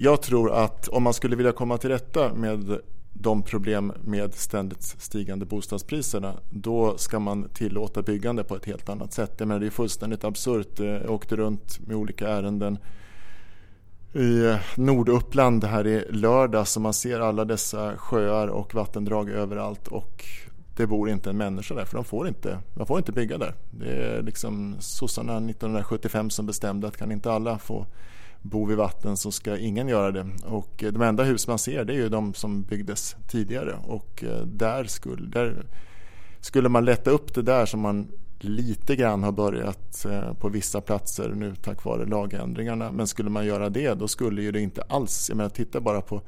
jag 0.00 0.22
tror 0.22 0.52
att 0.52 0.88
om 0.88 1.02
man 1.02 1.14
skulle 1.14 1.36
vilja 1.36 1.52
komma 1.52 1.78
till 1.78 1.90
rätta 1.90 2.34
med 2.34 2.78
de 3.12 3.42
problem 3.42 3.92
med 4.04 4.34
ständigt 4.34 4.82
stigande 4.82 5.46
bostadspriserna 5.46 6.34
då 6.50 6.98
ska 6.98 7.18
man 7.18 7.48
tillåta 7.48 8.02
byggande 8.02 8.44
på 8.44 8.56
ett 8.56 8.64
helt 8.64 8.88
annat 8.88 9.12
sätt. 9.12 9.34
Jag 9.38 9.48
menar, 9.48 9.60
det 9.60 9.66
är 9.66 9.70
fullständigt 9.70 10.24
absurt. 10.24 10.78
Jag 10.78 11.10
åkte 11.10 11.36
runt 11.36 11.80
med 11.86 11.96
olika 11.96 12.28
ärenden 12.28 12.78
i 14.14 14.56
Norduppland 14.76 15.64
här 15.64 15.86
i 15.86 16.04
lördag 16.10 16.68
så 16.68 16.80
man 16.80 16.94
ser 16.94 17.20
alla 17.20 17.44
dessa 17.44 17.96
sjöar 17.96 18.48
och 18.48 18.74
vattendrag 18.74 19.30
överallt 19.30 19.88
och 19.88 20.24
det 20.76 20.86
bor 20.86 21.10
inte 21.10 21.30
en 21.30 21.36
människa 21.36 21.74
där 21.74 21.84
för 21.84 21.96
de 21.96 22.04
får 22.04 22.28
inte, 22.28 22.58
man 22.74 22.86
får 22.86 22.98
inte 22.98 23.12
bygga 23.12 23.38
där. 23.38 23.54
Det 23.70 23.90
är 23.90 24.22
liksom 24.22 24.76
sossarna 24.78 25.36
1975 25.36 26.30
som 26.30 26.46
bestämde 26.46 26.88
att 26.88 26.96
kan 26.96 27.12
inte 27.12 27.32
alla 27.32 27.58
få 27.58 27.86
bo 28.42 28.64
vid 28.64 28.76
vatten 28.76 29.16
så 29.16 29.32
ska 29.32 29.58
ingen 29.58 29.88
göra 29.88 30.12
det. 30.12 30.26
Och 30.44 30.84
eh, 30.84 30.92
de 30.92 31.02
enda 31.02 31.24
hus 31.24 31.48
man 31.48 31.58
ser 31.58 31.84
det 31.84 31.92
är 31.92 31.96
ju 31.96 32.08
de 32.08 32.34
som 32.34 32.62
byggdes 32.62 33.16
tidigare 33.28 33.78
och 33.86 34.24
eh, 34.24 34.46
där 34.46 34.84
skulle, 34.84 35.28
där 35.28 35.66
skulle 36.40 36.68
man 36.68 36.84
lätta 36.84 37.10
upp 37.10 37.34
det 37.34 37.42
där 37.42 37.66
som 37.66 37.80
man 37.80 38.08
lite 38.40 38.96
grann 38.96 39.22
har 39.22 39.32
börjat 39.32 40.04
eh, 40.04 40.32
på 40.34 40.48
vissa 40.48 40.80
platser 40.80 41.28
nu 41.28 41.54
tack 41.54 41.84
vare 41.84 42.06
lagändringarna. 42.06 42.92
Men 42.92 43.06
skulle 43.06 43.30
man 43.30 43.46
göra 43.46 43.68
det 43.68 43.94
då 43.94 44.08
skulle 44.08 44.42
ju 44.42 44.52
det 44.52 44.60
inte 44.60 44.82
alls, 44.82 45.28
jag 45.28 45.36
menar 45.36 45.50
titta 45.50 45.80
bara 45.80 46.00
på, 46.00 46.22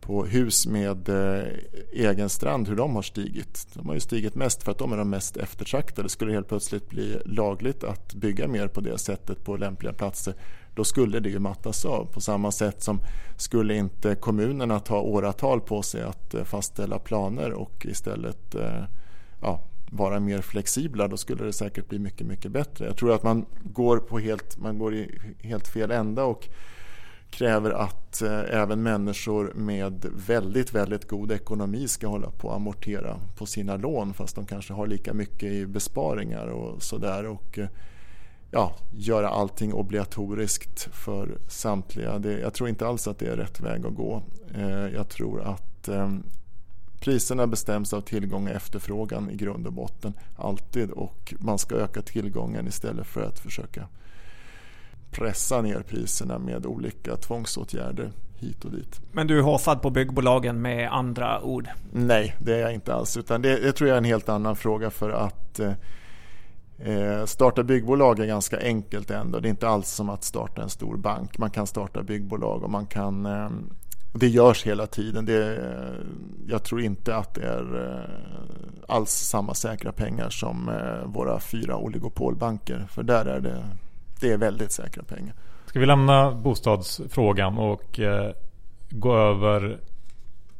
på 0.00 0.24
hus 0.24 0.66
med 0.66 1.08
eh, 1.08 1.44
egen 1.92 2.28
strand 2.28 2.68
hur 2.68 2.76
de 2.76 2.94
har 2.94 3.02
stigit. 3.02 3.66
De 3.74 3.86
har 3.86 3.94
ju 3.94 4.00
stigit 4.00 4.34
mest 4.34 4.62
för 4.62 4.70
att 4.70 4.78
de 4.78 4.92
är 4.92 4.96
de 4.96 5.10
mest 5.10 5.36
eftertraktade. 5.36 6.08
Skulle 6.08 6.30
det 6.30 6.34
helt 6.34 6.48
plötsligt 6.48 6.88
bli 6.88 7.18
lagligt 7.24 7.84
att 7.84 8.14
bygga 8.14 8.48
mer 8.48 8.68
på 8.68 8.80
det 8.80 8.98
sättet 8.98 9.44
på 9.44 9.56
lämpliga 9.56 9.92
platser 9.92 10.34
då 10.74 10.84
skulle 10.84 11.20
det 11.20 11.28
ju 11.28 11.38
mattas 11.38 11.84
av. 11.84 12.04
På 12.04 12.20
samma 12.20 12.52
sätt 12.52 12.82
som 12.82 13.00
skulle 13.36 13.74
inte 13.74 14.14
kommunerna 14.14 14.80
ta 14.80 15.00
åratal 15.00 15.60
på 15.60 15.82
sig 15.82 16.02
att 16.02 16.34
eh, 16.34 16.44
fastställa 16.44 16.98
planer 16.98 17.52
och 17.52 17.86
istället 17.86 18.54
eh, 18.54 18.84
ja, 19.42 19.60
vara 19.90 20.20
mer 20.20 20.40
flexibla 20.40 21.08
då 21.08 21.16
skulle 21.16 21.44
det 21.44 21.52
säkert 21.52 21.88
bli 21.88 21.98
mycket, 21.98 22.26
mycket 22.26 22.52
bättre. 22.52 22.86
Jag 22.86 22.96
tror 22.96 23.12
att 23.12 23.22
man 23.22 23.46
går, 23.62 23.98
på 23.98 24.18
helt, 24.18 24.58
man 24.58 24.78
går 24.78 24.94
i 24.94 25.20
helt 25.42 25.68
fel 25.68 25.90
ända 25.90 26.24
och 26.24 26.48
kräver 27.30 27.70
att 27.70 28.22
eh, 28.22 28.40
även 28.50 28.82
människor 28.82 29.52
med 29.54 30.06
väldigt, 30.26 30.74
väldigt 30.74 31.08
god 31.08 31.32
ekonomi 31.32 31.88
ska 31.88 32.06
hålla 32.06 32.30
på 32.30 32.50
att 32.50 32.56
amortera 32.56 33.16
på 33.38 33.46
sina 33.46 33.76
lån 33.76 34.14
fast 34.14 34.36
de 34.36 34.46
kanske 34.46 34.72
har 34.72 34.86
lika 34.86 35.14
mycket 35.14 35.52
i 35.52 35.66
besparingar 35.66 36.46
och 36.46 36.82
sådär. 36.82 37.26
Och 37.26 37.58
ja, 38.50 38.74
göra 38.90 39.28
allting 39.28 39.72
obligatoriskt 39.74 40.88
för 40.92 41.38
samtliga. 41.48 42.18
Det, 42.18 42.38
jag 42.38 42.54
tror 42.54 42.68
inte 42.68 42.86
alls 42.86 43.08
att 43.08 43.18
det 43.18 43.26
är 43.26 43.36
rätt 43.36 43.60
väg 43.60 43.86
att 43.86 43.94
gå. 43.94 44.22
Eh, 44.54 44.88
jag 44.88 45.08
tror 45.08 45.42
att 45.42 45.88
Priserna 47.00 47.46
bestäms 47.46 47.92
av 47.92 48.00
tillgång 48.00 48.48
och 48.48 48.54
efterfrågan 48.54 49.30
i 49.30 49.36
grund 49.36 49.66
och 49.66 49.72
botten 49.72 50.12
alltid 50.36 50.90
och 50.90 51.34
man 51.38 51.58
ska 51.58 51.74
öka 51.74 52.02
tillgången 52.02 52.66
istället 52.66 53.06
för 53.06 53.22
att 53.22 53.38
försöka 53.38 53.88
pressa 55.10 55.62
ner 55.62 55.82
priserna 55.88 56.38
med 56.38 56.66
olika 56.66 57.16
tvångsåtgärder 57.16 58.12
hit 58.38 58.64
och 58.64 58.70
dit. 58.70 59.00
Men 59.12 59.26
du 59.26 59.38
är 59.38 59.42
hasad 59.42 59.82
på 59.82 59.90
byggbolagen 59.90 60.62
med 60.62 60.92
andra 60.92 61.42
ord? 61.42 61.68
Nej, 61.92 62.36
det 62.38 62.54
är 62.54 62.58
jag 62.58 62.74
inte 62.74 62.94
alls. 62.94 63.16
Utan 63.16 63.42
det, 63.42 63.60
det 63.60 63.72
tror 63.72 63.88
jag 63.88 63.94
är 63.94 63.98
en 63.98 64.04
helt 64.04 64.28
annan 64.28 64.56
fråga 64.56 64.90
för 64.90 65.10
att 65.10 65.60
eh, 66.84 67.24
starta 67.24 67.62
byggbolag 67.62 68.18
är 68.18 68.26
ganska 68.26 68.60
enkelt 68.60 69.10
ändå. 69.10 69.40
Det 69.40 69.48
är 69.48 69.50
inte 69.50 69.68
alls 69.68 69.90
som 69.90 70.10
att 70.10 70.24
starta 70.24 70.62
en 70.62 70.70
stor 70.70 70.96
bank. 70.96 71.38
Man 71.38 71.50
kan 71.50 71.66
starta 71.66 72.02
byggbolag 72.02 72.62
och 72.62 72.70
man 72.70 72.86
kan 72.86 73.26
eh, 73.26 73.50
det 74.12 74.28
görs 74.28 74.66
hela 74.66 74.86
tiden. 74.86 75.24
Det, 75.24 75.56
eh, 75.56 76.06
jag 76.48 76.62
tror 76.62 76.80
inte 76.80 77.16
att 77.16 77.34
det 77.34 77.42
är 77.42 77.86
eh, 77.86 78.94
alls 78.94 79.10
samma 79.10 79.54
säkra 79.54 79.92
pengar 79.92 80.30
som 80.30 80.68
eh, 80.68 81.06
våra 81.06 81.40
fyra 81.40 81.76
oligopolbanker. 81.76 82.86
För 82.90 83.02
där 83.02 83.24
är 83.24 83.40
det, 83.40 83.64
det 84.20 84.32
är 84.32 84.36
väldigt 84.36 84.72
säkra 84.72 85.02
pengar. 85.02 85.34
Ska 85.66 85.80
vi 85.80 85.86
lämna 85.86 86.32
bostadsfrågan 86.32 87.58
och 87.58 88.00
eh, 88.00 88.32
gå 88.90 89.16
över 89.16 89.78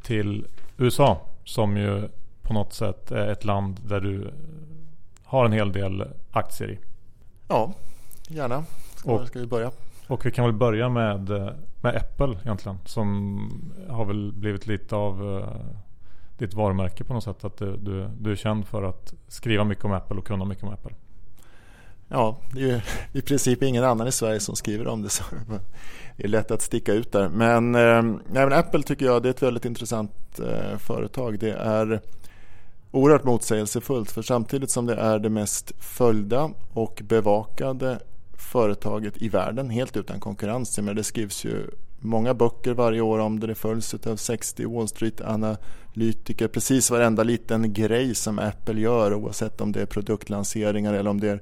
till 0.01 0.45
USA 0.77 1.21
som 1.45 1.77
ju 1.77 2.09
på 2.41 2.53
något 2.53 2.73
sätt 2.73 3.11
är 3.11 3.27
ett 3.27 3.45
land 3.45 3.79
där 3.87 3.99
du 3.99 4.31
har 5.31 5.45
en 5.45 5.51
hel 5.51 5.71
del 5.71 6.03
aktier 6.31 6.71
i. 6.71 6.79
Ja, 7.47 7.73
gärna. 8.27 8.63
Var 9.03 9.25
ska 9.25 9.39
vi 9.39 9.47
börja? 9.47 9.71
Och 10.07 10.25
vi 10.25 10.31
kan 10.31 10.45
väl 10.45 10.53
börja 10.53 10.89
med, 10.89 11.29
med 11.81 11.95
Apple 11.95 12.37
egentligen. 12.43 12.77
Som 12.85 13.37
har 13.89 14.05
väl 14.05 14.31
blivit 14.31 14.67
lite 14.67 14.95
av 14.95 15.23
uh, 15.23 15.45
ditt 16.37 16.53
varumärke 16.53 17.03
på 17.03 17.13
något 17.13 17.23
sätt. 17.23 17.43
Att 17.43 17.57
du, 17.57 17.77
du, 17.77 18.09
du 18.19 18.31
är 18.31 18.35
känd 18.35 18.67
för 18.67 18.83
att 18.83 19.13
skriva 19.27 19.63
mycket 19.63 19.85
om 19.85 19.91
Apple 19.91 20.17
och 20.17 20.27
kunna 20.27 20.45
mycket 20.45 20.63
om 20.63 20.69
Apple. 20.69 20.91
Ja, 22.07 22.37
det 22.53 22.61
är 22.61 22.67
ju 22.67 22.81
i 23.13 23.21
princip 23.21 23.63
ingen 23.63 23.83
annan 23.83 24.07
i 24.07 24.11
Sverige 24.11 24.39
som 24.39 24.55
skriver 24.55 24.87
om 24.87 25.01
det. 25.01 25.09
Så 25.09 25.23
det 26.17 26.23
är 26.23 26.27
lätt 26.27 26.51
att 26.51 26.61
sticka 26.61 26.93
ut 26.93 27.11
där. 27.11 27.29
Men, 27.29 27.75
eh, 27.75 28.03
nej, 28.03 28.45
men 28.45 28.53
Apple 28.53 28.83
tycker 28.83 29.05
jag 29.05 29.23
det 29.23 29.29
är 29.29 29.31
ett 29.31 29.43
väldigt 29.43 29.65
intressant 29.65 30.39
eh, 30.39 30.77
företag. 30.77 31.39
Det 31.39 31.51
är 31.51 32.01
oerhört 32.91 33.23
motsägelsefullt. 33.23 34.11
För 34.11 34.21
samtidigt 34.21 34.71
som 34.71 34.85
det 34.85 34.95
är 34.95 35.19
det 35.19 35.29
mest 35.29 35.71
följda 35.79 36.51
och 36.73 37.01
bevakade 37.03 37.99
företaget 38.33 39.21
i 39.21 39.29
världen 39.29 39.69
helt 39.69 39.97
utan 39.97 40.19
konkurrens. 40.19 40.79
Men 40.79 40.95
det 40.95 41.03
skrivs 41.03 41.45
ju 41.45 41.67
många 41.99 42.33
böcker 42.33 42.73
varje 42.73 43.01
år 43.01 43.19
om 43.19 43.39
det. 43.39 43.47
Det 43.47 43.55
följs 43.55 43.93
av 43.93 44.15
60 44.15 44.65
Wall 44.65 44.87
Street-analytiker. 44.87 46.47
Precis 46.47 46.91
varenda 46.91 47.23
liten 47.23 47.73
grej 47.73 48.15
som 48.15 48.39
Apple 48.39 48.81
gör 48.81 49.13
oavsett 49.13 49.61
om 49.61 49.71
det 49.71 49.81
är 49.81 49.85
produktlanseringar 49.85 50.93
eller 50.93 51.09
om 51.09 51.19
det 51.19 51.29
är 51.29 51.41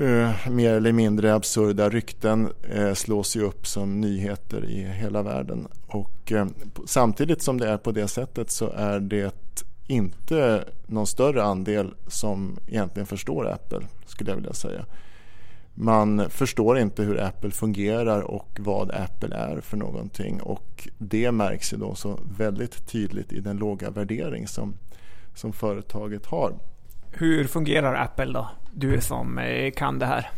Uh, 0.00 0.50
mer 0.50 0.72
eller 0.72 0.92
mindre 0.92 1.34
absurda 1.34 1.88
rykten 1.88 2.52
uh, 2.76 2.94
slås 2.94 3.36
ju 3.36 3.42
upp 3.42 3.66
som 3.66 4.00
nyheter 4.00 4.64
i 4.64 4.82
hela 4.82 5.22
världen. 5.22 5.68
Och 5.86 6.32
uh, 6.32 6.46
samtidigt 6.86 7.42
som 7.42 7.60
det 7.60 7.68
är 7.68 7.78
på 7.78 7.92
det 7.92 8.08
sättet 8.08 8.50
så 8.50 8.68
är 8.68 9.00
det 9.00 9.65
inte 9.86 10.64
någon 10.86 11.06
större 11.06 11.42
andel 11.42 11.94
som 12.06 12.58
egentligen 12.66 13.06
förstår 13.06 13.48
Apple 13.48 13.86
skulle 14.06 14.30
jag 14.30 14.36
vilja 14.36 14.52
säga. 14.52 14.84
Man 15.74 16.30
förstår 16.30 16.78
inte 16.78 17.02
hur 17.02 17.20
Apple 17.20 17.50
fungerar 17.50 18.20
och 18.20 18.56
vad 18.58 18.90
Apple 18.90 19.36
är 19.36 19.60
för 19.60 19.76
någonting. 19.76 20.42
Och 20.42 20.88
det 20.98 21.32
märks 21.32 21.72
ju 21.72 21.76
då 21.76 21.94
så 21.94 22.20
väldigt 22.38 22.86
tydligt 22.86 23.32
i 23.32 23.40
den 23.40 23.56
låga 23.56 23.90
värdering 23.90 24.46
som, 24.48 24.74
som 25.34 25.52
företaget 25.52 26.26
har. 26.26 26.52
Hur 27.10 27.44
fungerar 27.44 27.94
Apple 27.94 28.32
då? 28.32 28.48
Du 28.72 29.00
som 29.00 29.38
eh, 29.38 29.70
kan 29.70 29.98
det 29.98 30.06
här. 30.06 30.30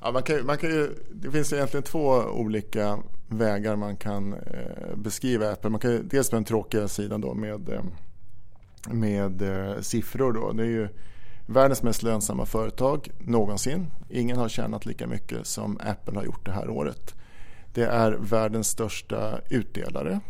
Ja, 0.00 0.12
man 0.12 0.22
kan, 0.22 0.46
man 0.46 0.58
kan 0.58 0.70
ju, 0.70 0.88
det 1.10 1.30
finns 1.30 1.52
egentligen 1.52 1.84
två 1.84 2.08
olika 2.34 2.98
vägar 3.28 3.76
man 3.76 3.96
kan 3.96 4.32
eh, 4.32 4.96
beskriva 4.96 5.52
Apple. 5.52 5.70
Man 5.70 5.80
kan 5.80 6.08
dels 6.08 6.30
på 6.30 6.36
den 6.36 6.44
tråkiga 6.44 6.88
sidan 6.88 7.20
då 7.20 7.34
med, 7.34 7.68
eh, 7.68 7.82
med 8.90 9.42
eh, 9.42 9.80
siffror. 9.80 10.32
Då. 10.32 10.52
Det 10.52 10.62
är 10.62 10.66
ju 10.66 10.88
Världens 11.50 11.82
mest 11.82 12.02
lönsamma 12.02 12.46
företag 12.46 13.10
någonsin. 13.18 13.86
Ingen 14.08 14.36
har 14.36 14.48
tjänat 14.48 14.86
lika 14.86 15.06
mycket 15.06 15.46
som 15.46 15.78
Apple 15.80 16.14
har 16.14 16.24
gjort 16.24 16.46
det 16.46 16.52
här 16.52 16.70
året. 16.70 17.14
Det 17.74 17.84
är 17.84 18.12
världens 18.12 18.68
största 18.68 19.40
utdelare. 19.50 20.20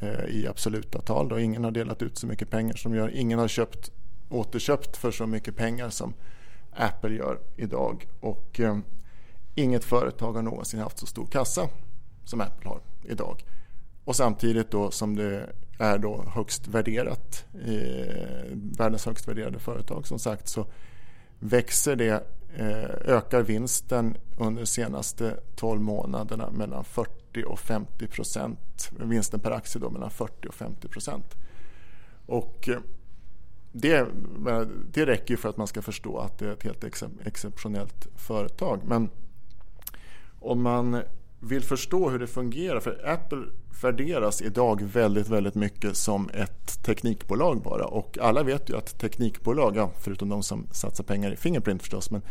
eh, 0.00 0.24
i 0.24 0.46
absoluta 0.48 1.00
tal. 1.00 1.28
Då. 1.28 1.40
Ingen 1.40 1.64
har 1.64 1.70
delat 1.70 2.02
ut 2.02 2.18
så 2.18 2.26
mycket 2.26 2.50
pengar 2.50 2.74
som 2.74 2.92
de 2.92 2.98
gör. 2.98 3.10
Ingen 3.16 3.38
har 3.38 3.48
köpt, 3.48 3.90
återköpt 4.28 4.96
för 4.96 5.10
så 5.10 5.26
mycket 5.26 5.56
pengar 5.56 5.90
som 5.90 6.14
Apple 6.72 7.14
gör 7.14 7.38
idag. 7.56 8.06
Och 8.20 8.60
eh, 8.60 8.78
inget 9.54 9.84
företag 9.84 10.32
har 10.32 10.42
någonsin 10.42 10.80
haft 10.80 10.98
så 10.98 11.06
stor 11.06 11.26
kassa 11.26 11.68
som 12.26 12.40
Apple 12.40 12.68
har 12.68 12.80
idag. 13.02 13.44
Och 14.04 14.16
samtidigt 14.16 14.70
då 14.70 14.90
som 14.90 15.16
det 15.16 15.52
är 15.78 15.98
då 15.98 16.24
högst 16.34 16.68
värderat, 16.68 17.44
eh, 17.54 18.44
världens 18.52 19.06
högst 19.06 19.28
värderade 19.28 19.58
företag 19.58 20.06
som 20.06 20.18
sagt 20.18 20.48
så 20.48 20.66
växer 21.38 21.96
det, 21.96 22.24
eh, 22.56 23.14
ökar 23.14 23.42
vinsten 23.42 24.16
under 24.38 24.62
de 24.62 24.66
senaste 24.66 25.40
12 25.56 25.80
månaderna 25.80 26.50
mellan 26.50 26.84
40 26.84 27.44
och 27.44 27.58
50 27.58 28.06
procent. 28.06 28.90
Vinsten 29.00 29.40
per 29.40 29.50
aktie 29.50 29.80
då 29.80 29.90
mellan 29.90 30.10
40 30.10 30.48
och 30.48 30.54
50 30.54 30.88
procent. 30.88 31.34
Och 32.26 32.68
eh, 32.68 32.78
det, 33.72 34.06
det 34.92 35.06
räcker 35.06 35.30
ju 35.30 35.36
för 35.36 35.48
att 35.48 35.56
man 35.56 35.66
ska 35.66 35.82
förstå 35.82 36.18
att 36.18 36.38
det 36.38 36.46
är 36.46 36.52
ett 36.52 36.62
helt 36.62 36.84
exceptionellt 37.24 38.06
företag. 38.14 38.80
Men 38.84 39.10
om 40.40 40.62
man 40.62 41.02
vill 41.40 41.62
förstå 41.62 42.10
hur 42.10 42.18
det 42.18 42.26
fungerar, 42.26 42.80
för 42.80 43.08
Apple 43.08 43.44
värderas 43.82 44.42
idag 44.42 44.82
väldigt, 44.82 45.28
väldigt 45.28 45.54
mycket 45.54 45.96
som 45.96 46.28
ett 46.34 46.84
teknikbolag 46.84 47.62
bara 47.62 47.86
och 47.86 48.18
alla 48.20 48.42
vet 48.42 48.70
ju 48.70 48.76
att 48.76 48.98
teknikbolag, 48.98 49.76
ja, 49.76 49.90
förutom 50.04 50.28
de 50.28 50.42
som 50.42 50.66
satsar 50.72 51.04
pengar 51.04 51.32
i 51.32 51.36
Fingerprint 51.36 51.82
förstås, 51.82 52.10
men 52.10 52.22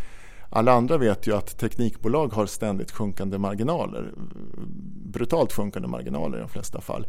alla 0.50 0.72
andra 0.72 0.98
vet 0.98 1.28
ju 1.28 1.36
att 1.36 1.58
teknikbolag 1.58 2.34
har 2.34 2.46
ständigt 2.46 2.92
sjunkande 2.92 3.38
marginaler. 3.38 4.14
Brutalt 5.06 5.54
sjunkande 5.54 5.88
marginaler 5.88 6.38
i 6.38 6.42
de 6.42 6.50
flesta 6.50 6.82
fall. 6.82 7.08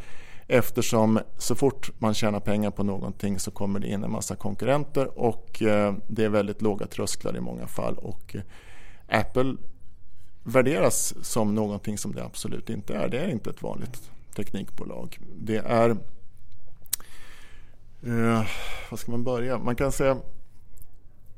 Eftersom 0.49 1.21
så 1.39 1.55
fort 1.55 1.91
man 1.99 2.15
tjänar 2.15 2.41
pengar 2.41 2.71
på 2.71 2.83
någonting 2.83 3.39
så 3.39 3.51
kommer 3.51 3.81
det 3.81 3.89
in 3.89 4.05
en 4.05 4.11
massa 4.11 4.37
konkurrenter 4.37 5.19
och 5.19 5.63
eh, 5.63 5.95
det 6.09 6.25
är 6.25 6.29
väldigt 6.29 6.63
låga 6.63 6.87
trösklar 6.87 7.37
i 7.37 7.41
många 7.41 7.67
fall. 7.67 7.95
Och 7.99 8.37
eh, 8.37 9.21
Apple 9.21 9.57
värderas 10.47 11.15
som 11.23 11.55
någonting 11.55 11.99
som 11.99 12.15
det 12.15 12.25
absolut 12.25 12.71
inte 12.71 12.95
är. 12.95 13.09
Det 13.09 13.19
är 13.19 13.29
inte 13.29 13.51
ett 13.51 13.63
vanligt 13.63 14.11
teknikbolag. 14.37 15.19
Det 15.37 15.57
är... 15.57 15.91
Eh, 18.03 18.47
vad 18.91 19.01
ska 19.01 19.11
man 19.11 19.25
börja? 19.25 19.59
Man 19.59 19.77
kan 19.77 19.93
säga 19.93 20.17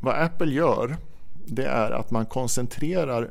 vad 0.00 0.22
Apple 0.22 0.52
gör 0.52 0.96
det 1.46 1.66
är 1.66 1.90
att 1.90 2.10
man 2.10 2.26
koncentrerar 2.26 3.30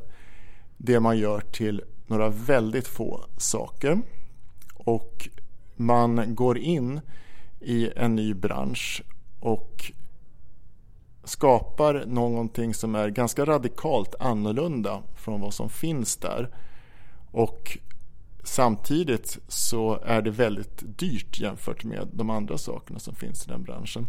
det 0.78 1.00
man 1.00 1.18
gör 1.18 1.40
till 1.40 1.84
några 2.08 2.30
väldigt 2.30 2.88
få 2.88 3.26
saker. 3.38 4.02
Och 4.74 5.30
man 5.76 6.36
går 6.36 6.58
in 6.58 7.02
i 7.60 7.90
en 7.96 8.16
ny 8.16 8.34
bransch 8.34 9.04
och 9.40 9.92
skapar 11.28 12.04
någonting 12.08 12.74
som 12.74 12.96
är 12.96 13.10
ganska 13.10 13.46
radikalt 13.46 14.16
annorlunda 14.20 15.04
från 15.16 15.42
vad 15.42 15.54
som 15.54 15.70
finns 15.70 16.18
där. 16.18 16.50
Och 17.32 17.78
samtidigt 18.44 19.38
så 19.48 20.00
är 20.06 20.22
det 20.22 20.32
väldigt 20.32 20.84
dyrt 21.00 21.40
jämfört 21.40 21.84
med 21.84 22.08
de 22.14 22.30
andra 22.30 22.58
sakerna 22.58 23.00
som 23.00 23.16
finns 23.16 23.46
i 23.46 23.50
den 23.50 23.64
branschen. 23.64 24.08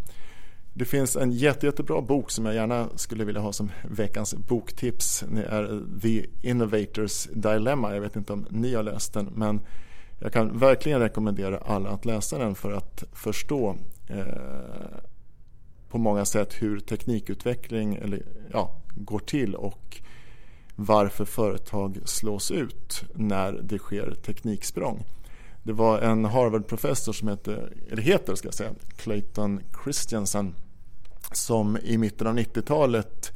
Det 0.75 0.85
finns 0.85 1.17
en 1.17 1.33
jätte, 1.33 1.67
jättebra 1.67 2.01
bok 2.01 2.31
som 2.31 2.47
jag 2.47 2.55
gärna 2.55 2.89
skulle 2.95 3.25
vilja 3.25 3.41
ha 3.41 3.53
som 3.53 3.71
veckans 3.91 4.35
boktips. 4.35 5.25
Det 5.35 5.43
är 5.43 5.83
The 6.03 6.27
Innovators 6.49 7.29
Dilemma. 7.33 7.95
Jag 7.95 8.01
vet 8.01 8.17
inte 8.17 8.33
om 8.33 8.47
ni 8.51 8.75
har 8.75 8.83
läst 8.83 9.13
den 9.13 9.33
men 9.35 9.61
jag 10.21 10.33
kan 10.33 10.59
verkligen 10.59 11.01
rekommendera 11.01 11.59
alla 11.59 11.91
att 11.91 12.05
läsa 12.05 12.39
den 12.39 12.55
för 12.55 12.73
att 12.73 13.05
förstå 13.13 13.77
eh, 14.09 14.27
på 15.89 15.99
många 15.99 16.25
sätt 16.25 16.55
hur 16.63 16.81
teknikutveckling 16.81 17.95
eller, 17.95 18.23
ja, 18.53 18.75
går 18.95 19.19
till 19.19 19.55
och 19.55 20.01
varför 20.75 21.25
företag 21.25 21.99
slås 22.05 22.51
ut 22.51 23.05
när 23.15 23.53
det 23.53 23.79
sker 23.79 24.15
tekniksprång. 24.15 25.05
Det 25.63 25.73
var 25.73 25.99
en 25.99 26.25
Harvard-professor 26.25 27.13
som 27.13 27.29
heter, 27.29 27.73
eller 27.91 28.03
heter 28.03 28.35
ska 28.35 28.49
jag 28.49 28.55
säga, 28.55 28.71
Clayton 28.97 29.61
Christensen 29.85 30.55
som 31.33 31.79
i 31.83 31.99
mitten 31.99 32.27
av 32.27 32.39
90-talet 32.39 33.33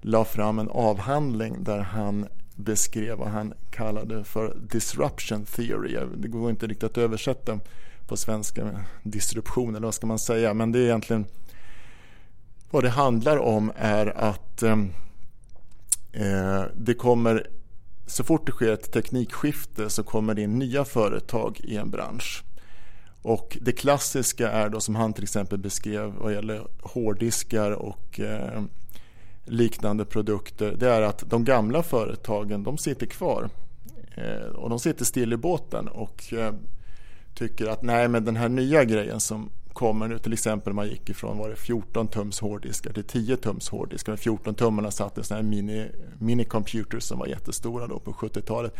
la 0.00 0.24
fram 0.24 0.58
en 0.58 0.68
avhandling 0.68 1.64
där 1.64 1.78
han 1.78 2.28
beskrev 2.54 3.18
vad 3.18 3.28
han 3.28 3.54
kallade 3.70 4.24
för 4.24 4.56
disruption 4.70 5.44
theory. 5.44 5.98
Det 6.16 6.28
går 6.28 6.50
inte 6.50 6.66
riktigt 6.66 6.90
att 6.90 6.98
översätta 6.98 7.60
på 8.06 8.16
svenska, 8.16 8.84
disruption 9.02 9.74
eller 9.74 9.86
vad 9.86 9.94
ska 9.94 10.06
man 10.06 10.18
säga, 10.18 10.54
men 10.54 10.72
det 10.72 10.78
är 10.78 10.82
egentligen 10.82 11.26
vad 12.74 12.84
det 12.84 12.90
handlar 12.90 13.36
om 13.36 13.72
är 13.76 14.06
att 14.06 14.62
eh, 14.62 14.78
eh, 16.12 16.64
det 16.76 16.94
kommer, 16.94 17.46
så 18.06 18.24
fort 18.24 18.46
det 18.46 18.52
sker 18.52 18.72
ett 18.72 18.92
teknikskifte 18.92 19.90
så 19.90 20.02
kommer 20.02 20.34
det 20.34 20.42
in 20.42 20.58
nya 20.58 20.84
företag 20.84 21.60
i 21.64 21.76
en 21.76 21.90
bransch. 21.90 22.44
Och 23.22 23.58
det 23.60 23.72
klassiska 23.72 24.50
är 24.50 24.68
då 24.68 24.80
som 24.80 24.94
han 24.94 25.12
till 25.12 25.22
exempel 25.22 25.58
beskrev 25.58 26.14
vad 26.18 26.32
gäller 26.32 26.66
hårddiskar 26.82 27.70
och 27.70 28.20
eh, 28.20 28.62
liknande 29.44 30.04
produkter. 30.04 30.74
Det 30.78 30.88
är 30.88 31.02
att 31.02 31.30
de 31.30 31.44
gamla 31.44 31.82
företagen 31.82 32.62
de 32.62 32.78
sitter 32.78 33.06
kvar. 33.06 33.48
Eh, 34.14 34.48
och 34.54 34.70
de 34.70 34.78
sitter 34.78 35.04
still 35.04 35.32
i 35.32 35.36
båten 35.36 35.88
och 35.88 36.32
eh, 36.32 36.54
tycker 37.34 37.66
att 37.66 37.82
nej 37.82 38.08
men 38.08 38.24
den 38.24 38.36
här 38.36 38.48
nya 38.48 38.84
grejen 38.84 39.20
som 39.20 39.50
kommer 39.74 40.08
nu 40.08 40.18
till 40.18 40.32
exempel 40.32 40.72
man 40.72 40.88
gick 40.88 41.10
ifrån 41.10 41.38
var 41.38 41.48
det 41.48 41.56
14 41.56 42.08
tums 42.08 42.40
hårddiskar 42.40 42.92
till 42.92 43.04
10 43.04 43.36
tums 43.36 43.68
hårddiskar. 43.68 44.12
De 44.12 44.18
14 44.18 44.54
tummarna 44.54 44.90
satt 44.90 45.18
i 45.18 45.24
sån 45.24 45.36
här 45.36 45.42
mini, 45.42 45.90
minicomputers 46.18 47.02
som 47.02 47.18
var 47.18 47.26
jättestora 47.26 47.86
då 47.86 47.98
på 47.98 48.12
70-talet. 48.12 48.74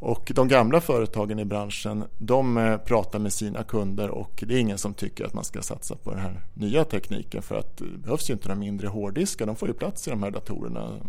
Och 0.00 0.32
de 0.34 0.48
gamla 0.48 0.80
företagen 0.80 1.38
i 1.38 1.44
branschen 1.44 2.04
de 2.18 2.58
eh, 2.58 2.76
pratar 2.76 3.18
med 3.18 3.32
sina 3.32 3.62
kunder 3.62 4.10
och 4.10 4.44
det 4.46 4.54
är 4.54 4.58
ingen 4.58 4.78
som 4.78 4.94
tycker 4.94 5.24
att 5.24 5.34
man 5.34 5.44
ska 5.44 5.62
satsa 5.62 5.96
på 5.96 6.10
den 6.10 6.20
här 6.20 6.40
nya 6.54 6.84
tekniken 6.84 7.42
för 7.42 7.56
att 7.56 7.76
det 7.76 7.98
behövs 7.98 8.30
ju 8.30 8.34
inte 8.34 8.48
några 8.48 8.60
mindre 8.60 8.88
hårddiskar. 8.88 9.46
De 9.46 9.56
får 9.56 9.68
ju 9.68 9.74
plats 9.74 10.08
i 10.08 10.10
de 10.10 10.22
här 10.22 10.30
datorerna. 10.30 11.00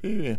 Det 0.00 0.28
är 0.28 0.38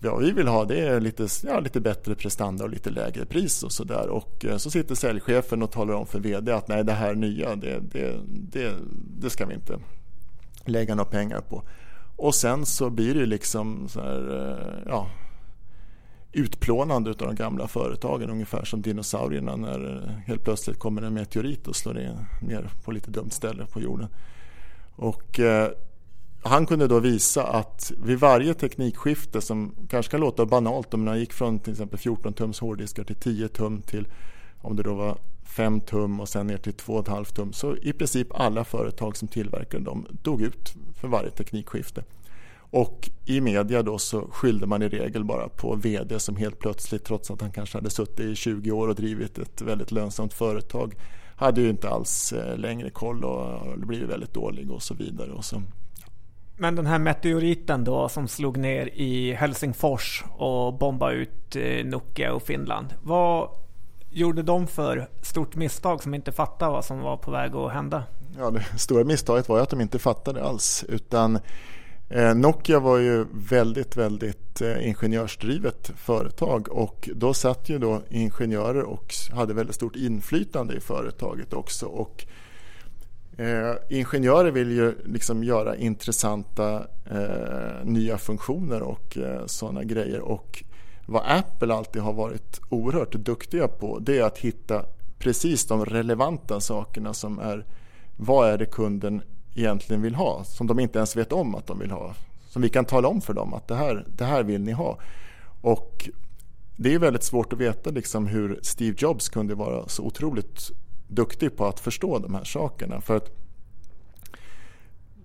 vad 0.00 0.22
vi 0.22 0.30
vill 0.30 0.48
ha 0.48 0.64
det 0.64 0.80
är 0.80 1.00
lite, 1.00 1.28
ja, 1.42 1.60
lite 1.60 1.80
bättre 1.80 2.14
prestanda 2.14 2.64
och 2.64 2.70
lite 2.70 2.90
lägre 2.90 3.24
pris 3.24 3.62
och 3.62 3.72
sådär. 3.72 4.08
Och 4.08 4.44
eh, 4.44 4.56
så 4.56 4.70
sitter 4.70 4.94
säljchefen 4.94 5.62
och 5.62 5.70
talar 5.70 5.94
om 5.94 6.06
för 6.06 6.20
VD 6.20 6.52
att 6.52 6.68
nej 6.68 6.84
det 6.84 6.92
här 6.92 7.14
nya 7.14 7.56
det, 7.56 7.80
det, 7.92 8.14
det, 8.28 8.72
det 9.20 9.30
ska 9.30 9.46
vi 9.46 9.54
inte 9.54 9.78
lägga 10.64 10.94
några 10.94 11.10
pengar 11.10 11.40
på. 11.40 11.62
Och 12.16 12.34
sen 12.34 12.66
så 12.66 12.90
blir 12.90 13.14
det 13.14 13.26
liksom 13.26 13.88
så 13.88 14.00
här, 14.00 14.50
eh, 14.50 14.82
ja 14.86 15.10
utplånande 16.32 17.10
av 17.10 17.16
de 17.16 17.34
gamla 17.34 17.68
företagen 17.68 18.30
ungefär 18.30 18.64
som 18.64 18.82
dinosaurierna 18.82 19.56
när 19.56 19.96
eh, 19.96 20.12
helt 20.26 20.44
plötsligt 20.44 20.78
kommer 20.78 21.02
en 21.02 21.14
meteorit 21.14 21.68
och 21.68 21.76
slår 21.76 21.94
ner 22.42 22.70
på 22.84 22.92
lite 22.92 23.10
dumt 23.10 23.30
ställe 23.30 23.66
på 23.66 23.80
jorden. 23.80 24.08
Och 24.96 25.40
han 26.42 26.66
kunde 26.66 26.86
då 26.86 27.00
visa 27.00 27.46
att 27.46 27.92
vid 28.04 28.18
varje 28.18 28.54
teknikskifte 28.54 29.40
som 29.40 29.74
kanske 29.88 30.10
kan 30.10 30.20
låta 30.20 30.46
banalt 30.46 30.94
om 30.94 31.04
man 31.04 31.18
gick 31.18 31.32
från 31.32 31.58
till 31.58 31.72
exempel 31.72 31.98
14 31.98 32.32
tums 32.32 32.60
hårddiskar 32.60 33.04
till 33.04 33.16
10 33.16 33.48
tum 33.48 33.82
till 33.82 34.08
om 34.60 34.76
det 34.76 34.82
då 34.82 34.94
var 34.94 35.18
5 35.42 35.80
tum 35.80 36.20
och 36.20 36.28
sen 36.28 36.46
ner 36.46 36.56
till 36.56 36.72
2,5 36.72 37.24
tum 37.34 37.52
så 37.52 37.76
i 37.76 37.92
princip 37.92 38.28
alla 38.34 38.64
företag 38.64 39.16
som 39.16 39.28
tillverkade 39.28 39.84
dem 39.84 40.06
dog 40.22 40.42
ut 40.42 40.74
för 41.00 41.08
varje 41.08 41.30
teknikskifte. 41.30 42.04
Och 42.70 43.10
i 43.24 43.40
media 43.40 43.82
då 43.82 43.98
så 43.98 44.28
skyllde 44.30 44.66
man 44.66 44.82
i 44.82 44.88
regel 44.88 45.24
bara 45.24 45.48
på 45.48 45.74
VD 45.74 46.20
som 46.20 46.36
helt 46.36 46.58
plötsligt, 46.58 47.04
trots 47.04 47.30
att 47.30 47.40
han 47.40 47.52
kanske 47.52 47.78
hade 47.78 47.90
suttit 47.90 48.20
i 48.20 48.34
20 48.34 48.70
år 48.70 48.88
och 48.88 48.94
drivit 48.94 49.38
ett 49.38 49.62
väldigt 49.62 49.92
lönsamt 49.92 50.34
företag, 50.34 50.94
hade 51.36 51.60
ju 51.60 51.70
inte 51.70 51.88
alls 51.88 52.32
eh, 52.32 52.58
längre 52.58 52.90
koll 52.90 53.24
och 53.24 53.78
blivit 53.78 54.08
väldigt 54.08 54.34
dålig 54.34 54.70
och 54.70 54.82
så 54.82 54.94
vidare. 54.94 55.32
Och 55.32 55.44
så. 55.44 55.62
Men 56.60 56.74
den 56.74 56.86
här 56.86 56.98
meteoriten 56.98 57.84
då 57.84 58.08
som 58.08 58.28
slog 58.28 58.56
ner 58.56 58.86
i 58.86 59.32
Helsingfors 59.32 60.24
och 60.36 60.74
bombade 60.74 61.14
ut 61.14 61.56
eh, 61.56 61.84
Nokia 61.84 62.32
och 62.32 62.42
Finland. 62.42 62.94
Vad 63.02 63.48
gjorde 64.10 64.42
de 64.42 64.66
för 64.66 65.08
stort 65.22 65.56
misstag 65.56 66.02
som 66.02 66.14
inte 66.14 66.32
fattade 66.32 66.72
vad 66.72 66.84
som 66.84 67.00
var 67.00 67.16
på 67.16 67.30
väg 67.30 67.54
att 67.54 67.72
hända? 67.72 68.02
Ja, 68.38 68.50
det 68.50 68.78
stora 68.78 69.04
misstaget 69.04 69.48
var 69.48 69.56
ju 69.56 69.62
att 69.62 69.70
de 69.70 69.80
inte 69.80 69.98
fattade 69.98 70.44
alls 70.44 70.84
utan 70.88 71.38
eh, 72.08 72.34
Nokia 72.34 72.80
var 72.80 72.98
ju 72.98 73.26
väldigt, 73.32 73.96
väldigt 73.96 74.60
eh, 74.60 74.88
ingenjörsdrivet 74.88 75.92
företag 75.96 76.68
och 76.70 77.08
då 77.14 77.34
satt 77.34 77.68
ju 77.68 77.78
då 77.78 78.02
ingenjörer 78.10 78.82
och 78.82 79.14
hade 79.32 79.54
väldigt 79.54 79.76
stort 79.76 79.96
inflytande 79.96 80.74
i 80.74 80.80
företaget 80.80 81.52
också. 81.52 81.86
Och 81.86 82.26
eh, 83.38 83.74
ingenjörer 83.88 84.50
vill 84.50 84.70
ju 84.70 84.94
liksom 85.04 85.44
göra 85.44 85.76
intressanta 85.76 86.86
eh, 87.10 87.84
nya 87.84 88.18
funktioner 88.18 88.82
och 88.82 89.18
eh, 89.18 89.46
sådana 89.46 89.84
grejer 89.84 90.20
och 90.20 90.64
vad 91.06 91.22
Apple 91.26 91.74
alltid 91.74 92.02
har 92.02 92.12
varit 92.12 92.60
oerhört 92.68 93.12
duktiga 93.12 93.68
på 93.68 93.98
det 93.98 94.18
är 94.18 94.24
att 94.24 94.38
hitta 94.38 94.84
precis 95.18 95.66
de 95.66 95.84
relevanta 95.84 96.60
sakerna 96.60 97.14
som 97.14 97.38
är 97.38 97.64
vad 98.16 98.50
är 98.50 98.58
det 98.58 98.66
kunden 98.66 99.22
egentligen 99.54 100.02
vill 100.02 100.14
ha 100.14 100.44
som 100.44 100.66
de 100.66 100.78
inte 100.78 100.98
ens 100.98 101.16
vet 101.16 101.32
om 101.32 101.54
att 101.54 101.66
de 101.66 101.78
vill 101.78 101.90
ha. 101.90 102.14
Som 102.48 102.62
vi 102.62 102.68
kan 102.68 102.84
tala 102.84 103.08
om 103.08 103.20
för 103.20 103.34
dem 103.34 103.54
att 103.54 103.68
det 103.68 103.74
här, 103.74 104.04
det 104.16 104.24
här 104.24 104.42
vill 104.42 104.60
ni 104.60 104.72
ha. 104.72 104.98
Och 105.60 106.08
det 106.76 106.94
är 106.94 106.98
väldigt 106.98 107.22
svårt 107.22 107.52
att 107.52 107.58
veta 107.58 107.90
liksom 107.90 108.26
hur 108.26 108.58
Steve 108.62 108.96
Jobs 108.98 109.28
kunde 109.28 109.54
vara 109.54 109.88
så 109.88 110.02
otroligt 110.02 110.70
duktig 111.08 111.56
på 111.56 111.66
att 111.66 111.80
förstå 111.80 112.18
de 112.18 112.34
här 112.34 112.44
sakerna. 112.44 113.00
För 113.00 113.16
att 113.16 113.30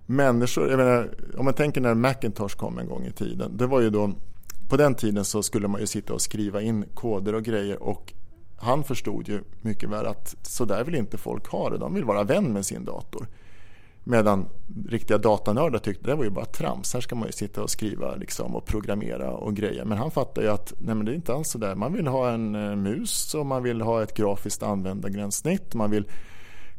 människor, 0.06 0.70
jag 0.70 0.78
menar, 0.78 1.16
om 1.38 1.46
man 1.46 1.54
tänker 1.54 1.82
när 1.82 1.94
Macintosh 1.94 2.58
kom 2.58 2.78
en 2.78 2.88
gång 2.88 3.06
i 3.06 3.12
tiden. 3.12 3.58
Det 3.58 3.68
var 3.68 3.82
ju 3.82 3.90
då, 3.90 4.12
på 4.70 4.78
den 4.78 4.96
tiden 4.96 5.26
så 5.26 5.44
skulle 5.44 5.68
man 5.68 5.82
ju 5.82 5.88
sitta 5.88 6.14
och 6.14 6.22
skriva 6.22 6.62
in 6.62 6.86
koder 6.94 7.36
och 7.36 7.44
grejer 7.44 7.84
och 7.84 8.14
han 8.58 8.84
förstod 8.84 9.30
ju 9.30 9.44
mycket 9.62 9.90
väl 9.90 10.06
att 10.06 10.36
så 10.42 10.66
där 10.66 10.84
vill 10.84 10.96
inte 10.96 11.18
folk 11.18 11.48
ha 11.48 11.70
det. 11.70 11.78
De 11.78 11.94
vill 11.94 12.04
vara 12.06 12.24
vän 12.24 12.54
med 12.54 12.66
sin 12.66 12.86
dator. 12.86 13.28
Medan 14.04 14.46
riktiga 14.90 15.18
datanördar 15.18 15.80
tyckte 15.80 16.08
det 16.08 16.16
var 16.16 16.24
ju 16.24 16.30
bara 16.30 16.46
trams. 16.46 16.94
Här 16.94 17.02
ska 17.02 17.16
man 17.16 17.28
ju 17.28 17.32
sitta 17.32 17.64
och 17.64 17.70
skriva 17.70 18.16
liksom, 18.16 18.56
och 18.56 18.66
programmera 18.66 19.32
och 19.32 19.56
grejer. 19.56 19.86
Men 19.86 19.98
han 19.98 20.12
fattar 20.12 20.42
ju 20.42 20.48
att 20.48 20.74
nej, 20.80 20.96
men 20.96 21.06
det 21.06 21.12
är 21.12 21.16
inte 21.16 21.34
alls 21.34 21.50
så 21.50 21.58
där. 21.58 21.76
Man 21.76 21.94
vill 21.94 22.08
ha 22.08 22.32
en 22.32 22.56
eh, 22.56 22.76
mus 22.76 23.34
och 23.34 23.46
man 23.46 23.64
vill 23.64 23.82
ha 23.82 24.04
ett 24.04 24.14
grafiskt 24.14 24.64
användargränssnitt. 24.64 25.76
Man 25.76 25.92
vill 25.92 26.06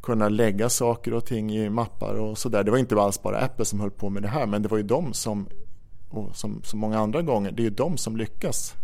kunna 0.02 0.28
lägga 0.28 0.68
saker 0.68 1.14
och 1.14 1.26
ting 1.26 1.52
i 1.52 1.70
mappar 1.70 2.14
och 2.14 2.38
sådär. 2.38 2.64
Det 2.64 2.70
var 2.70 2.78
inte 2.78 3.00
alls 3.00 3.22
bara 3.22 3.38
Apple 3.38 3.64
som 3.64 3.80
höll 3.80 3.90
på 3.90 4.10
med 4.10 4.22
det 4.22 4.28
här 4.28 4.46
men 4.46 4.62
det 4.62 4.68
var 4.68 4.76
ju 4.76 4.82
de 4.82 5.12
som, 5.12 5.48
och 6.10 6.36
som 6.36 6.62
så 6.62 6.76
många 6.76 6.98
andra 6.98 7.22
gånger, 7.22 7.52
det 7.52 7.62
är 7.62 7.64
ju 7.64 7.70
de 7.70 7.96
som 7.96 8.16
lyckas. 8.16 8.74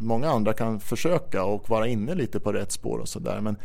Många 0.00 0.30
andra 0.30 0.52
kan 0.52 0.80
försöka 0.80 1.44
och 1.44 1.70
vara 1.70 1.86
inne 1.86 2.14
lite 2.14 2.40
på 2.40 2.52
rätt 2.52 2.72
spår 2.72 2.98
och 2.98 3.08
sådär 3.08 3.40
men 3.40 3.56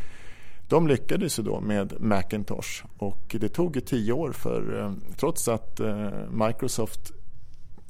de 0.74 0.88
lyckades 0.88 1.40
ju 1.40 1.44
då 1.44 1.62
med 1.62 2.02
Macintosh 2.02 2.86
och 2.98 3.36
det 3.40 3.50
tog 3.50 3.76
ju 3.76 3.82
tio 3.82 4.14
år 4.14 4.32
för 4.32 4.80
eh, 4.80 4.94
trots 5.18 5.48
att 5.48 5.80
eh, 5.80 6.10
Microsoft 6.32 7.12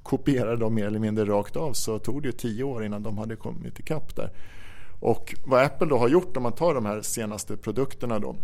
kopierade 0.03 0.57
dem 0.57 0.75
mer 0.75 0.86
eller 0.86 0.99
mindre 0.99 1.25
rakt 1.25 1.55
av 1.55 1.73
så 1.73 1.99
tog 1.99 2.21
det 2.21 2.27
ju 2.27 2.31
tio 2.31 2.63
år 2.63 2.86
innan 2.86 3.03
de 3.03 3.17
hade 3.17 3.36
kommit 3.36 3.79
ikapp 3.79 4.15
där. 4.15 4.31
Och 4.99 5.36
vad 5.45 5.63
Apple 5.63 5.88
då 5.88 5.97
har 5.97 6.07
gjort 6.07 6.38
om 6.38 6.43
man 6.43 6.51
tar 6.51 6.73
de 6.73 6.86
här 6.86 7.01
senaste 7.01 7.57
produkterna 7.57 8.19
då 8.19 8.36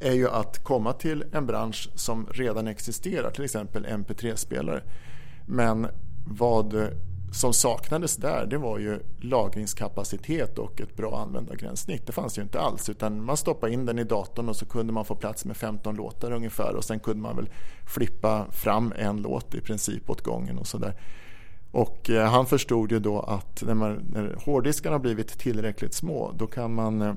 är 0.00 0.12
ju 0.12 0.28
att 0.28 0.64
komma 0.64 0.92
till 0.92 1.24
en 1.32 1.46
bransch 1.46 1.90
som 1.94 2.26
redan 2.30 2.66
existerar, 2.66 3.30
till 3.30 3.44
exempel 3.44 3.86
MP3-spelare. 3.86 4.82
Men 5.46 5.86
vad 6.26 6.90
som 7.32 7.52
saknades 7.52 8.16
där 8.16 8.46
det 8.46 8.58
var 8.58 8.78
ju 8.78 8.98
lagringskapacitet 9.20 10.58
och 10.58 10.80
ett 10.80 10.96
bra 10.96 11.18
användargränssnitt. 11.18 12.06
Det 12.06 12.12
fanns 12.12 12.38
ju 12.38 12.42
inte 12.42 12.60
alls 12.60 12.88
utan 12.88 13.24
man 13.24 13.36
stoppade 13.36 13.72
in 13.72 13.86
den 13.86 13.98
i 13.98 14.04
datorn 14.04 14.48
och 14.48 14.56
så 14.56 14.66
kunde 14.66 14.92
man 14.92 15.04
få 15.04 15.14
plats 15.14 15.44
med 15.44 15.56
15 15.56 15.96
låtar 15.96 16.32
ungefär 16.32 16.76
och 16.76 16.84
sen 16.84 17.00
kunde 17.00 17.22
man 17.22 17.36
väl 17.36 17.48
flippa 17.86 18.46
fram 18.50 18.92
en 18.96 19.16
låt 19.16 19.54
i 19.54 19.60
princip 19.60 20.10
åt 20.10 20.22
gången 20.22 20.58
och 20.58 20.66
sådär. 20.66 20.94
Och 21.70 22.10
eh, 22.10 22.30
han 22.30 22.46
förstod 22.46 22.92
ju 22.92 22.98
då 22.98 23.20
att 23.20 23.62
när, 23.62 23.74
man, 23.74 24.02
när 24.12 24.36
hårddiskarna 24.44 24.94
har 24.94 25.00
blivit 25.00 25.38
tillräckligt 25.38 25.94
små 25.94 26.32
då 26.36 26.46
kan 26.46 26.74
man 26.74 27.02
eh, 27.02 27.14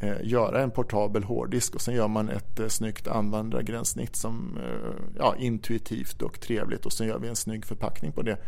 eh, 0.00 0.16
göra 0.22 0.62
en 0.62 0.70
portabel 0.70 1.24
hårddisk 1.24 1.74
och 1.74 1.80
sen 1.80 1.94
gör 1.94 2.08
man 2.08 2.28
ett 2.28 2.60
eh, 2.60 2.68
snyggt 2.68 3.08
användargränssnitt 3.08 4.16
som 4.16 4.58
eh, 4.62 4.90
ja, 5.18 5.34
intuitivt 5.38 6.22
och 6.22 6.40
trevligt 6.40 6.86
och 6.86 6.92
sen 6.92 7.06
gör 7.06 7.18
vi 7.18 7.28
en 7.28 7.36
snygg 7.36 7.66
förpackning 7.66 8.12
på 8.12 8.22
det. 8.22 8.38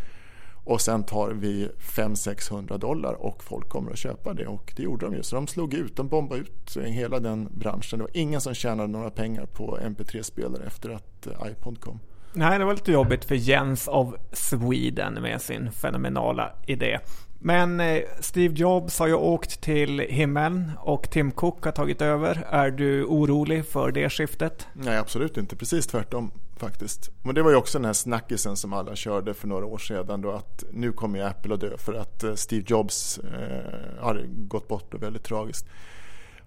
Och 0.66 0.80
sen 0.80 1.04
tar 1.04 1.30
vi 1.30 1.68
500-600 1.78 2.78
dollar 2.78 3.12
och 3.12 3.44
folk 3.44 3.68
kommer 3.68 3.90
att 3.90 3.98
köpa 3.98 4.34
det 4.34 4.46
och 4.46 4.72
det 4.76 4.82
gjorde 4.82 5.06
de 5.06 5.14
ju. 5.14 5.22
Så 5.22 5.36
de 5.36 5.46
slog 5.46 5.74
ut, 5.74 5.96
de 5.96 6.08
bombade 6.08 6.40
ut 6.40 6.76
hela 6.76 7.20
den 7.20 7.48
branschen. 7.50 7.98
Det 7.98 8.04
var 8.04 8.10
ingen 8.16 8.40
som 8.40 8.54
tjänade 8.54 8.88
några 8.88 9.10
pengar 9.10 9.46
på 9.46 9.78
MP3-spelare 9.78 10.66
efter 10.66 10.90
att 10.90 11.26
eh, 11.26 11.50
iPod 11.50 11.80
kom. 11.80 12.00
Nej, 12.32 12.58
det 12.58 12.64
var 12.64 12.74
lite 12.74 12.92
jobbigt 12.92 13.24
för 13.24 13.34
Jens 13.34 13.88
av 13.88 14.16
Sweden 14.32 15.14
med 15.14 15.42
sin 15.42 15.72
fenomenala 15.72 16.52
idé. 16.66 16.98
Men 17.38 17.80
eh, 17.80 18.02
Steve 18.20 18.54
Jobs 18.54 18.98
har 18.98 19.06
ju 19.06 19.14
åkt 19.14 19.60
till 19.60 20.00
himlen 20.00 20.72
och 20.78 21.10
Tim 21.10 21.30
Cook 21.30 21.64
har 21.64 21.72
tagit 21.72 22.02
över. 22.02 22.46
Är 22.50 22.70
du 22.70 23.04
orolig 23.04 23.66
för 23.66 23.92
det 23.92 24.10
skiftet? 24.10 24.66
Nej, 24.72 24.98
absolut 24.98 25.36
inte. 25.36 25.56
Precis 25.56 25.86
tvärtom 25.86 26.30
faktiskt. 26.56 27.10
Men 27.22 27.34
det 27.34 27.42
var 27.42 27.50
ju 27.50 27.56
också 27.56 27.78
den 27.78 27.84
här 27.84 27.92
snackisen 27.92 28.56
som 28.56 28.72
alla 28.72 28.96
körde 28.96 29.34
för 29.34 29.48
några 29.48 29.66
år 29.66 29.78
sedan 29.78 30.20
då 30.20 30.30
att 30.30 30.64
nu 30.72 30.92
kommer 30.92 31.22
Apple 31.22 31.54
att 31.54 31.60
dö 31.60 31.76
för 31.78 31.94
att 31.94 32.24
eh, 32.24 32.34
Steve 32.34 32.64
Jobs 32.66 33.18
eh, 33.18 34.00
har 34.00 34.26
gått 34.28 34.68
bort 34.68 34.94
och 34.94 35.02
väldigt 35.02 35.24
tragiskt. 35.24 35.66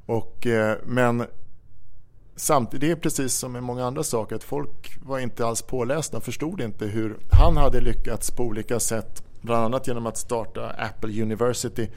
Och, 0.06 0.48
eh, 0.48 0.78
men 0.86 1.26
samtidigt, 2.36 2.82
det 2.82 2.92
är 2.92 2.96
precis 2.96 3.34
som 3.34 3.52
med 3.52 3.64
många 3.64 3.86
andra 3.86 4.04
saker 4.04 4.36
att 4.36 4.44
folk 4.44 4.98
var 5.02 5.20
inte 5.20 5.46
alls 5.46 5.62
pålästa, 5.62 6.22
förstod 6.22 6.62
inte 6.62 6.86
hur 6.86 7.18
han 7.32 7.58
hade 7.58 7.82
lyckats 7.82 8.32
på 8.32 8.44
olika 8.44 8.80
sätt 8.80 9.24
Bland 9.42 9.66
annat 9.66 9.88
genom 9.88 10.06
att 10.06 10.18
starta 10.18 10.70
Apple 10.70 11.22
University 11.22 11.90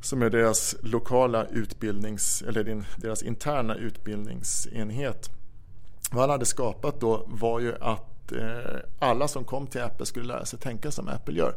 som 0.00 0.22
är 0.22 0.30
deras 0.30 0.76
lokala 0.82 1.46
utbildnings 1.46 2.42
eller 2.42 2.84
deras 2.96 3.22
interna 3.22 3.74
utbildningsenhet. 3.74 5.30
Vad 6.12 6.20
han 6.20 6.30
hade 6.30 6.46
skapat 6.46 7.00
då 7.00 7.24
var 7.26 7.60
ju 7.60 7.74
att 7.80 8.32
eh, 8.32 8.80
alla 8.98 9.28
som 9.28 9.44
kom 9.44 9.66
till 9.66 9.80
Apple 9.80 10.06
skulle 10.06 10.26
lära 10.26 10.44
sig 10.44 10.58
tänka 10.58 10.90
som 10.90 11.08
Apple 11.08 11.34
gör. 11.34 11.54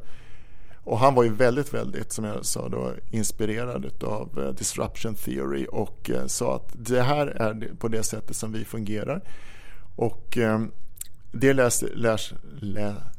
Och 0.84 1.00
han 1.00 1.16
var 1.16 1.24
ju 1.24 1.30
väldigt, 1.30 1.74
väldigt, 1.74 2.12
som 2.12 2.26
jag 2.26 2.46
sa 2.46 2.70
då, 2.70 2.92
inspirerad 3.10 4.04
av 4.04 4.44
eh, 4.44 4.50
disruption 4.50 5.16
theory 5.16 5.66
och 5.66 6.10
eh, 6.10 6.26
sa 6.26 6.56
att 6.56 6.70
det 6.74 7.02
här 7.02 7.28
är 7.28 7.76
på 7.80 7.88
det 7.88 8.04
sättet 8.04 8.36
som 8.36 8.52
vi 8.52 8.66
fungerar. 8.66 9.22
Och 9.96 10.38
eh, 10.38 10.60
det 11.32 11.54
lärs, 11.54 11.84
lärs, 11.94 12.34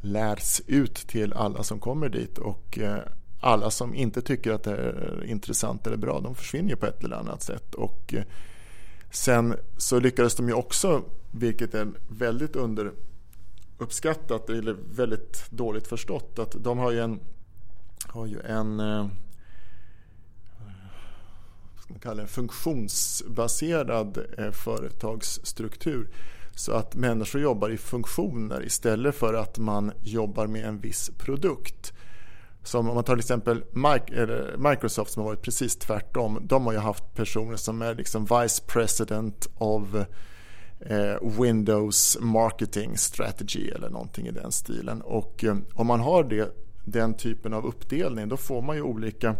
lärs 0.00 0.60
ut 0.66 0.94
till 0.94 1.32
alla 1.32 1.62
som 1.62 1.80
kommer 1.80 2.08
dit 2.08 2.38
och 2.38 2.78
eh, 2.78 2.98
alla 3.40 3.70
som 3.70 3.94
inte 3.94 4.22
tycker 4.22 4.52
att 4.52 4.62
det 4.62 4.76
är 4.76 5.24
intressant 5.24 5.86
eller 5.86 5.96
bra 5.96 6.20
de 6.20 6.34
försvinner 6.34 6.70
ju 6.70 6.76
på 6.76 6.86
ett 6.86 7.04
eller 7.04 7.16
annat 7.16 7.42
sätt. 7.42 7.74
Och 7.74 8.14
eh, 8.14 8.24
sen 9.10 9.56
så 9.76 10.00
lyckades 10.00 10.34
de 10.34 10.48
ju 10.48 10.54
också, 10.54 11.02
vilket 11.38 11.74
är 11.74 11.88
väldigt 12.08 12.56
underuppskattat 12.56 14.50
eller 14.50 14.76
väldigt 14.90 15.50
dåligt 15.50 15.86
förstått, 15.86 16.38
att 16.38 16.64
de 16.64 16.78
har 16.78 16.90
ju 16.90 17.00
en, 17.00 17.20
har 18.06 18.26
ju 18.26 18.40
en 18.40 18.80
eh, 18.80 19.06
ska 21.86 21.92
man 21.92 22.00
kalla 22.00 22.22
det, 22.22 22.28
funktionsbaserad 22.28 24.18
eh, 24.38 24.50
företagsstruktur 24.50 26.08
så 26.54 26.72
att 26.72 26.94
människor 26.94 27.40
jobbar 27.40 27.70
i 27.70 27.76
funktioner 27.76 28.64
istället 28.64 29.14
för 29.14 29.34
att 29.34 29.58
man 29.58 29.92
jobbar 30.02 30.46
med 30.46 30.64
en 30.64 30.80
viss 30.80 31.10
produkt. 31.18 31.92
Som 32.62 32.88
om 32.88 32.94
man 32.94 33.04
tar 33.04 33.14
till 33.14 33.20
exempel 33.20 33.64
Microsoft 34.58 35.12
som 35.12 35.22
har 35.22 35.30
varit 35.30 35.42
precis 35.42 35.76
tvärtom. 35.76 36.38
De 36.42 36.66
har 36.66 36.72
ju 36.72 36.78
haft 36.78 37.14
personer 37.14 37.56
som 37.56 37.82
är 37.82 37.94
liksom 37.94 38.24
Vice 38.24 38.62
President 38.66 39.48
of 39.58 39.88
Eh, 40.80 41.40
Windows 41.40 42.18
Marketing 42.20 42.98
Strategy 42.98 43.68
eller 43.68 43.90
någonting 43.90 44.26
i 44.26 44.30
den 44.30 44.52
stilen. 44.52 45.02
Och 45.02 45.44
eh, 45.44 45.56
om 45.74 45.86
man 45.86 46.00
har 46.00 46.24
det, 46.24 46.54
den 46.84 47.14
typen 47.14 47.52
av 47.52 47.66
uppdelning 47.66 48.28
då 48.28 48.36
får 48.36 48.62
man 48.62 48.76
ju 48.76 48.82
olika 48.82 49.36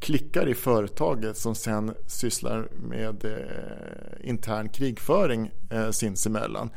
klickar 0.00 0.48
i 0.48 0.54
företaget 0.54 1.36
som 1.36 1.54
sen 1.54 1.94
sysslar 2.06 2.68
med 2.88 3.24
eh, 3.24 4.28
intern 4.28 4.68
krigföring 4.68 5.50
eh, 5.70 5.90
sinsemellan. 5.90 6.70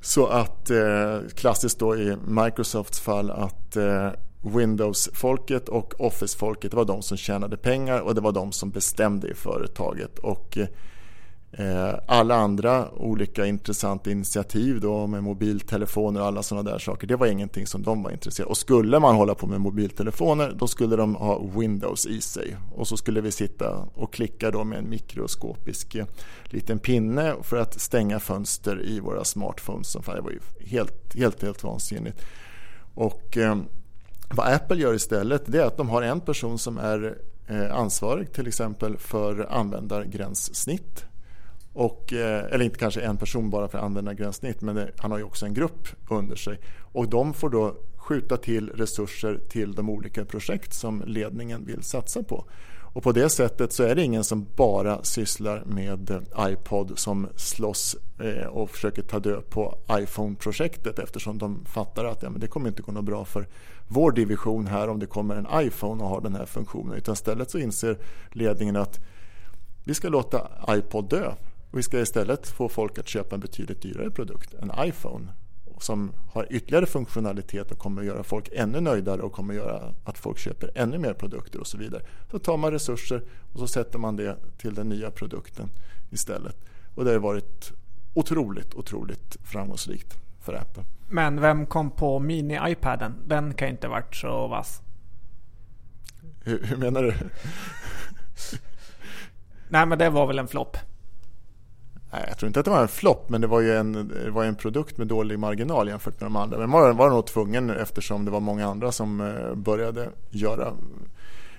Så 0.00 0.26
att 0.26 0.70
eh, 0.70 1.18
klassiskt 1.34 1.78
då 1.78 1.96
i 1.96 2.16
Microsofts 2.26 3.00
fall 3.00 3.30
att 3.30 3.76
eh, 3.76 4.10
Windows-folket 4.40 5.68
och 5.68 6.00
Office-folket 6.00 6.74
var 6.74 6.84
de 6.84 7.02
som 7.02 7.16
tjänade 7.16 7.56
pengar 7.56 8.00
och 8.00 8.14
det 8.14 8.20
var 8.20 8.32
de 8.32 8.52
som 8.52 8.70
bestämde 8.70 9.28
i 9.28 9.34
företaget. 9.34 10.18
Och 10.18 10.58
eh, 10.58 10.68
Eh, 11.54 11.94
alla 12.06 12.34
andra 12.34 12.90
olika 12.90 13.46
intressanta 13.46 14.10
initiativ 14.10 14.80
då 14.80 15.06
med 15.06 15.22
mobiltelefoner 15.22 16.20
och 16.20 16.26
alla 16.26 16.42
sådana 16.42 16.70
där 16.70 16.78
saker, 16.78 17.06
det 17.06 17.16
var 17.16 17.26
ingenting 17.26 17.66
som 17.66 17.82
de 17.82 18.02
var 18.02 18.10
intresserade 18.10 18.46
av. 18.46 18.50
Och 18.50 18.56
skulle 18.56 19.00
man 19.00 19.16
hålla 19.16 19.34
på 19.34 19.46
med 19.46 19.60
mobiltelefoner, 19.60 20.54
då 20.58 20.66
skulle 20.66 20.96
de 20.96 21.14
ha 21.14 21.42
Windows 21.56 22.06
i 22.06 22.20
sig. 22.20 22.56
Och 22.74 22.88
så 22.88 22.96
skulle 22.96 23.20
vi 23.20 23.32
sitta 23.32 23.88
och 23.94 24.12
klicka 24.12 24.50
då 24.50 24.64
med 24.64 24.78
en 24.78 24.90
mikroskopisk 24.90 25.94
eh, 25.94 26.06
liten 26.44 26.78
pinne 26.78 27.34
för 27.42 27.56
att 27.56 27.80
stänga 27.80 28.20
fönster 28.20 28.82
i 28.84 29.00
våra 29.00 29.24
smartphones. 29.24 29.92
Det 29.92 30.20
var 30.20 30.30
ju 30.30 30.40
helt, 30.66 31.14
helt, 31.14 31.42
helt 31.42 31.64
vansinnigt. 31.64 32.22
Och 32.94 33.36
eh, 33.36 33.56
vad 34.30 34.52
Apple 34.52 34.76
gör 34.76 34.94
istället, 34.94 35.42
det 35.46 35.58
är 35.58 35.66
att 35.66 35.76
de 35.76 35.88
har 35.88 36.02
en 36.02 36.20
person 36.20 36.58
som 36.58 36.78
är 36.78 37.18
eh, 37.46 37.74
ansvarig 37.74 38.32
till 38.32 38.46
exempel 38.46 38.96
för 38.98 39.46
användargränssnitt 39.50 41.06
och, 41.72 42.12
eh, 42.12 42.44
eller 42.44 42.64
inte 42.64 42.78
kanske 42.78 43.00
en 43.00 43.16
person 43.16 43.50
bara 43.50 43.68
för 43.68 43.78
att 43.78 43.84
använda 43.84 44.14
gränssnitt 44.14 44.60
men 44.60 44.74
det, 44.74 44.90
han 44.98 45.10
har 45.10 45.18
ju 45.18 45.24
också 45.24 45.46
en 45.46 45.54
grupp 45.54 45.88
under 46.10 46.36
sig. 46.36 46.60
Och 46.92 47.08
de 47.08 47.34
får 47.34 47.50
då 47.50 47.76
skjuta 47.96 48.36
till 48.36 48.70
resurser 48.70 49.40
till 49.48 49.74
de 49.74 49.90
olika 49.90 50.24
projekt 50.24 50.74
som 50.74 51.02
ledningen 51.06 51.64
vill 51.64 51.82
satsa 51.82 52.22
på. 52.22 52.44
Och 52.94 53.02
på 53.02 53.12
det 53.12 53.28
sättet 53.28 53.72
så 53.72 53.82
är 53.82 53.94
det 53.94 54.02
ingen 54.02 54.24
som 54.24 54.46
bara 54.56 55.04
sysslar 55.04 55.64
med 55.66 56.10
eh, 56.10 56.52
iPod 56.52 56.98
som 56.98 57.28
slåss 57.36 57.96
eh, 58.18 58.46
och 58.46 58.70
försöker 58.70 59.02
ta 59.02 59.18
död 59.18 59.50
på 59.50 59.78
iPhone-projektet 59.90 60.98
eftersom 60.98 61.38
de 61.38 61.64
fattar 61.64 62.04
att 62.04 62.22
ja, 62.22 62.30
men 62.30 62.40
det 62.40 62.46
kommer 62.46 62.68
inte 62.68 62.82
gå 62.82 62.92
något 62.92 63.04
bra 63.04 63.24
för 63.24 63.48
vår 63.88 64.12
division 64.12 64.66
här 64.66 64.88
om 64.88 64.98
det 64.98 65.06
kommer 65.06 65.36
en 65.36 65.66
iPhone 65.66 66.02
och 66.04 66.08
har 66.08 66.20
den 66.20 66.34
här 66.34 66.46
funktionen. 66.46 66.96
Utan 66.96 67.12
istället 67.12 67.50
så 67.50 67.58
inser 67.58 67.98
ledningen 68.30 68.76
att 68.76 69.00
vi 69.84 69.94
ska 69.94 70.08
låta 70.08 70.48
iPod 70.68 71.08
dö 71.08 71.32
vi 71.78 71.82
ska 71.82 72.00
istället 72.00 72.48
få 72.48 72.68
folk 72.68 72.98
att 72.98 73.08
köpa 73.08 73.34
en 73.34 73.40
betydligt 73.40 73.82
dyrare 73.82 74.10
produkt, 74.10 74.54
en 74.54 74.72
iPhone 74.78 75.28
som 75.82 76.12
har 76.32 76.46
ytterligare 76.50 76.86
funktionalitet 76.86 77.70
och 77.70 77.78
kommer 77.78 78.00
att 78.00 78.06
göra 78.06 78.22
folk 78.22 78.48
ännu 78.52 78.80
nöjdare 78.80 79.22
och 79.22 79.32
kommer 79.32 79.54
att 79.54 79.60
göra 79.60 79.94
att 80.04 80.18
folk 80.18 80.38
köper 80.38 80.70
ännu 80.74 80.98
mer 80.98 81.12
produkter 81.12 81.60
och 81.60 81.66
så 81.66 81.78
vidare. 81.78 82.02
Så 82.30 82.38
tar 82.38 82.56
man 82.56 82.72
resurser 82.72 83.22
och 83.52 83.58
så 83.58 83.66
sätter 83.66 83.98
man 83.98 84.16
det 84.16 84.36
till 84.58 84.74
den 84.74 84.88
nya 84.88 85.10
produkten 85.10 85.70
istället. 86.10 86.56
Och 86.94 87.04
det 87.04 87.10
har 87.10 87.18
varit 87.18 87.72
otroligt, 88.14 88.74
otroligt 88.74 89.36
framgångsrikt 89.44 90.16
för 90.40 90.54
Apple. 90.54 90.84
Men 91.08 91.40
vem 91.40 91.66
kom 91.66 91.90
på 91.90 92.18
mini-iPaden? 92.18 93.12
Den 93.26 93.54
kan 93.54 93.68
inte 93.68 93.88
varit 93.88 94.16
så 94.16 94.48
vass. 94.48 94.82
Hur, 96.44 96.64
hur 96.64 96.76
menar 96.76 97.02
du? 97.02 97.14
Nej 99.68 99.86
men 99.86 99.98
det 99.98 100.10
var 100.10 100.26
väl 100.26 100.38
en 100.38 100.48
flopp. 100.48 100.76
Nej, 102.12 102.24
jag 102.28 102.38
tror 102.38 102.46
inte 102.46 102.60
att 102.60 102.64
det 102.64 102.70
var 102.70 102.82
en 102.82 102.88
flopp, 102.88 103.28
men 103.28 103.40
det 103.40 103.46
var 103.46 103.60
ju 103.60 103.76
en, 103.76 103.92
det 104.24 104.30
var 104.30 104.44
en 104.44 104.56
produkt 104.56 104.98
med 104.98 105.06
dålig 105.06 105.38
marginal 105.38 105.88
jämfört 105.88 106.20
med 106.20 106.26
de 106.26 106.36
andra. 106.36 106.58
Men 106.58 106.70
man 106.70 106.96
var 106.96 107.10
nog 107.10 107.26
tvungen 107.26 107.70
eftersom 107.70 108.24
det 108.24 108.30
var 108.30 108.40
många 108.40 108.66
andra 108.66 108.92
som 108.92 109.20
eh, 109.20 109.54
började 109.54 110.08
göra 110.30 110.72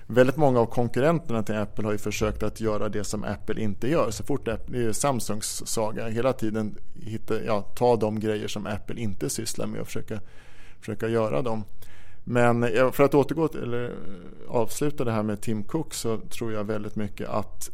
Väldigt 0.06 0.36
många 0.36 0.60
av 0.60 0.66
konkurrenterna 0.66 1.42
till 1.42 1.54
Apple 1.54 1.84
har 1.84 1.92
ju 1.92 1.98
försökt 1.98 2.42
att 2.42 2.60
göra 2.60 2.88
det 2.88 3.04
som 3.04 3.24
Apple 3.24 3.60
inte 3.62 3.88
gör. 3.88 4.10
Så 4.10 4.24
fort 4.24 4.48
Apple, 4.48 4.78
det 4.78 4.84
är 4.84 4.92
Samsungs 4.92 5.66
saga, 5.66 6.08
hela 6.08 6.32
tiden 6.32 6.78
hitta, 6.94 7.44
ja, 7.44 7.60
ta 7.60 7.96
de 7.96 8.20
grejer 8.20 8.48
som 8.48 8.66
Apple 8.66 9.00
inte 9.00 9.30
sysslar 9.30 9.66
med 9.66 9.80
och 9.80 9.86
försöka, 9.86 10.20
försöka 10.80 11.08
göra 11.08 11.42
dem. 11.42 11.64
Men 12.24 12.62
för 12.92 13.02
att 13.02 13.14
återgå 13.14 13.48
till, 13.48 13.62
eller 13.62 13.94
avsluta 14.48 15.04
det 15.04 15.12
här 15.12 15.22
med 15.22 15.40
Tim 15.40 15.64
Cook 15.64 15.94
så 15.94 16.18
tror 16.18 16.52
jag 16.52 16.64
väldigt 16.64 16.96
mycket 16.96 17.28
att 17.28 17.70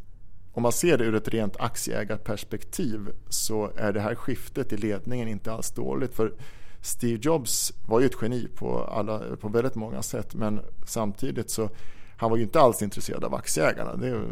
om 0.53 0.63
man 0.63 0.73
ser 0.73 0.99
det 0.99 1.05
ur 1.05 1.15
ett 1.15 1.29
rent 1.29 1.61
aktieägarperspektiv 1.61 3.09
så 3.29 3.71
är 3.77 3.93
det 3.93 4.01
här 4.01 4.15
skiftet 4.15 4.73
i 4.73 4.77
ledningen 4.77 5.29
inte 5.29 5.53
alls 5.53 5.71
dåligt. 5.71 6.15
För 6.15 6.33
Steve 6.81 7.19
Jobs 7.23 7.73
var 7.87 8.01
ju 8.01 8.07
ett 8.07 8.23
geni 8.23 8.49
på, 8.55 8.85
alla, 8.85 9.37
på 9.41 9.49
väldigt 9.49 9.75
många 9.75 10.03
sätt 10.03 10.35
men 10.35 10.61
samtidigt 10.87 11.51
så 11.51 11.71
han 12.17 12.31
var 12.31 12.37
ju 12.37 12.43
inte 12.43 12.61
alls 12.61 12.83
intresserad 12.83 13.25
av 13.25 13.35
aktieägarna. 13.35 13.97
Det, 13.97 14.23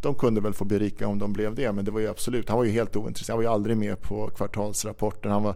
de 0.00 0.14
kunde 0.14 0.40
väl 0.40 0.54
få 0.54 0.64
bli 0.64 0.78
rika 0.78 1.08
om 1.08 1.18
de 1.18 1.32
blev 1.32 1.54
det 1.54 1.72
men 1.72 1.84
det 1.84 1.90
var 1.90 2.00
ju 2.00 2.08
absolut, 2.08 2.48
han 2.48 2.58
var 2.58 2.64
ju 2.64 2.70
helt 2.70 2.96
ointresserad. 2.96 3.34
Han 3.34 3.44
var 3.44 3.50
ju 3.50 3.54
aldrig 3.54 3.76
med 3.76 4.00
på 4.00 4.30
kvartalsrapporten. 4.30 5.30
Han 5.30 5.42
var 5.42 5.54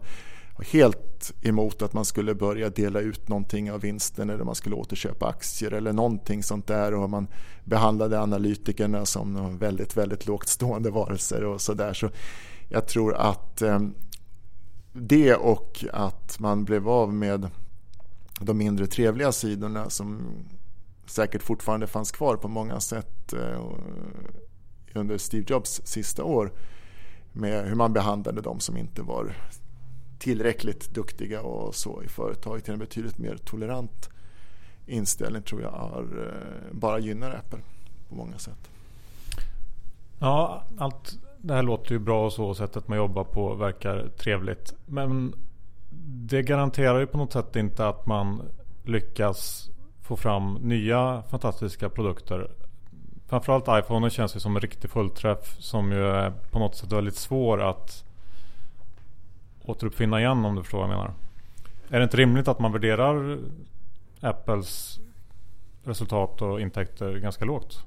helt 0.59 1.33
emot 1.43 1.83
att 1.83 1.93
man 1.93 2.05
skulle 2.05 2.35
börja 2.35 2.71
dela 2.71 3.01
ut 3.01 3.29
någonting 3.29 3.73
av 3.73 3.81
vinsten 3.81 4.31
eller 4.31 4.45
man 4.45 4.55
skulle 4.55 4.75
återköpa 4.75 5.27
aktier 5.27 5.71
eller 5.71 5.93
någonting 5.93 6.43
sånt 6.43 6.67
där 6.67 6.95
och 6.95 7.11
man 7.11 7.27
behandlade 7.65 8.21
analytikerna 8.21 9.07
som 9.07 9.59
väldigt, 9.59 9.97
väldigt 9.97 10.27
lågt 10.27 10.49
stående 10.49 10.91
varelser 10.91 11.45
och 11.45 11.61
sådär. 11.61 11.95
Så 11.95 12.11
jag 12.69 12.89
tror 12.89 13.15
att 13.15 13.63
eh, 13.63 13.81
det 14.93 15.35
och 15.35 15.85
att 15.93 16.39
man 16.39 16.65
blev 16.65 16.89
av 16.89 17.15
med 17.15 17.51
de 18.41 18.59
mindre 18.59 18.87
trevliga 18.87 19.33
sidorna 19.33 19.91
som 19.91 20.21
säkert 21.07 21.43
fortfarande 21.43 21.87
fanns 21.87 22.13
kvar 22.13 22.37
på 22.37 22.49
många 22.49 22.81
sätt 22.81 23.33
eh, 23.33 23.63
under 24.95 25.19
Steve 25.19 25.45
Jobs 25.49 25.81
sista 25.85 26.25
år 26.25 26.53
med 27.33 27.69
hur 27.69 27.75
man 27.75 27.93
behandlade 27.93 28.41
de 28.41 28.61
som 28.61 28.77
inte 28.77 29.03
var 29.03 29.35
tillräckligt 30.19 30.95
duktiga 30.95 31.43
och 31.43 31.75
så 31.75 32.03
i 32.03 32.09
företaget 32.09 32.65
till 32.65 32.73
en 32.73 32.79
betydligt 32.79 33.19
mer 33.19 33.37
tolerant 33.37 34.11
inställning 34.87 35.43
tror 35.43 35.63
jag 35.63 35.75
är, 35.75 36.27
eh, 36.27 36.73
bara 36.73 36.99
gynnar 36.99 37.31
Apple 37.31 37.61
på 38.09 38.15
många 38.15 38.39
sätt. 38.39 38.71
Ja, 40.19 40.65
allt 40.79 41.19
det 41.39 41.55
här 41.55 41.63
låter 41.63 41.93
ju 41.93 41.99
bra 41.99 42.27
och 42.27 42.33
så. 42.33 42.55
Sättet 42.55 42.89
man 42.89 42.99
jobbar 42.99 43.25
på 43.25 43.55
verkar 43.55 44.09
trevligt. 44.19 44.75
Men 44.87 45.35
det 46.07 46.43
garanterar 46.43 47.01
ju 47.01 47.07
på 47.07 47.19
något 47.19 47.33
sätt 47.33 47.57
inte 47.57 47.89
att 47.89 48.07
man 48.07 48.43
lyckas 48.85 49.71
få 50.03 50.17
fram 50.17 50.55
nya 50.55 51.23
fantastiska 51.31 51.89
produkter. 51.89 52.51
Framförallt 53.27 53.85
iPhone 53.85 54.11
känns 54.11 54.37
ju 54.37 54.41
som 54.41 54.57
en 54.57 54.63
riktig 54.63 54.91
fullträff 54.91 55.57
som 55.59 55.93
ju 55.93 56.07
är 56.07 56.31
på 56.51 56.59
något 56.59 56.77
sätt 56.77 56.93
väldigt 56.93 57.17
svår 57.17 57.63
att 57.63 58.05
återuppfinna 59.67 60.21
igen 60.21 60.45
om 60.45 60.55
du 60.55 60.63
förstår 60.63 60.79
vad 60.79 60.89
jag 60.89 60.97
menar. 60.97 61.15
Är 61.91 61.99
det 61.99 62.05
inte 62.05 62.17
rimligt 62.17 62.49
att 62.49 62.59
man 62.59 62.73
värderar 62.73 63.39
Apples 64.21 65.01
resultat 65.85 66.43
och 66.43 66.61
intäkter 66.61 67.19
ganska 67.19 67.45
lågt? 67.45 67.85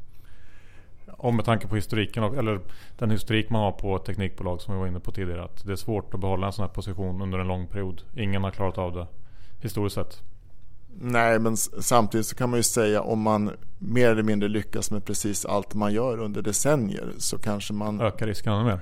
Om 1.07 1.35
med 1.35 1.45
tanke 1.45 1.67
på 1.67 1.75
historiken, 1.75 2.23
eller 2.23 2.59
den 2.97 3.11
historik 3.11 3.49
man 3.49 3.61
har 3.61 3.71
på 3.71 3.97
teknikbolag 3.97 4.61
som 4.61 4.73
vi 4.73 4.79
var 4.79 4.87
inne 4.87 4.99
på 4.99 5.11
tidigare. 5.11 5.43
Att 5.43 5.65
det 5.65 5.71
är 5.71 5.75
svårt 5.75 6.13
att 6.13 6.19
behålla 6.19 6.47
en 6.47 6.53
sån 6.53 6.63
här 6.65 6.73
position 6.73 7.21
under 7.21 7.39
en 7.39 7.47
lång 7.47 7.67
period. 7.67 8.01
Ingen 8.15 8.43
har 8.43 8.51
klarat 8.51 8.77
av 8.77 8.93
det 8.93 9.07
historiskt 9.61 9.95
sett. 9.95 10.21
Nej, 11.01 11.39
men 11.39 11.57
samtidigt 11.57 12.27
så 12.27 12.35
kan 12.35 12.49
man 12.49 12.59
ju 12.59 12.63
säga 12.63 13.01
om 13.01 13.21
man 13.21 13.51
mer 13.77 14.09
eller 14.09 14.23
mindre 14.23 14.49
lyckas 14.49 14.91
med 14.91 15.05
precis 15.05 15.45
allt 15.45 15.73
man 15.73 15.93
gör 15.93 16.19
under 16.19 16.41
decennier 16.41 17.13
så 17.17 17.37
kanske 17.37 17.73
man... 17.73 18.01
Ökar 18.01 18.27
risken 18.27 18.53
ännu 18.53 18.63
mer? 18.63 18.79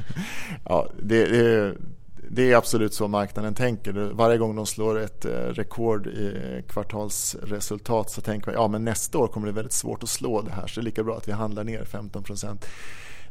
ja, 0.64 0.86
det, 1.02 1.26
det, 1.26 1.74
det 2.30 2.52
är 2.52 2.56
absolut 2.56 2.94
så 2.94 3.08
marknaden 3.08 3.54
tänker. 3.54 3.92
Varje 3.92 4.38
gång 4.38 4.56
de 4.56 4.66
slår 4.66 4.98
ett 4.98 5.24
eh, 5.24 5.30
rekord 5.30 6.06
i 6.06 6.62
kvartalsresultat 6.68 8.10
så 8.10 8.20
tänker 8.20 8.46
man 8.46 8.54
ja 8.54 8.68
men 8.68 8.84
nästa 8.84 9.18
år 9.18 9.28
kommer 9.28 9.46
det 9.46 9.52
väldigt 9.52 9.72
svårt 9.72 10.02
att 10.02 10.08
slå 10.08 10.42
det 10.42 10.50
här 10.50 10.66
så 10.66 10.80
det 10.80 10.82
är 10.82 10.84
lika 10.84 11.04
bra 11.04 11.16
att 11.16 11.28
vi 11.28 11.32
handlar 11.32 11.64
ner 11.64 11.84
15 11.84 12.24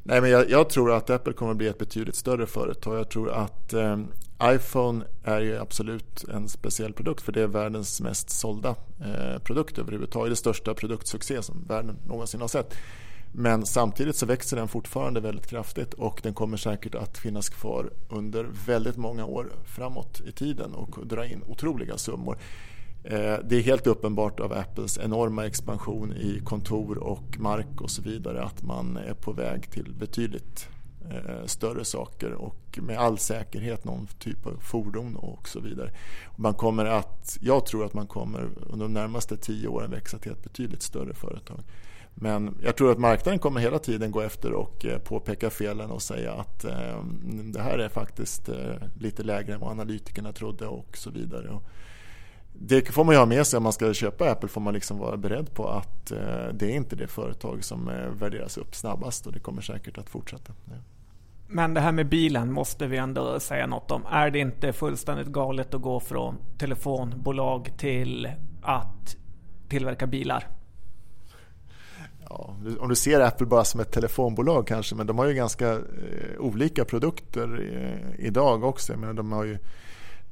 Nej, 0.07 0.21
men 0.21 0.29
jag, 0.29 0.49
jag, 0.49 0.69
tror 0.69 0.91
att 0.91 1.09
Apple 1.09 1.33
kommer 1.33 1.51
att 1.51 1.57
bli 1.57 1.67
ett 1.67 1.77
betydligt 1.77 2.15
större 2.15 2.47
företag. 2.47 2.97
Jag 2.97 3.09
tror 3.09 3.31
att 3.31 3.73
eh, 3.73 3.97
iPhone 4.43 5.05
är 5.23 5.39
ju 5.39 5.57
absolut 5.57 6.23
en 6.23 6.49
speciell 6.49 6.93
produkt 6.93 7.21
för 7.21 7.31
det 7.31 7.41
är 7.41 7.47
världens 7.47 8.01
mest 8.01 8.29
sålda 8.29 8.69
eh, 8.99 9.39
produkt 9.43 9.77
överhuvudtaget. 9.77 10.31
Det 10.31 10.35
största 10.35 10.73
produktsuccé 10.73 11.41
som 11.41 11.65
världen 11.67 11.97
någonsin 12.07 12.41
har 12.41 12.47
sett. 12.47 12.75
Men 13.37 13.65
samtidigt 13.65 14.15
så 14.15 14.25
växer 14.25 14.57
den 14.57 14.67
fortfarande 14.67 15.19
väldigt 15.19 15.47
kraftigt 15.47 15.93
och 15.93 16.19
den 16.23 16.33
kommer 16.33 16.57
säkert 16.57 16.95
att 16.95 17.17
finnas 17.17 17.49
kvar 17.49 17.93
under 18.09 18.47
väldigt 18.65 18.97
många 18.97 19.25
år 19.25 19.51
framåt 19.65 20.21
i 20.27 20.31
tiden 20.31 20.73
och 20.73 21.07
dra 21.07 21.25
in 21.25 21.43
otroliga 21.47 21.97
summor. 21.97 22.37
Eh, 23.03 23.37
det 23.43 23.55
är 23.55 23.61
helt 23.61 23.87
uppenbart 23.87 24.39
av 24.39 24.53
Apples 24.53 24.97
enorma 24.97 25.45
expansion 25.45 26.13
i 26.13 26.41
kontor 26.43 26.97
och 26.97 27.39
mark 27.39 27.81
och 27.81 27.89
så 27.89 28.01
vidare 28.01 28.43
att 28.43 28.63
man 28.63 28.97
är 28.97 29.13
på 29.13 29.31
väg 29.31 29.71
till 29.71 29.93
betydligt 29.93 30.67
eh, 31.11 31.45
större 31.45 31.85
saker 31.85 32.31
och 32.31 32.79
med 32.81 32.97
all 32.97 33.17
säkerhet 33.17 33.85
någon 33.85 34.07
typ 34.07 34.45
av 34.45 34.57
fordon 34.61 35.15
och 35.15 35.47
så 35.47 35.59
vidare. 35.59 35.91
Man 36.35 36.53
kommer 36.53 36.85
att, 36.85 37.37
jag 37.41 37.65
tror 37.65 37.85
att 37.85 37.93
man 37.93 38.07
kommer 38.07 38.49
under 38.69 38.85
de 38.85 38.93
närmaste 38.93 39.37
tio 39.37 39.67
åren 39.67 39.91
växa 39.91 40.17
till 40.17 40.31
ett 40.31 40.43
betydligt 40.43 40.81
större 40.81 41.13
företag. 41.13 41.63
Men 42.17 42.57
jag 42.63 42.75
tror 42.75 42.91
att 42.91 42.97
marknaden 42.97 43.39
kommer 43.39 43.61
hela 43.61 43.79
tiden 43.79 44.11
gå 44.11 44.21
efter 44.21 44.51
och 44.53 44.85
eh, 44.85 44.99
påpeka 44.99 45.49
felen 45.49 45.91
och 45.91 46.01
säga 46.01 46.33
att 46.33 46.65
eh, 46.65 47.03
det 47.53 47.61
här 47.61 47.77
är 47.77 47.89
faktiskt 47.89 48.49
eh, 48.49 48.75
lite 48.99 49.23
lägre 49.23 49.53
än 49.53 49.59
vad 49.59 49.71
analytikerna 49.71 50.33
trodde 50.33 50.67
och 50.67 50.97
så 50.97 51.09
vidare. 51.09 51.59
det 52.53 52.91
får 52.91 53.03
man 53.03 53.15
ju 53.15 53.19
ha 53.19 53.25
med 53.25 53.47
sig 53.47 53.57
om 53.57 53.63
man 53.63 53.73
ska 53.73 53.93
köpa 53.93 54.31
Apple 54.31 54.49
får 54.49 54.61
man 54.61 54.73
liksom 54.73 54.97
vara 54.97 55.17
beredd 55.17 55.53
på 55.53 55.67
att 55.67 56.11
det 56.53 56.65
är 56.65 56.75
inte 56.75 56.95
det 56.95 57.07
företag 57.07 57.63
som 57.63 57.85
värderas 58.19 58.57
upp 58.57 58.75
snabbast 58.75 59.27
och 59.27 59.33
det 59.33 59.39
kommer 59.39 59.61
säkert 59.61 59.97
att 59.97 60.09
fortsätta. 60.09 60.53
Men 61.47 61.73
det 61.73 61.81
här 61.81 61.91
med 61.91 62.09
bilen 62.09 62.51
måste 62.51 62.87
vi 62.87 62.97
ändå 62.97 63.39
säga 63.39 63.67
något 63.67 63.91
om. 63.91 64.05
Är 64.11 64.29
det 64.29 64.39
inte 64.39 64.73
fullständigt 64.73 65.27
galet 65.27 65.73
att 65.73 65.81
gå 65.81 65.99
från 65.99 66.37
telefonbolag 66.57 67.73
till 67.77 68.29
att 68.61 69.15
tillverka 69.69 70.07
bilar? 70.07 70.47
Ja, 72.29 72.55
om 72.79 72.89
du 72.89 72.95
ser 72.95 73.19
Apple 73.19 73.47
bara 73.47 73.63
som 73.63 73.79
ett 73.79 73.91
telefonbolag 73.91 74.67
kanske, 74.67 74.95
men 74.95 75.07
de 75.07 75.17
har 75.17 75.25
ju 75.25 75.33
ganska 75.33 75.71
eh, 75.71 76.39
olika 76.39 76.85
produkter 76.85 77.69
eh, 77.73 78.25
idag 78.25 78.63
också. 78.63 78.93
Jag 78.93 78.99
menar, 78.99 79.13
de, 79.13 79.31
har 79.31 79.43
ju, 79.43 79.57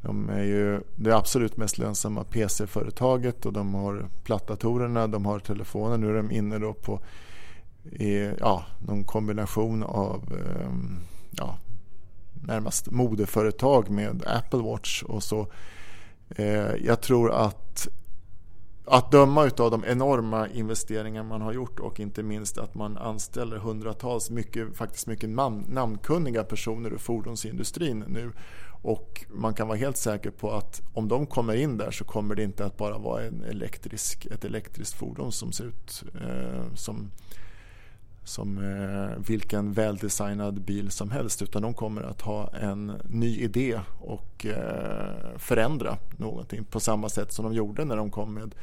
de 0.02 0.30
är 0.30 0.44
ju 0.44 0.82
det 0.96 1.16
absolut 1.16 1.58
mest 1.58 1.78
lönsamma 1.78 2.24
PC-företaget 2.24 3.46
och 3.46 3.54
de 3.54 3.74
har 3.74 4.10
plattdatorerna, 4.24 5.08
de 5.08 5.26
har 5.26 5.40
telefoner. 5.40 5.98
Nu 5.98 6.10
är 6.10 6.14
de 6.14 6.32
inne 6.32 6.60
då 6.60 6.74
på 6.74 7.00
eh, 7.92 8.34
ja, 8.40 8.66
någon 8.88 9.04
kombination 9.04 9.84
av 9.84 10.24
eh, 10.32 10.72
ja, 11.32 11.58
närmast 12.34 12.92
modeföretag 12.92 13.90
med 13.90 14.24
Apple 14.28 14.60
Watch 14.60 15.04
och 15.04 15.24
så 15.24 15.48
Eh, 16.36 16.76
jag 16.86 17.02
tror 17.02 17.32
att 17.32 17.88
att 18.86 19.12
döma 19.12 19.42
av 19.42 19.72
de 19.72 19.84
enorma 19.88 20.48
investeringar 20.48 21.24
man 21.24 21.42
har 21.42 21.54
gjort 21.54 21.80
och 21.80 22.00
inte 22.00 22.24
minst 22.24 22.58
att 22.58 22.76
man 22.76 22.98
anställer 22.98 23.58
hundratals, 23.58 24.30
mycket, 24.30 24.78
faktiskt 24.78 25.08
mycket 25.08 25.30
namn, 25.30 25.66
namnkunniga 25.70 26.44
personer 26.44 26.94
ur 26.94 26.98
fordonsindustrin 26.98 28.04
nu. 28.08 28.32
Och 28.82 29.26
man 29.30 29.54
kan 29.54 29.68
vara 29.68 29.78
helt 29.78 29.98
säker 29.98 30.32
på 30.32 30.52
att 30.52 30.82
om 30.94 31.08
de 31.08 31.26
kommer 31.26 31.56
in 31.56 31.78
där 31.78 31.92
så 31.92 32.04
kommer 32.04 32.36
det 32.36 32.44
inte 32.44 32.66
att 32.66 32.78
bara 32.78 32.98
vara 32.98 33.24
en 33.24 33.44
elektrisk, 33.44 34.26
ett 34.26 34.46
elektriskt 34.46 34.98
fordon 34.98 35.32
som 35.32 35.52
ser 35.52 35.66
ut 35.66 36.04
eh, 36.22 36.74
som, 36.76 37.12
som 38.24 38.58
eh, 38.58 39.24
vilken 39.28 39.74
väldesignad 39.74 40.62
bil 40.62 40.92
som 40.92 41.12
helst 41.12 41.42
utan 41.42 41.62
de 41.62 41.74
kommer 41.74 42.02
att 42.02 42.22
ha 42.22 42.48
en 42.48 42.94
ny 43.10 43.40
idé 43.40 43.80
och 44.00 44.46
eh, 44.46 45.38
förändra 45.38 45.98
någonting 46.18 46.64
på 46.64 46.80
samma 46.80 47.10
sätt 47.10 47.32
som 47.32 47.46
de 47.46 47.54
gjorde 47.54 47.86
när 47.86 47.98
de 47.98 48.12
kom 48.12 48.34
med 48.34 48.56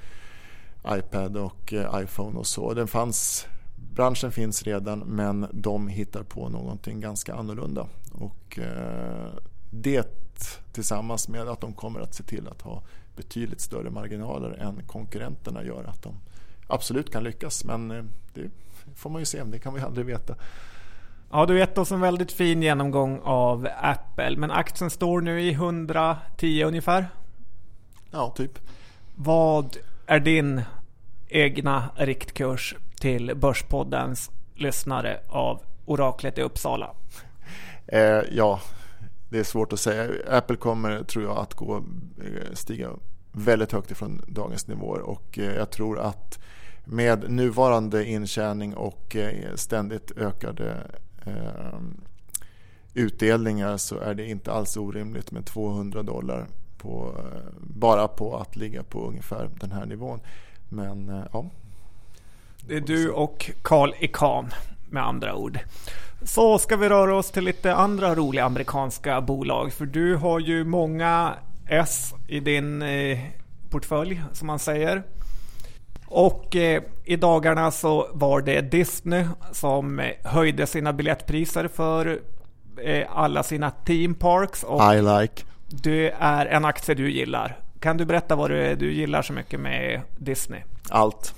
iPad 0.88 1.36
och 1.36 1.72
eh, 1.72 2.02
iPhone 2.02 2.38
och 2.38 2.46
så. 2.46 2.74
Den 2.74 2.88
fanns, 2.88 3.46
branschen 3.94 4.32
finns 4.32 4.62
redan 4.62 4.98
men 4.98 5.46
de 5.52 5.88
hittar 5.88 6.22
på 6.22 6.48
någonting 6.48 7.00
ganska 7.00 7.34
annorlunda. 7.34 7.86
Och 8.12 8.58
det 9.70 10.08
tillsammans 10.72 11.28
med 11.28 11.48
att 11.48 11.60
de 11.60 11.72
kommer 11.72 12.00
att 12.00 12.14
se 12.14 12.22
till 12.22 12.48
att 12.48 12.62
ha 12.62 12.82
betydligt 13.16 13.60
större 13.60 13.90
marginaler 13.90 14.50
än 14.50 14.82
konkurrenterna 14.86 15.64
gör 15.64 15.84
att 15.84 16.02
de 16.02 16.14
absolut 16.66 17.12
kan 17.12 17.24
lyckas. 17.24 17.64
Men 17.64 17.88
det 18.34 18.50
får 18.96 19.10
man 19.10 19.20
ju 19.20 19.26
se, 19.26 19.44
det 19.44 19.58
kan 19.58 19.74
vi 19.74 19.80
aldrig 19.80 20.06
veta. 20.06 20.34
Ja, 21.30 21.46
du 21.46 21.58
gett 21.58 21.78
oss 21.78 21.92
en 21.92 22.00
väldigt 22.00 22.32
fin 22.32 22.62
genomgång 22.62 23.20
av 23.24 23.68
Apple, 23.82 24.36
men 24.36 24.50
aktien 24.50 24.90
står 24.90 25.20
nu 25.20 25.40
i 25.40 25.52
110 25.52 26.64
ungefär? 26.64 27.08
Ja, 28.10 28.32
typ. 28.36 28.58
Vad 29.14 29.76
är 30.06 30.20
din 30.20 30.62
egna 31.28 31.90
riktkurs 31.96 32.76
till 33.00 33.32
Börspoddens 33.36 34.30
lyssnare 34.54 35.20
av 35.28 35.60
Oraklet 35.84 36.38
i 36.38 36.42
Uppsala? 36.42 36.90
Eh, 37.86 38.22
ja, 38.32 38.60
det 39.28 39.38
är 39.38 39.44
svårt 39.44 39.72
att 39.72 39.80
säga. 39.80 40.12
Apple 40.28 40.56
kommer, 40.56 41.02
tror 41.02 41.24
jag, 41.24 41.38
att 41.38 41.54
gå, 41.54 41.76
eh, 41.76 42.52
stiga 42.54 42.90
väldigt 43.32 43.72
högt 43.72 43.90
ifrån 43.90 44.22
dagens 44.28 44.66
nivåer 44.66 45.00
och 45.00 45.38
eh, 45.38 45.54
jag 45.54 45.70
tror 45.70 45.98
att 45.98 46.38
med 46.84 47.30
nuvarande 47.30 48.04
intjäning 48.04 48.74
och 48.74 49.16
eh, 49.16 49.54
ständigt 49.54 50.10
ökade 50.16 50.76
eh, 51.26 51.80
utdelningar 52.94 53.76
så 53.76 53.98
är 53.98 54.14
det 54.14 54.26
inte 54.26 54.52
alls 54.52 54.76
orimligt 54.76 55.30
med 55.30 55.46
200 55.46 56.02
dollar 56.02 56.46
på, 56.78 57.14
eh, 57.18 57.52
bara 57.60 58.08
på 58.08 58.36
att 58.36 58.56
ligga 58.56 58.82
på 58.82 59.08
ungefär 59.08 59.50
den 59.60 59.72
här 59.72 59.86
nivån. 59.86 60.20
Men 60.68 61.22
ja. 61.32 61.46
Det 62.66 62.76
är 62.76 62.80
du 62.80 63.10
och 63.10 63.50
Carl 63.62 63.94
Icahn 64.00 64.50
med 64.90 65.06
andra 65.06 65.34
ord. 65.34 65.58
Så 66.22 66.58
ska 66.58 66.76
vi 66.76 66.88
röra 66.88 67.16
oss 67.16 67.30
till 67.30 67.44
lite 67.44 67.74
andra 67.74 68.14
roliga 68.14 68.44
amerikanska 68.44 69.20
bolag. 69.20 69.72
För 69.72 69.86
du 69.86 70.16
har 70.16 70.40
ju 70.40 70.64
många 70.64 71.34
S 71.66 72.14
i 72.28 72.40
din 72.40 72.84
portfölj 73.70 74.22
som 74.32 74.46
man 74.46 74.58
säger. 74.58 75.02
Och 76.10 76.56
eh, 76.56 76.82
i 77.04 77.16
dagarna 77.16 77.70
så 77.70 78.08
var 78.12 78.40
det 78.40 78.60
Disney 78.60 79.24
som 79.52 80.00
eh, 80.00 80.10
höjde 80.24 80.66
sina 80.66 80.92
biljettpriser 80.92 81.68
för 81.68 82.20
eh, 82.82 83.06
alla 83.10 83.42
sina 83.42 83.70
theme 83.70 84.14
parks. 84.14 84.62
Och 84.62 84.94
I 84.94 85.02
like. 85.02 85.42
Det 85.68 86.14
är 86.18 86.46
en 86.46 86.64
aktie 86.64 86.94
du 86.94 87.10
gillar. 87.10 87.58
Kan 87.80 87.96
du 87.96 88.04
berätta 88.04 88.36
vad 88.36 88.50
du, 88.50 88.74
du 88.74 88.92
gillar 88.92 89.22
så 89.22 89.32
mycket 89.32 89.60
med 89.60 90.00
Disney? 90.18 90.60
Allt. 90.88 91.34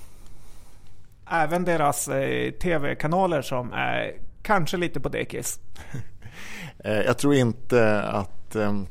Även 1.29 1.63
deras 1.63 2.07
eh, 2.07 2.51
tv-kanaler 2.51 3.41
som 3.41 3.73
är 3.73 4.13
kanske 4.41 4.77
lite 4.77 4.99
på 4.99 5.09
dekis. 5.09 5.59
Jag 6.83 7.17
tror 7.17 7.33
inte 7.33 8.01
att 8.01 8.55
ehm, 8.55 8.87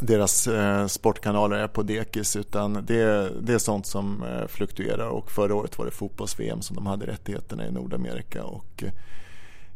deras 0.00 0.46
eh, 0.46 0.86
sportkanaler 0.86 1.56
är 1.56 1.68
på 1.68 1.82
dekis 1.82 2.36
utan 2.36 2.72
det, 2.86 3.30
det 3.40 3.54
är 3.54 3.58
sånt 3.58 3.86
som 3.86 4.22
eh, 4.22 4.46
fluktuerar 4.46 5.08
och 5.08 5.30
förra 5.30 5.54
året 5.54 5.78
var 5.78 5.84
det 5.84 5.90
fotbolls-VM 5.90 6.62
som 6.62 6.76
de 6.76 6.86
hade 6.86 7.06
rättigheterna 7.06 7.66
i 7.66 7.70
Nordamerika 7.70 8.44
och 8.44 8.84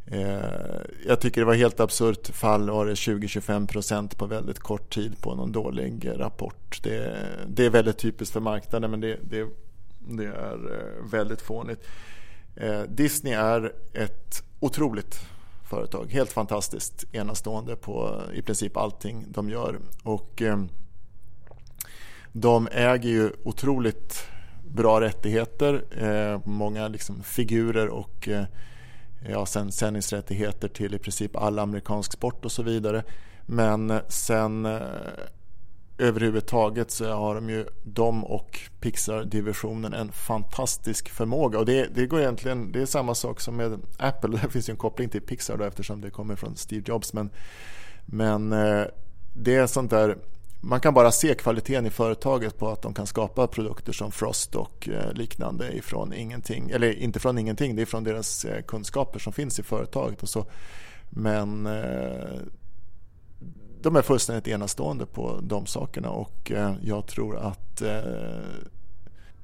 eh, 0.07 0.81
jag 1.07 1.21
tycker 1.21 1.41
det 1.41 1.45
var 1.45 1.55
helt 1.55 1.81
absurt 1.81 2.29
fall 2.29 2.71
var 2.71 2.87
det 2.87 2.95
20-25% 2.95 4.17
på 4.17 4.27
väldigt 4.27 4.59
kort 4.59 4.95
tid 4.95 5.21
på 5.21 5.35
någon 5.35 5.53
dålig 5.53 6.09
rapport. 6.17 6.81
Det, 6.83 7.17
det 7.47 7.67
är 7.67 7.71
väldigt 7.71 7.99
typiskt 7.99 8.33
för 8.33 8.41
marknaden 8.41 8.91
men 8.91 9.01
det, 9.01 9.19
det, 9.31 9.47
det 9.99 10.25
är 10.25 10.55
eh, 10.55 11.11
väldigt 11.11 11.41
fånigt. 11.41 11.87
Eh, 12.57 12.83
Disney 12.83 13.33
är 13.33 13.73
ett 13.93 14.43
otroligt 14.61 15.32
företag. 15.73 16.13
Helt 16.13 16.33
fantastiskt 16.33 17.05
enastående 17.13 17.77
på 17.77 18.23
i 18.35 18.43
princip 18.43 18.77
allting 18.77 19.25
de 19.29 19.51
gör. 19.51 19.79
Och 20.03 20.43
eh, 20.43 20.65
de 22.33 22.69
äger 22.73 23.11
ju 23.11 23.31
otroligt 23.45 24.27
bra 24.65 25.01
rättigheter, 25.01 25.85
eh, 25.91 26.41
många 26.45 26.89
liksom 26.89 27.23
figurer 27.23 27.89
och 27.89 28.29
eh, 28.29 28.45
ja, 29.29 29.47
sen 29.47 29.73
sändningsrättigheter 29.73 30.69
till 30.69 30.95
i 30.95 30.99
princip 30.99 31.37
all 31.37 31.59
amerikansk 31.59 32.13
sport 32.13 32.45
och 32.45 32.53
så 32.53 32.63
vidare. 32.63 33.05
Men 33.47 33.91
eh, 33.91 34.01
sen 34.09 34.67
eh, 34.67 34.81
överhuvudtaget 36.03 36.91
så 36.91 37.13
har 37.13 37.35
de 37.35 37.51
ju 37.51 37.67
de 37.83 38.25
och 38.25 38.61
Pixar-divisionen 38.81 39.95
en 39.95 40.13
fantastisk 40.13 41.09
förmåga. 41.09 41.59
Och 41.59 41.67
det, 41.67 41.95
det 41.95 42.07
går 42.07 42.21
egentligen, 42.21 42.73
det 42.73 42.83
är 42.83 42.87
samma 42.87 43.15
sak 43.15 43.41
som 43.41 43.57
med 43.57 43.81
Apple. 43.99 44.39
Det 44.43 44.51
finns 44.51 44.69
ju 44.69 44.71
en 44.71 44.77
koppling 44.77 45.09
till 45.09 45.21
Pixar 45.21 45.57
då, 45.57 45.65
eftersom 45.65 46.01
det 46.01 46.11
kommer 46.11 46.37
från 46.37 46.57
Steve 46.57 46.85
Jobs. 46.87 47.13
Men, 47.13 47.31
men 48.07 48.53
eh, 48.53 48.85
det 49.35 49.55
är 49.55 49.67
sånt 49.67 49.91
där, 49.91 50.19
man 50.61 50.81
kan 50.81 50.95
bara 50.95 51.11
se 51.11 51.35
kvaliteten 51.35 51.87
i 51.87 51.91
företaget 51.91 52.59
på 52.59 52.69
att 52.69 52.83
de 52.83 52.95
kan 52.95 53.07
skapa 53.07 53.47
produkter 53.47 53.93
som 53.93 54.13
Frost 54.13 54.55
och 54.55 54.89
eh, 54.89 55.13
liknande 55.13 55.73
ifrån 55.73 56.13
ingenting. 56.13 56.71
Eller 56.71 56.99
inte 56.99 57.21
från 57.21 57.39
ingenting, 57.39 57.77
det 57.77 57.83
är 57.83 57.87
från 57.87 58.05
deras 58.05 58.45
eh, 58.45 58.63
kunskaper 58.63 59.19
som 59.19 59.33
finns 59.33 59.59
i 59.59 59.63
företaget. 59.63 60.23
Och 60.23 60.29
så. 60.29 60.47
Men 61.11 61.69
de 63.83 63.97
är 63.97 64.03
fullständigt 64.03 64.49
enastående 64.49 65.07
på 65.07 65.41
de 65.43 65.67
sakerna 65.67 66.11
och 66.11 66.53
eh, 66.53 66.75
jag 66.83 67.07
tror 67.07 67.37
att 67.37 67.83
eh, 67.83 68.01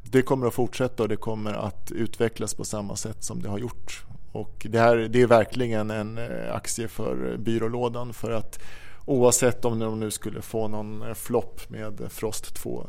det 0.03 0.23
kommer 0.23 0.47
att 0.47 0.55
fortsätta 0.55 1.03
och 1.03 1.09
det 1.09 1.17
kommer 1.17 1.55
att 1.55 1.91
utvecklas 1.91 2.55
på 2.55 2.65
samma 2.65 2.97
sätt 2.97 3.25
som 3.25 3.43
det 3.43 3.49
har 3.49 3.59
gjort. 3.59 4.05
Och 4.33 4.67
det, 4.71 4.79
här, 4.79 4.97
det 4.97 5.23
är 5.23 5.27
verkligen 5.27 5.91
en 5.91 6.19
eh, 6.19 6.55
aktie 6.55 6.89
för 6.89 7.37
byrålådan 7.37 8.13
för 8.13 8.31
att 8.31 8.61
oavsett 9.05 9.65
om 9.65 9.79
de 9.79 10.01
nu 10.01 10.11
skulle 10.11 10.43
få 10.43 10.69
någon 10.69 11.15
flopp 11.15 11.71
med 11.71 12.03
Frost 12.09 12.55
2 12.55 12.87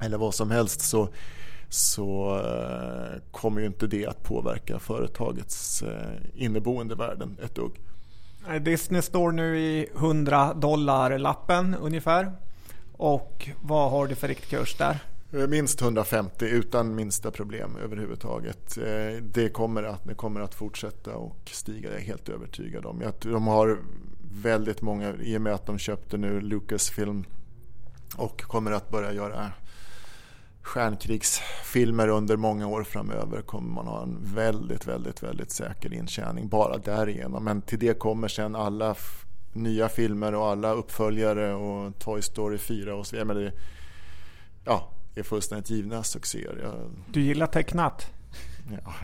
eller 0.00 0.18
vad 0.18 0.34
som 0.34 0.50
helst 0.50 0.80
så, 0.80 1.08
så 1.68 2.40
kommer 3.30 3.60
ju 3.60 3.66
inte 3.66 3.86
det 3.86 4.06
att 4.06 4.22
påverka 4.22 4.78
företagets 4.78 5.84
inneboende 6.34 6.94
värden 6.94 7.36
ett 7.42 7.54
dugg. 7.54 7.72
Eh, 8.48 8.54
Disney 8.54 9.02
står 9.02 9.32
nu 9.32 9.58
i 9.58 9.88
100 9.96 10.54
dollar 10.54 11.18
lappen 11.18 11.76
ungefär. 11.80 12.32
Och 12.92 13.48
vad 13.62 13.90
har 13.90 14.06
du 14.06 14.14
för 14.14 14.28
riktkurs 14.28 14.76
där? 14.78 14.98
Eh, 15.32 15.46
minst 15.46 15.82
150 15.82 16.44
utan 16.44 16.94
minsta 16.94 17.30
problem 17.30 17.76
överhuvudtaget. 17.84 18.78
Eh, 18.78 19.22
det 19.22 19.48
kommer 19.48 19.82
att, 19.82 20.04
det 20.04 20.14
kommer 20.14 20.40
att 20.40 20.54
fortsätta 20.54 21.16
och 21.16 21.50
stiga, 21.52 21.90
jag 21.90 21.98
är 21.98 22.04
helt 22.04 22.28
övertygad 22.28 22.86
om. 22.86 23.02
De 23.20 23.46
har 23.46 23.78
väldigt 24.42 24.82
många, 24.82 25.14
i 25.14 25.36
och 25.36 25.40
med 25.40 25.54
att 25.54 25.66
de 25.66 25.78
köpte 25.78 26.16
nu 26.16 26.40
Lucasfilm 26.40 27.24
och 28.16 28.42
kommer 28.42 28.72
att 28.72 28.90
börja 28.90 29.12
göra 29.12 29.52
stjärnkrigsfilmer 30.66 32.08
under 32.08 32.36
många 32.36 32.66
år 32.66 32.84
framöver 32.84 33.42
kommer 33.42 33.74
man 33.74 33.86
ha 33.86 34.02
en 34.02 34.18
väldigt, 34.34 34.86
väldigt, 34.86 35.22
väldigt 35.22 35.50
säker 35.50 35.94
intjäning 35.94 36.48
bara 36.48 36.78
därigenom. 36.78 37.44
Men 37.44 37.62
till 37.62 37.78
det 37.78 37.98
kommer 37.98 38.28
sen 38.28 38.56
alla 38.56 38.94
nya 39.52 39.88
filmer 39.88 40.34
och 40.34 40.46
alla 40.46 40.72
uppföljare 40.72 41.54
och 41.54 41.98
Toy 41.98 42.22
Story 42.22 42.58
4 42.58 42.94
och 42.94 43.06
så 43.06 43.16
vidare. 43.16 43.52
Ja, 44.64 44.90
det 45.14 45.20
är 45.20 45.24
fullständigt 45.24 45.70
givna 45.70 46.02
succéer. 46.02 46.58
Jag... 46.62 46.74
Du 47.12 47.20
gillar 47.20 47.46
tecknat? 47.46 48.10
Ja. 48.84 48.94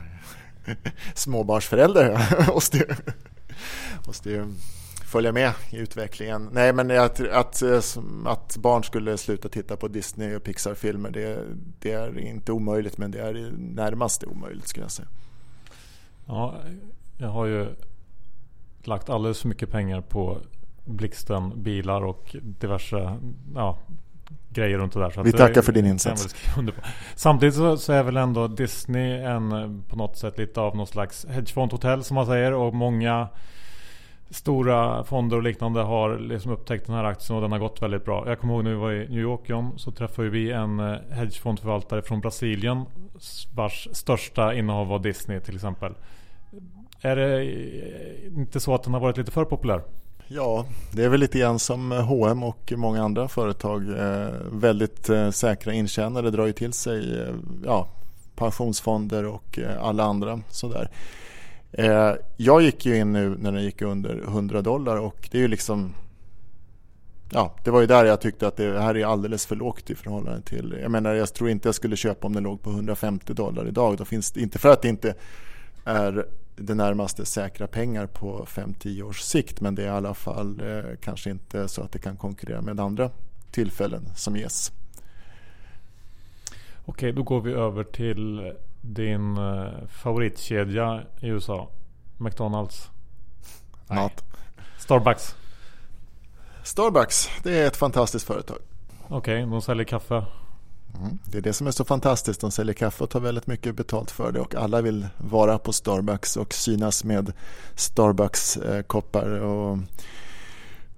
Småbarnsförälder 1.15 2.37
måste, 2.55 2.97
måste 4.07 4.31
följa 5.13 5.33
med 5.33 5.53
i 5.71 5.77
utvecklingen. 5.77 6.49
Nej, 6.53 6.73
men 6.73 6.91
att, 6.91 7.21
att, 7.21 7.63
att 8.27 8.57
barn 8.57 8.85
skulle 8.85 9.19
sluta 9.19 9.49
titta 9.49 9.77
på 9.77 9.89
Disney 9.89 10.37
och 10.37 10.43
Pixar-filmer 10.43 11.11
det, 11.11 11.45
det, 11.79 11.93
är 11.93 12.19
inte 12.19 12.53
omöjligt 12.53 12.99
men 12.99 13.11
det 13.11 13.21
är 13.21 13.53
närmast 13.59 14.25
omöjligt 14.25 14.69
skulle 14.69 14.85
jag 14.85 14.91
säga. 14.91 15.09
Ja, 16.27 16.55
jag 17.19 17.29
har 17.29 17.47
ju 17.47 17.67
lagt 18.83 19.11
alldeles 19.11 19.41
för 19.41 19.49
mycket 19.49 19.71
pengar 19.71 20.01
på 20.01 20.39
Blixten, 20.85 21.63
bilar 21.63 22.05
och 22.05 22.37
diverse 22.43 23.19
ja, 23.55 23.79
grejer 24.49 24.79
runt 24.79 24.93
det 24.93 25.01
där. 25.01 25.11
Så 25.11 25.23
Vi 25.23 25.33
tackar 25.33 25.63
för 25.63 25.73
din 25.73 25.87
insats. 25.87 26.35
Samtidigt 27.15 27.55
så, 27.55 27.77
så, 27.77 27.93
är 27.93 28.03
väl 28.03 28.17
ändå 28.17 28.49
Disney 28.49 29.23
en 29.23 29.83
på 29.89 29.97
något 29.97 30.17
sätt 30.17 30.39
lite 30.39 30.61
av 30.61 30.77
något 30.77 30.89
slags 30.89 31.27
hedgefondhotell 31.27 32.05
som 32.05 32.15
man 32.15 32.27
säger. 32.27 32.53
Och 32.53 32.75
många 32.75 33.29
stora 34.33 35.05
fonder 35.05 35.37
och 35.37 35.43
liknande 35.43 35.81
har 35.81 36.19
liksom 36.19 36.53
upptäckt 36.53 36.87
den 36.87 36.97
här 36.97 37.05
aktien 37.05 37.37
och 37.37 37.43
den 37.43 37.53
har 37.53 37.59
gått 37.59 37.83
väldigt 37.83 38.05
bra. 38.05 38.29
Jag 38.29 38.41
kommer 38.41 38.55
ihåg 38.55 38.65
när 38.65 38.71
vi 38.71 38.77
var 38.77 38.93
i 38.93 39.09
New 39.09 39.21
York 39.21 39.41
John, 39.47 39.73
så 39.77 39.91
träffade 39.91 40.29
vi 40.29 40.51
en 40.51 40.81
eh, 40.81 40.97
hedgefondförvaltare 41.11 42.03
från 42.03 42.21
Brasilien 42.21 42.85
vars 43.55 43.89
största 43.93 44.55
innehav 44.55 44.89
var 44.89 44.99
Disney 44.99 45.41
till 45.41 45.55
exempel. 45.55 45.95
Är 47.01 47.17
det 47.17 47.43
eh, 47.43 48.39
inte 48.39 48.61
så 48.61 48.75
att 48.75 48.83
den 48.83 48.95
har 48.95 49.01
varit 49.01 49.17
lite 49.17 49.31
för 49.31 49.45
populär? 49.45 49.83
Ja, 50.29 50.67
det 50.93 51.05
är 51.05 51.09
väl 51.09 51.21
lite 51.21 51.39
grann 51.39 51.59
som 51.59 51.93
H&M 51.93 52.43
och 52.43 52.73
många 52.77 53.03
andra 53.03 53.29
företag. 53.29 53.83
Eh, 53.83 54.29
väldigt 54.53 55.09
eh, 55.09 55.31
säkra 55.31 55.73
intjänare 55.73 56.31
drar 56.31 56.47
ju 56.47 56.53
till 56.53 56.73
sig 56.73 57.21
eh, 57.21 57.35
ja, 57.65 57.89
pensionsfonder 58.37 59.27
och 59.27 59.59
eh, 59.59 59.85
alla 59.85 60.05
andra 60.05 60.41
sådär. 60.49 60.89
Eh, 61.73 62.13
jag 62.37 62.63
gick 62.63 62.87
ju 62.87 62.97
in 62.97 63.13
nu 63.13 63.37
när 63.39 63.53
den 63.53 63.63
gick 63.63 63.83
under 63.83 64.23
100 64.23 64.63
dollar 64.63 64.97
och 64.97 65.29
det 65.31 65.39
är 65.39 65.43
ju 65.43 65.49
liksom 65.49 65.95
Ja, 67.35 67.55
det 67.65 67.71
var 67.71 67.81
ju 67.81 67.87
där 67.87 68.05
jag 68.05 68.21
tyckte 68.21 68.47
att 68.47 68.57
det 68.57 68.81
här 68.81 68.97
är 68.97 69.07
alldeles 69.07 69.47
för 69.47 69.57
lågt 69.57 69.91
i 69.91 69.95
förhållande 69.95 70.43
till... 70.43 70.79
Jag 70.83 70.91
menar, 70.91 71.15
jag 71.15 71.35
tror 71.35 71.51
inte 71.51 71.69
jag 71.69 71.75
skulle 71.75 71.97
köpa 71.97 72.27
om 72.27 72.33
den 72.33 72.43
låg 72.43 72.63
på 72.63 72.71
150 72.71 73.35
dollar 73.35 73.69
idag. 73.69 73.97
Då 73.97 74.05
finns 74.05 74.33
det, 74.33 74.41
inte 74.41 74.59
för 74.59 74.69
att 74.69 74.83
det 74.83 74.89
inte 74.89 75.15
är 75.85 76.27
det 76.57 76.75
närmaste 76.75 77.25
säkra 77.25 77.67
pengar 77.67 78.07
på 78.07 78.45
5-10 78.49 79.03
års 79.03 79.21
sikt 79.21 79.61
men 79.61 79.75
det 79.75 79.83
är 79.83 79.87
i 79.87 79.91
alla 79.91 80.15
fall 80.15 80.61
eh, 80.61 80.97
kanske 81.01 81.31
inte 81.31 81.69
så 81.69 81.83
att 81.83 81.93
det 81.93 81.99
kan 81.99 82.17
konkurrera 82.17 82.61
med 82.61 82.81
andra 82.81 83.11
tillfällen 83.51 84.09
som 84.17 84.37
ges. 84.37 84.73
Okej, 86.85 87.13
då 87.13 87.23
går 87.23 87.41
vi 87.41 87.53
över 87.53 87.85
till 87.85 88.53
din 88.83 89.37
eh, 89.37 89.89
favoritkedja 89.89 91.03
i 91.21 91.29
USA. 91.29 91.71
McDonalds. 92.17 92.91
Mat. 93.89 94.25
Starbucks. 94.79 95.37
Starbucks, 96.63 97.29
det 97.43 97.59
är 97.59 97.67
ett 97.67 97.77
fantastiskt 97.77 98.27
företag. 98.27 98.59
Okej, 99.09 99.45
okay, 99.45 99.51
de 99.51 99.63
säljer 99.63 99.85
kaffe. 99.85 100.25
Mm. 100.95 101.19
Det 101.25 101.39
är 101.39 101.43
det 101.43 101.53
som 101.53 101.67
är 101.67 101.71
så 101.71 101.85
fantastiskt. 101.85 102.41
De 102.41 102.51
säljer 102.51 102.75
kaffe 102.75 103.05
och 103.05 103.11
tar 103.11 103.21
väldigt 103.21 103.47
mycket 103.47 103.75
betalt 103.75 104.11
för 104.11 104.33
det 104.33 104.41
och 104.41 104.55
alla 104.55 104.83
vill 104.83 105.09
vara 105.19 105.59
på 105.59 105.73
Starbucks 105.73 106.37
och 106.37 106.55
synas 106.55 107.05
med 107.05 107.33
Starbucks-koppar. 107.75 109.41
Och 109.41 109.79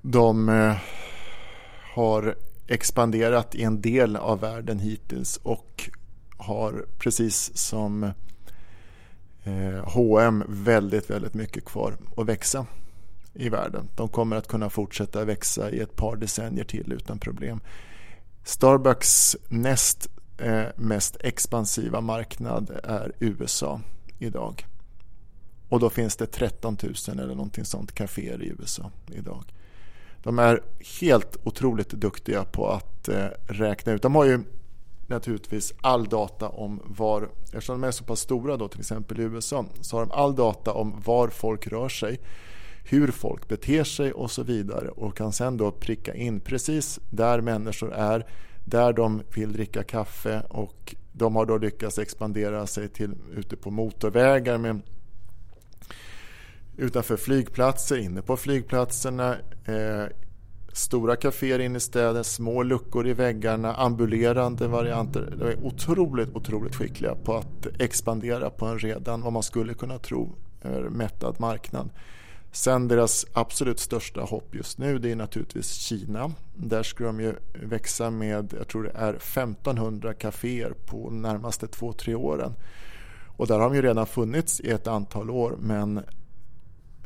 de 0.03 0.49
eh, 0.49 0.77
har 1.95 2.35
expanderat 2.67 3.55
i 3.55 3.63
en 3.63 3.81
del 3.81 4.17
av 4.17 4.41
världen 4.41 4.79
hittills 4.79 5.37
och 5.37 5.91
har 6.47 6.87
precis 6.99 7.57
som 7.57 8.13
H&M 9.85 10.45
väldigt, 10.49 11.11
väldigt 11.11 11.35
mycket 11.35 11.65
kvar 11.65 11.97
att 12.17 12.27
växa 12.27 12.67
i 13.35 13.49
världen. 13.49 13.89
De 13.95 14.09
kommer 14.09 14.37
att 14.37 14.49
kunna 14.49 14.71
fortsätta 14.71 15.25
växa 15.25 15.71
i 15.71 15.81
ett 15.81 15.97
par 15.97 16.17
decennier 16.17 16.65
till 16.65 16.93
utan 16.93 17.19
problem. 17.19 17.61
Starbucks 18.45 19.37
näst 19.49 20.09
eh, 20.39 20.65
mest 20.77 21.17
expansiva 21.21 22.01
marknad 22.01 22.71
är 22.85 23.13
USA 23.19 23.81
idag. 24.19 24.67
Och 25.69 25.81
då 25.81 25.91
finns 25.91 26.17
det 26.17 26.27
13 26.27 26.77
000 26.83 26.95
eller 27.07 27.35
någonting 27.35 27.65
sånt 27.65 27.93
kaféer 27.93 28.43
i 28.43 28.49
USA 28.49 28.91
idag. 29.07 29.45
De 30.23 30.39
är 30.39 30.61
helt 31.01 31.37
otroligt 31.43 31.91
duktiga 31.91 32.45
på 32.45 32.69
att 32.69 33.09
eh, 33.09 33.27
räkna 33.47 33.93
ut. 33.93 34.03
De 34.03 34.15
har 34.15 34.25
ju 34.25 34.41
naturligtvis 35.07 35.75
all 35.81 36.05
data 36.05 36.49
om 36.49 36.81
var, 36.85 37.29
eftersom 37.45 37.81
de 37.81 37.87
är 37.87 37.91
så 37.91 38.05
pass 38.05 38.21
stora 38.21 38.57
då 38.57 38.69
till 38.69 38.81
exempel 38.81 39.21
i 39.21 39.23
USA, 39.23 39.65
så 39.81 39.97
har 39.97 40.07
de 40.07 40.13
all 40.13 40.35
data 40.35 40.73
om 40.73 41.01
var 41.05 41.29
folk 41.29 41.67
rör 41.67 41.89
sig, 41.89 42.21
hur 42.85 43.09
folk 43.09 43.49
beter 43.49 43.85
sig 43.85 44.13
och 44.13 44.31
så 44.31 44.43
vidare 44.43 44.89
och 44.89 45.17
kan 45.17 45.33
sen 45.33 45.57
då 45.57 45.71
pricka 45.71 46.15
in 46.15 46.41
precis 46.41 47.01
där 47.11 47.41
människor 47.41 47.93
är, 47.93 48.27
där 48.65 48.93
de 48.93 49.23
vill 49.35 49.53
dricka 49.53 49.83
kaffe 49.83 50.43
och 50.49 50.95
de 51.13 51.37
har 51.37 51.47
då 51.47 51.59
lyckats 51.59 51.99
expandera 51.99 52.67
sig 52.67 52.89
till 52.89 53.15
ute 53.37 53.57
på 53.57 53.71
motorvägar 53.71 54.59
med 54.59 54.81
utanför 56.77 57.17
flygplatser, 57.17 57.97
inne 57.97 58.23
på 58.23 58.37
flygplatserna, 58.37 59.37
eh, 59.65 60.05
Stora 60.75 61.17
kaféer 61.17 61.59
inne 61.59 61.77
i 61.77 61.81
städer, 61.81 62.23
små 62.23 62.63
luckor 62.63 63.09
i 63.09 63.13
väggarna, 63.13 63.75
ambulerande 63.75 64.69
varianter. 64.69 65.35
De 65.39 65.45
är 65.45 65.65
otroligt, 65.65 66.37
otroligt 66.37 66.75
skickliga 66.75 67.15
på 67.15 67.37
att 67.37 67.67
expandera 67.79 68.51
på 68.51 68.67
en 68.67 68.79
redan, 68.79 69.23
vad 69.23 69.33
man 69.33 69.43
skulle 69.43 69.75
kunna 69.75 69.99
tro, 69.99 70.35
eh, 70.63 70.71
mättad 70.71 71.41
marknad. 71.41 71.91
Sen 72.53 72.89
deras 72.89 73.27
absolut 73.33 73.81
största 73.81 74.21
hopp 74.21 74.55
just 74.55 74.79
nu 74.79 74.99
det 74.99 75.13
är 75.13 75.17
naturligtvis 75.17 75.73
Kina. 75.73 76.33
Där 76.55 76.83
ska 76.83 77.05
de 77.05 77.21
ju 77.21 77.35
växa 77.53 78.11
med, 78.11 78.55
jag 78.59 78.69
tror 78.69 78.83
det 78.83 78.93
är 78.95 79.15
1500 79.15 80.15
kaféer 80.15 80.73
på 80.87 81.11
de 81.11 81.23
närmaste 81.23 81.67
två, 81.67 81.93
tre 81.93 82.15
åren. 82.15 82.55
Och 83.37 83.47
där 83.47 83.59
har 83.59 83.65
de 83.65 83.75
ju 83.75 83.83
redan 83.83 84.07
funnits 84.07 84.61
i 84.61 84.71
ett 84.71 84.87
antal 84.87 85.31
år 85.31 85.57
men 85.61 86.01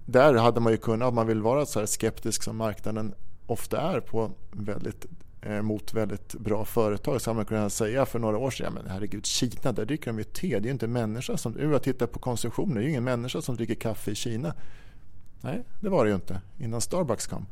där 0.05 0.35
hade 0.35 0.61
man 0.61 0.73
ju 0.73 0.79
kunnat, 0.79 1.09
om 1.09 1.15
man 1.15 1.27
vill 1.27 1.43
vara 1.43 1.67
så 1.67 1.79
här 1.79 1.87
skeptisk 1.87 2.43
som 2.43 2.57
marknaden 2.57 3.15
ofta 3.49 3.81
är 3.81 4.01
på 4.01 4.31
väldigt, 4.53 5.07
eh, 5.43 5.63
mot 5.63 5.95
väldigt 5.95 6.35
bra 6.35 6.65
företag. 6.65 7.21
Så 7.21 7.31
hade 7.31 7.37
man 7.37 7.45
kunnat 7.45 7.73
säga 7.73 8.07
för 8.07 8.19
några 8.19 8.39
år 8.39 8.51
sedan, 8.51 8.73
men 8.75 8.87
herregud 8.89 9.27
Kina, 9.27 9.73
där 9.73 9.85
dricker 9.85 10.07
de 10.07 10.19
ju 10.19 10.25
te. 10.25 10.49
Det 10.49 10.57
är 10.57 10.61
ju 10.61 10.71
inte 10.71 10.87
människa 10.87 11.37
som, 11.37 11.53
nu 11.53 11.71
jag 11.71 11.83
tittar 11.83 12.07
på 12.07 12.19
konsumtionen, 12.19 12.75
det 12.75 12.81
är 12.81 12.85
ju 12.85 12.91
ingen 12.91 13.05
människa 13.05 13.43
som 13.43 13.57
dricker 13.57 13.75
kaffe 13.75 14.11
i 14.11 14.15
Kina. 14.15 14.55
Nej, 15.41 15.65
det 15.81 15.89
var 15.89 16.05
det 16.05 16.09
ju 16.09 16.15
inte 16.15 16.41
innan 16.59 16.81
Starbucks 16.81 17.27
kom. 17.27 17.47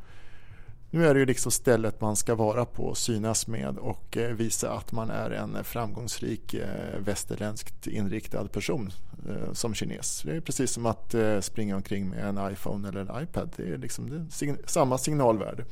Nu 0.97 1.07
är 1.07 1.13
det 1.13 1.19
ju 1.19 1.25
liksom 1.25 1.51
stället 1.51 2.01
man 2.01 2.15
ska 2.15 2.35
vara 2.35 2.65
på 2.65 2.83
och 2.83 2.97
synas 2.97 3.47
med 3.47 3.77
och 3.77 4.17
eh, 4.17 4.31
visa 4.31 4.71
att 4.71 4.91
man 4.91 5.09
är 5.09 5.31
en 5.31 5.63
framgångsrik 5.63 6.53
eh, 6.53 6.99
västerländskt 6.99 7.87
inriktad 7.87 8.47
person 8.47 8.91
eh, 9.29 9.53
som 9.53 9.73
kines. 9.73 10.21
Det 10.21 10.35
är 10.35 10.41
precis 10.41 10.71
som 10.71 10.85
att 10.85 11.15
springa 11.39 11.75
omkring 11.75 12.09
med 12.09 12.25
en 12.25 12.51
iPhone 12.51 12.89
eller 12.89 13.01
en 13.01 13.23
iPad. 13.23 13.49
Det 13.55 13.63
är 13.63 13.77
liksom 13.77 14.27
samma 14.65 14.97
signalvärde. 14.97 15.65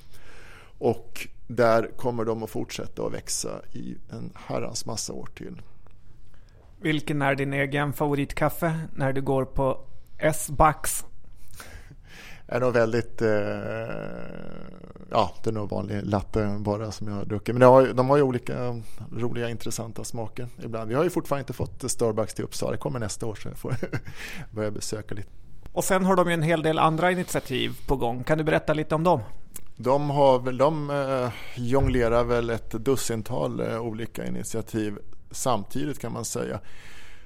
Och 0.77 1.27
där 1.47 1.91
kommer 1.97 2.25
de 2.25 2.43
att 2.43 2.49
fortsätta 2.49 3.05
att 3.05 3.13
växa 3.13 3.49
i 3.73 3.97
en 4.11 4.31
herrans 4.35 4.85
massa 4.85 5.13
år 5.13 5.29
till. 5.35 5.61
Vilken 6.81 7.21
är 7.21 7.35
din 7.35 7.53
egen 7.53 7.93
favoritkaffe 7.93 8.79
när 8.95 9.13
du 9.13 9.21
går 9.21 9.45
på 9.45 9.79
S-Bucks? 10.17 11.05
Är 12.47 12.59
nog 12.59 12.73
väldigt, 12.73 13.21
eh, 13.21 13.29
ja 15.09 15.33
det 15.43 15.49
är 15.49 15.51
nog 15.51 15.69
vanlig 15.69 16.05
latte 16.05 16.57
bara 16.59 16.91
som 16.91 17.07
jag 17.07 17.27
druckit. 17.27 17.55
Men 17.55 17.67
har, 17.67 17.87
de 17.87 18.09
har 18.09 18.17
ju 18.17 18.23
olika 18.23 18.81
roliga 19.11 19.49
intressanta 19.49 20.03
smaker 20.03 20.47
ibland. 20.63 20.89
Vi 20.89 20.95
har 20.95 21.03
ju 21.03 21.09
fortfarande 21.09 21.41
inte 21.41 21.53
fått 21.53 21.91
Starbucks 21.91 22.33
till 22.33 22.43
Uppsala, 22.43 22.71
det 22.71 22.77
kommer 22.77 22.99
nästa 22.99 23.25
år 23.25 23.35
så 23.35 23.47
jag 23.47 23.57
får 23.57 23.75
börja 24.51 24.71
besöka 24.71 25.15
lite. 25.15 25.29
Och 25.71 25.83
sen 25.83 26.05
har 26.05 26.15
de 26.15 26.27
ju 26.27 26.33
en 26.33 26.41
hel 26.41 26.61
del 26.61 26.79
andra 26.79 27.11
initiativ 27.11 27.71
på 27.87 27.95
gång. 27.95 28.23
Kan 28.23 28.37
du 28.37 28.43
berätta 28.43 28.73
lite 28.73 28.95
om 28.95 29.03
dem? 29.03 29.21
De, 29.75 30.09
har 30.09 30.39
väl, 30.39 30.57
de 30.57 30.89
eh, 30.89 31.29
jonglerar 31.55 32.23
väl 32.23 32.49
ett 32.49 32.71
dussintal 32.71 33.59
eh, 33.59 33.79
olika 33.81 34.25
initiativ 34.25 34.97
samtidigt 35.31 35.99
kan 35.99 36.11
man 36.13 36.25
säga. 36.25 36.59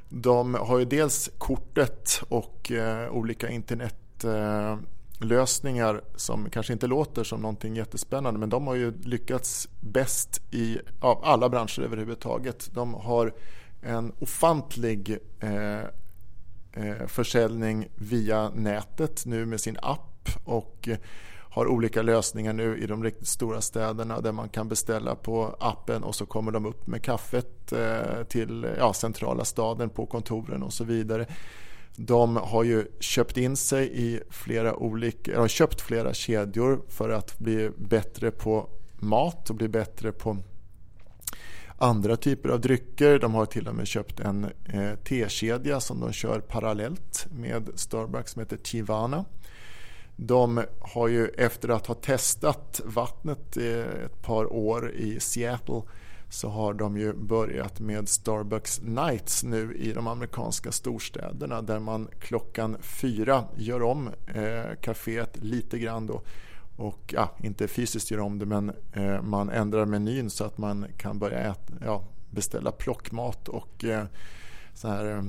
De 0.10 0.54
har 0.54 0.80
ju 0.80 0.86
dels 0.86 1.30
kortet 1.38 2.22
och 2.30 2.72
eh, 2.72 3.12
olika 3.12 3.50
internet 3.50 4.24
eh, 4.24 4.78
lösningar 5.20 6.02
som 6.16 6.50
kanske 6.50 6.74
inte 6.74 6.88
låter 6.88 7.24
som 7.24 7.42
någonting 7.42 7.76
jättespännande 7.76 8.40
men 8.40 8.50
de 8.50 8.68
har 8.68 8.76
ju 8.76 8.94
lyckats 9.02 9.68
bäst 9.80 10.42
i 10.52 10.80
av 11.00 11.26
alla 11.26 11.50
branscher 11.50 11.82
överhuvudtaget. 11.82 12.70
De 12.74 12.94
har 12.94 13.34
en 13.82 14.14
ofantlig 14.20 15.18
eh, 15.40 15.80
eh, 16.74 17.08
försäljning 17.08 17.88
via 17.96 18.50
nätet 18.50 19.26
nu 19.26 19.46
med 19.46 19.62
sin 19.62 19.78
app 19.82 20.30
och 20.44 20.90
har 21.52 21.68
olika 21.68 22.02
lösningar 22.02 22.54
nu 22.54 22.78
i 22.78 22.88
de 22.88 23.04
riktigt 23.04 23.28
stora 23.28 23.62
städerna 23.62 24.22
där 24.22 24.32
man 24.32 24.50
kan 24.50 24.70
beställa 24.70 25.16
på 25.16 25.56
appen 25.60 26.04
och 26.04 26.16
så 26.16 26.26
kommer 26.26 26.52
de 26.52 26.66
upp 26.66 26.88
med 26.88 27.04
kaffet 27.04 27.72
eh, 27.72 28.24
till 28.24 28.68
ja, 28.78 28.94
centrala 28.94 29.46
staden 29.46 29.90
på 29.90 30.06
kontoren 30.06 30.64
och 30.64 30.74
så 30.74 30.84
vidare. 30.84 31.26
De 32.02 32.36
har 32.36 32.64
ju 32.64 32.86
köpt 33.00 33.38
in 33.38 33.56
sig 33.56 33.92
i 33.94 34.20
flera 34.30 34.76
olika, 34.76 35.40
har 35.40 35.48
köpt 35.48 35.82
flera 35.82 36.14
kedjor 36.14 36.82
för 36.88 37.10
att 37.10 37.40
bli 37.40 37.70
bättre 37.78 38.32
på 38.32 38.70
mat 38.96 39.50
och 39.50 39.56
bli 39.56 39.68
bättre 39.68 40.12
på 40.12 40.38
andra 41.78 42.18
typer 42.18 42.50
av 42.50 42.62
drycker. 42.62 43.20
De 43.20 43.34
har 43.34 43.46
till 43.46 43.68
och 43.68 43.76
med 43.76 43.88
köpt 43.88 44.20
en 44.20 44.48
eh, 44.66 44.96
tekedja 45.04 45.80
som 45.80 46.00
de 46.00 46.14
kör 46.14 46.40
parallellt 46.40 47.28
med 47.32 47.70
Starbucks 47.76 48.32
som 48.32 48.40
heter 48.40 48.58
Tivana. 48.58 49.26
De 50.16 50.64
har 50.80 51.08
ju 51.08 51.28
efter 51.28 51.70
att 51.70 51.88
ha 51.88 51.96
testat 51.96 52.82
vattnet 52.86 53.58
eh, 53.58 54.06
ett 54.06 54.22
par 54.22 54.54
år 54.54 54.92
i 54.92 55.20
Seattle 55.20 55.82
så 56.30 56.50
har 56.50 56.74
de 56.74 56.98
ju 56.98 57.14
börjat 57.14 57.80
med 57.80 58.10
Starbucks 58.10 58.82
Nights 58.82 59.44
nu 59.44 59.76
i 59.76 59.94
de 59.94 60.08
amerikanska 60.08 60.72
storstäderna 60.72 61.62
där 61.62 61.80
man 61.80 62.08
klockan 62.20 62.78
fyra 62.82 63.44
gör 63.56 63.84
om 63.84 64.10
eh, 64.28 64.76
kaféet 64.82 65.38
lite 65.42 65.80
grann 65.80 66.08
då. 66.08 66.22
Och 66.78 67.14
ja, 67.14 67.30
inte 67.44 67.68
fysiskt 67.68 68.12
gör 68.12 68.20
om 68.20 68.40
det 68.40 68.46
men 68.46 68.72
eh, 68.94 69.22
man 69.22 69.50
ändrar 69.50 69.86
menyn 69.86 70.30
så 70.30 70.44
att 70.44 70.58
man 70.58 70.86
kan 70.98 71.20
börja 71.20 71.40
äta, 71.40 71.74
ja, 71.86 72.04
beställa 72.30 72.72
plockmat 72.72 73.48
och 73.48 73.86
eh, 73.86 74.06
så 74.74 74.88
här 74.88 75.06
eh, 75.06 75.24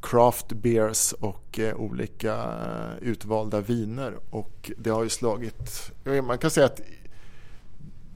craft 0.00 0.52
beers 0.52 1.12
och 1.12 1.58
eh, 1.58 1.76
olika 1.76 2.34
eh, 2.34 3.08
utvalda 3.08 3.60
viner. 3.60 4.18
Och 4.30 4.70
det 4.78 4.90
har 4.90 5.02
ju 5.02 5.08
slagit, 5.08 5.92
man 6.22 6.38
kan 6.38 6.50
säga 6.50 6.66
att 6.66 6.80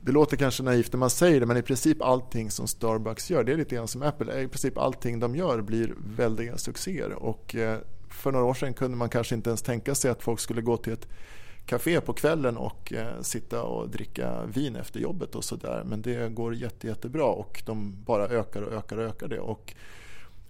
det 0.05 0.13
låter 0.13 0.37
kanske 0.37 0.63
naivt 0.63 0.93
när 0.93 0.99
man 0.99 1.11
säger 1.11 1.41
det 1.41 1.47
men 1.47 1.57
i 1.57 1.63
princip 1.63 2.03
allting 2.03 2.51
som 2.51 2.69
Starbucks 2.69 3.31
gör, 3.31 3.45
det 3.45 3.53
är 3.53 3.57
lite 3.57 3.75
grann 3.75 3.89
som 3.89 4.03
Apple, 4.03 4.43
i 4.43 4.49
princip 4.49 4.79
allting 4.79 5.21
de 5.21 5.37
gör 5.37 5.61
blir 5.61 5.95
väldiga 6.17 6.59
succéer 6.59 7.13
och 7.13 7.55
eh, 7.55 7.79
för 8.11 8.33
några 8.33 8.45
år 8.45 8.55
sedan 8.55 8.75
kunde 8.75 8.97
man 8.97 9.09
kanske 9.09 9.35
inte 9.35 9.51
ens 9.51 9.63
tänka 9.63 9.95
sig 9.95 10.11
att 10.11 10.23
folk 10.23 10.41
skulle 10.41 10.63
gå 10.63 10.77
till 10.77 10.93
ett 10.93 11.09
café 11.67 12.01
på 12.01 12.13
kvällen 12.13 12.57
och 12.57 12.93
eh, 12.93 13.21
sitta 13.21 13.63
och 13.63 13.89
dricka 13.89 14.45
vin 14.47 14.77
efter 14.77 15.01
jobbet 15.01 15.35
och 15.35 15.45
sådär. 15.45 15.83
Men 15.87 16.03
det 16.03 16.35
går 16.35 16.55
jätte, 16.55 16.87
jättebra 16.87 17.25
och 17.25 17.63
de 17.67 18.05
bara 18.05 18.29
ökar 18.29 18.63
och 18.63 18.73
ökar 18.73 18.97
och 18.97 19.05
ökar 19.05 19.29
det. 19.29 19.41
Och 19.41 19.75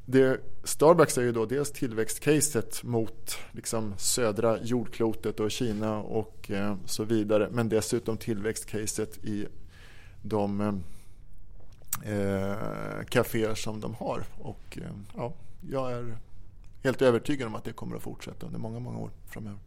det, 0.07 0.40
Starbucks 0.64 1.18
är 1.18 1.22
ju 1.22 1.32
då 1.32 1.46
dels 1.46 1.72
tillväxtcaset 1.72 2.82
mot 2.82 3.38
liksom 3.52 3.94
södra 3.96 4.62
jordklotet 4.62 5.40
och 5.40 5.50
Kina 5.50 5.98
och 5.98 6.50
eh, 6.50 6.76
så 6.84 7.05
vidare. 7.05 7.48
Men 7.52 7.68
dessutom 7.68 8.16
tillväxtcaset 8.16 9.24
i 9.24 9.46
de 10.22 10.61
eh, 12.05 13.05
kaféer 13.09 13.55
som 13.55 13.80
de 13.80 13.94
har. 13.94 14.24
Och 14.38 14.78
eh, 14.82 14.90
ja, 15.16 15.32
jag 15.70 15.92
är 15.92 16.16
helt 16.82 17.02
övertygad 17.02 17.48
om 17.48 17.55
att 17.55 17.64
det 17.64 17.72
kommer 17.72 17.96
att 17.96 18.02
fortsätta 18.02 18.46
under 18.46 18.59
många, 18.59 18.78
många 18.78 18.98
år 18.98 19.11
framöver. 19.26 19.59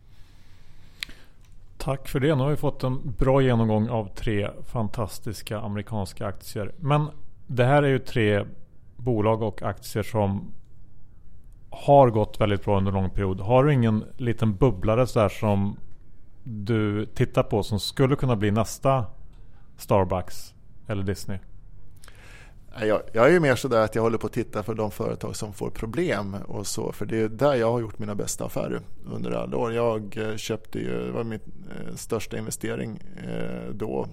Tack 1.78 2.08
för 2.08 2.20
det. 2.20 2.36
Nu 2.36 2.42
har 2.42 2.50
vi 2.50 2.58
fått 2.58 2.84
en 2.84 3.14
bra 3.18 3.42
genomgång 3.42 3.90
av 3.90 4.16
tre 4.16 4.50
fantastiska 4.66 5.60
amerikanska 5.60 6.26
aktier. 6.26 6.72
Men 6.80 7.08
det 7.48 7.66
här 7.66 7.84
är 7.84 7.88
ju 7.88 8.00
tre 8.00 8.46
bolag 8.98 9.42
och 9.42 9.62
aktier 9.62 10.04
som 10.04 10.54
har 11.70 12.10
gått 12.10 12.42
väldigt 12.42 12.66
bra 12.66 12.78
under 12.78 12.92
en 12.92 12.96
lång 13.02 13.10
period. 13.10 13.40
Har 13.40 13.64
du 13.64 13.74
ingen 13.74 14.04
liten 14.18 14.56
bubblare 14.56 15.08
så 15.08 15.30
som 15.30 15.78
du 16.44 17.06
tittar 17.06 17.44
på 17.44 17.64
som 17.64 17.80
skulle 17.80 18.16
kunna 18.16 18.36
bli 18.36 18.52
nästa 18.52 19.06
Starbucks 19.78 20.54
eller 20.88 21.04
Disney? 21.04 21.40
Jag, 22.82 23.02
jag 23.14 23.28
är 23.28 23.32
ju 23.32 23.40
mer 23.40 23.56
sådär 23.56 23.82
att 23.82 23.96
jag 23.96 24.02
håller 24.02 24.18
på 24.18 24.28
att 24.28 24.34
titta 24.34 24.64
för 24.64 24.76
de 24.76 24.92
företag 24.92 25.36
som 25.36 25.54
får 25.54 25.70
problem 25.70 26.36
och 26.48 26.68
så. 26.68 26.92
För 26.92 27.06
det 27.06 27.22
är 27.22 27.30
där 27.30 27.56
jag 27.56 27.72
har 27.72 27.80
gjort 27.80 28.00
mina 28.00 28.16
bästa 28.16 28.46
affärer 28.46 28.82
under 29.06 29.32
alla 29.32 29.58
år. 29.58 29.74
Jag 29.74 30.18
eh, 30.18 30.36
köpte 30.36 30.80
ju, 30.80 31.06
det 31.06 31.12
var 31.12 31.24
min 31.24 31.40
eh, 31.70 31.96
största 31.96 32.38
investering 32.38 33.00
eh, 33.28 33.70
då, 33.74 34.08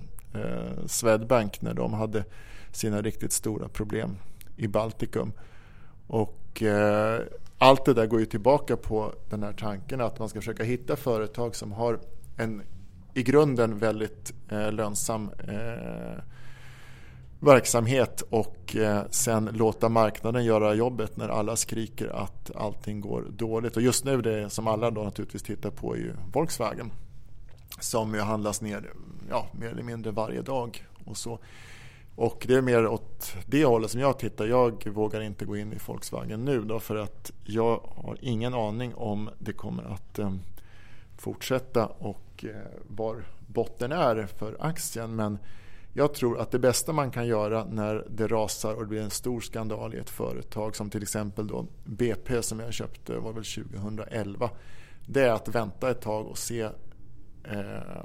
Swedbank 0.87 1.61
när 1.61 1.74
de 1.74 1.93
hade 1.93 2.24
sina 2.72 3.03
riktigt 3.03 3.32
stora 3.32 3.68
problem 3.68 4.16
i 4.57 4.68
Baltikum. 4.68 5.32
Och 6.07 6.62
eh, 6.62 7.20
allt 7.59 7.84
det 7.84 7.94
där 7.94 8.07
går 8.07 8.20
ju 8.20 8.26
tillbaka 8.26 8.76
på 8.76 9.12
den 9.30 9.42
här 9.42 9.52
tanken 9.52 10.00
att 10.00 10.18
man 10.18 10.28
ska 10.28 10.40
försöka 10.40 10.64
hitta 10.64 10.96
företag 10.96 11.57
som 11.57 11.72
har 11.72 11.98
en 12.36 12.62
i 13.14 13.22
grunden 13.22 13.78
väldigt 13.78 14.34
eh, 14.48 14.72
lönsam 14.72 15.30
eh, 15.48 16.22
verksamhet 17.40 18.22
och 18.30 18.76
eh, 18.76 19.02
sen 19.11 19.50
låta 19.52 19.88
marknaden 19.88 20.44
göra 20.44 20.74
jobbet 20.74 21.16
när 21.16 21.28
alla 21.28 21.57
skriker 21.57 22.09
att 22.09 22.57
allting 22.57 23.00
går 23.00 23.26
dåligt. 23.30 23.76
Och 23.76 23.82
just 23.82 24.05
nu 24.05 24.22
det 24.22 24.50
som 24.50 24.66
alla 24.66 24.90
då 24.90 25.02
naturligtvis 25.02 25.42
tittar 25.42 25.70
på 25.70 25.94
är 25.94 25.98
ju 25.98 26.12
Volkswagen 26.32 26.90
som 27.80 28.14
ju 28.14 28.20
handlas 28.20 28.61
ner 28.61 28.90
ja, 29.30 29.46
mer 29.52 29.68
eller 29.68 29.82
mindre 29.82 30.12
varje 30.12 30.42
dag. 30.42 30.86
Och, 31.05 31.16
så 31.16 31.38
och 32.16 32.44
det 32.48 32.54
är 32.54 32.62
mer 32.62 32.86
åt 32.86 33.34
det 33.46 33.64
hållet 33.64 33.90
som 33.90 34.00
jag 34.00 34.18
tittar. 34.18 34.46
Jag 34.46 34.86
vågar 34.88 35.20
inte 35.20 35.44
gå 35.44 35.56
in 35.56 35.72
i 35.72 35.78
Volkswagen 35.86 36.44
nu 36.44 36.60
då 36.60 36.80
för 36.80 36.96
att 36.96 37.32
jag 37.44 37.80
har 37.96 38.18
ingen 38.20 38.54
aning 38.54 38.94
om 38.94 39.30
det 39.38 39.52
kommer 39.52 39.84
att 39.84 40.18
eh, 40.18 40.34
fortsätta 41.16 41.86
och 41.86 42.44
eh, 42.44 42.50
var 42.82 43.24
botten 43.46 43.92
är 43.92 44.26
för 44.26 44.56
aktien. 44.60 45.16
Men 45.16 45.38
jag 45.92 46.14
tror 46.14 46.40
att 46.40 46.50
det 46.50 46.58
bästa 46.58 46.92
man 46.92 47.10
kan 47.10 47.26
göra 47.26 47.64
när 47.64 48.06
det 48.10 48.26
rasar 48.26 48.74
och 48.74 48.80
det 48.80 48.88
blir 48.88 49.02
en 49.02 49.10
stor 49.10 49.40
skandal 49.40 49.94
i 49.94 49.98
ett 49.98 50.10
företag 50.10 50.76
som 50.76 50.90
till 50.90 51.02
exempel 51.02 51.46
då 51.46 51.66
BP 51.84 52.42
som 52.42 52.60
jag 52.60 52.72
köpte 52.72 53.18
var 53.18 53.32
väl 53.32 53.44
2011. 53.44 54.50
Det 55.06 55.22
är 55.22 55.32
att 55.32 55.48
vänta 55.48 55.90
ett 55.90 56.00
tag 56.00 56.26
och 56.26 56.38
se 56.38 56.62
eh, 57.44 58.04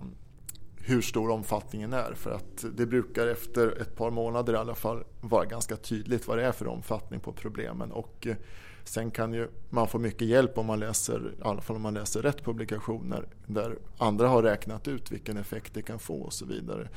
hur 0.82 1.02
stor 1.02 1.30
omfattningen 1.30 1.94
är. 1.94 2.14
För 2.14 2.32
att 2.32 2.66
det 2.74 2.86
brukar 2.86 3.28
efter 3.28 3.82
ett 3.82 3.96
par 3.96 4.12
månader 4.12 4.54
i 4.54 4.58
alla 4.58 4.76
fall 4.76 5.04
vara 5.22 5.46
ganska 5.46 5.76
tydligt 5.76 6.28
vad 6.28 6.38
det 6.38 6.46
är 6.46 6.52
för 6.52 6.68
omfattning 6.68 7.20
på 7.20 7.34
problemen. 7.34 7.92
Och 7.92 8.28
eh, 8.28 8.36
sen 8.84 9.12
kan 9.12 9.34
ju 9.34 9.48
man 9.70 9.88
få 9.88 10.00
mycket 10.00 10.28
hjälp 10.28 10.58
om 10.58 10.66
man 10.66 10.80
läser, 10.80 11.34
i 11.40 11.42
alla 11.42 11.62
fall 11.62 11.76
om 11.76 11.82
man 11.82 11.94
läser 11.94 12.22
rätt 12.22 12.44
publikationer 12.44 13.28
där 13.46 13.78
andra 13.98 14.28
har 14.28 14.44
räknat 14.44 14.88
ut 14.88 15.12
vilken 15.12 15.38
effekt 15.38 15.74
det 15.74 15.82
kan 15.82 16.00
få 16.00 16.22
och 16.22 16.34
så 16.34 16.46
vidare. 16.46 16.90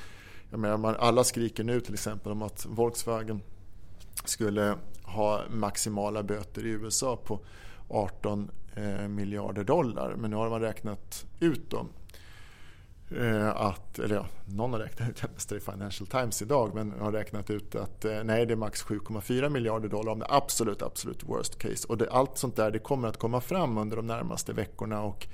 Jag 0.51 0.61
menar, 0.61 0.95
alla 0.95 1.25
skriker 1.25 1.65
nu 1.65 1.81
till 1.81 1.95
exempel 1.95 2.33
om 2.33 2.43
att 2.43 2.67
Volkswagen 2.69 3.43
skulle 4.25 4.77
ha 5.03 5.43
maximala 5.51 6.23
böter 6.23 6.67
i 6.67 6.69
USA 6.69 7.17
på 7.17 7.41
18 7.89 8.51
eh, 8.75 9.09
miljarder 9.09 9.65
dollar. 9.65 10.15
Men 10.17 10.31
nu 10.31 10.37
har 10.37 10.51
man 10.51 10.61
räknat 10.61 11.27
ut 11.41 11.71
dem. 11.71 11.89
Eh, 13.19 13.49
att, 13.49 13.99
eller 13.99 14.15
ja, 14.15 14.27
någon 14.47 14.73
har 14.73 14.81
räknat 14.81 15.09
ut, 15.09 15.49
det 15.49 15.57
i 15.57 15.61
Financial 15.61 16.07
Times 16.07 16.43
idag, 16.43 16.75
men 16.75 16.93
har 17.01 17.13
räknat 17.13 17.51
ut 17.51 17.75
att 17.75 18.05
eh, 18.05 18.25
nej, 18.25 18.47
det 18.47 18.55
är 18.55 18.57
max 18.57 18.85
7,4 18.85 19.49
miljarder 19.49 19.89
dollar 19.89 20.13
om 20.13 20.19
det 20.19 20.27
absolut, 20.29 20.83
absolut 20.83 21.25
worst 21.25 21.59
case. 21.59 21.87
Och 21.89 21.99
det, 21.99 22.11
allt 22.11 22.39
sånt 22.39 22.57
där 22.57 22.71
det 22.71 22.79
kommer 22.79 23.09
att 23.09 23.17
komma 23.17 23.41
fram 23.41 23.79
under 23.79 23.97
de 23.97 24.07
närmaste 24.07 24.53
veckorna. 24.53 25.03
och 25.03 25.27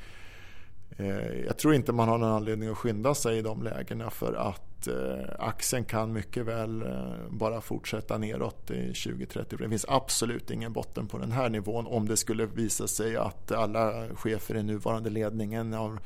Eh, 0.99 1.45
jag 1.47 1.59
tror 1.59 1.75
inte 1.75 1.93
man 1.93 2.09
har 2.09 2.19
någon 2.19 2.33
anledning 2.33 2.69
att 2.69 2.79
skynda 2.79 3.15
sig 3.15 3.39
i 3.39 3.43
de 3.43 3.63
lägena 3.63 4.11
för 4.11 4.35
att 4.35 4.87
eh, 4.87 5.35
aktien 5.39 5.85
kan 5.85 6.13
mycket 6.13 6.47
väl 6.47 6.83
eh, 6.83 7.29
bara 7.31 7.61
fortsätta 7.61 8.19
neråt 8.19 8.71
i 8.71 8.87
2030. 8.87 9.57
Det 9.59 9.69
finns 9.69 9.87
absolut 9.89 10.51
ingen 10.51 10.73
botten 10.73 11.07
på 11.07 11.19
den 11.19 11.33
här 11.33 11.49
nivån 11.49 11.87
om 11.87 12.09
det 12.09 12.17
skulle 12.17 12.47
visa 12.47 12.89
sig 12.89 13.17
att 13.17 13.53
alla 13.53 14.09
chefer 14.15 14.57
i 14.57 14.63
nuvarande 14.63 15.11
ledningen 15.11 15.73
har 15.73 15.99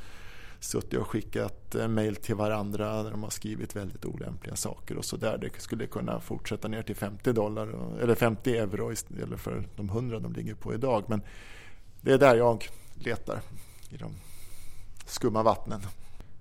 suttit 0.63 1.01
och 1.01 1.07
skickat 1.07 1.77
mejl 1.89 2.17
till 2.17 2.35
varandra 2.35 3.03
där 3.03 3.11
de 3.11 3.23
har 3.23 3.31
skrivit 3.31 3.77
väldigt 3.77 4.05
olämpliga 4.05 4.57
saker 4.57 4.97
och 4.97 5.05
så 5.05 5.17
där. 5.17 5.39
Det 5.39 5.61
skulle 5.61 5.87
kunna 5.87 6.21
fortsätta 6.21 6.69
ner 6.69 6.83
till 6.83 6.97
50 6.97 7.33
dollar 7.33 7.69
eller 8.03 8.15
50 8.15 8.57
euro 8.57 8.93
istället 8.93 9.41
för 9.41 9.69
de 9.77 9.89
100 9.89 10.19
de 10.19 10.33
ligger 10.33 10.55
på 10.55 10.75
idag. 10.75 11.05
Men 11.07 11.23
det 12.01 12.13
är 12.13 12.19
där 12.19 12.35
jag 12.37 12.69
letar 12.95 13.41
i 13.91 13.97
dem 13.97 14.13
skumma 15.07 15.43
vattnen. 15.43 15.81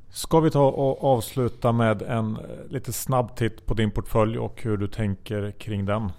Ska 0.09 0.39
vi 0.39 0.51
ta 0.51 0.67
och 0.67 1.03
avsluta 1.03 1.71
med 1.71 2.01
en 2.01 2.35
eh, 2.35 2.41
lite 2.69 2.93
snabb 2.93 3.35
titt 3.35 3.65
på 3.65 3.73
din 3.73 3.91
portfölj 3.91 4.39
och 4.39 4.61
hur 4.61 4.77
du 4.77 4.87
tänker 4.87 5.51
kring 5.51 5.85
den? 5.85 6.11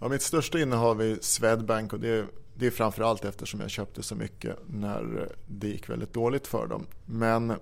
Ja, 0.00 0.08
mitt 0.08 0.22
största 0.22 0.58
innehav 0.58 1.02
är 1.02 1.18
Swedbank 1.20 1.92
och 1.92 2.00
det, 2.00 2.26
det 2.58 2.66
är 2.66 2.70
framförallt 2.70 3.24
eftersom 3.24 3.60
jag 3.60 3.70
köpte 3.70 4.02
så 4.02 4.14
mycket 4.14 4.56
när 4.66 5.28
det 5.46 5.68
gick 5.68 5.88
väldigt 5.88 6.12
dåligt 6.12 6.46
för 6.46 6.66
dem. 6.66 6.86
Men 7.06 7.52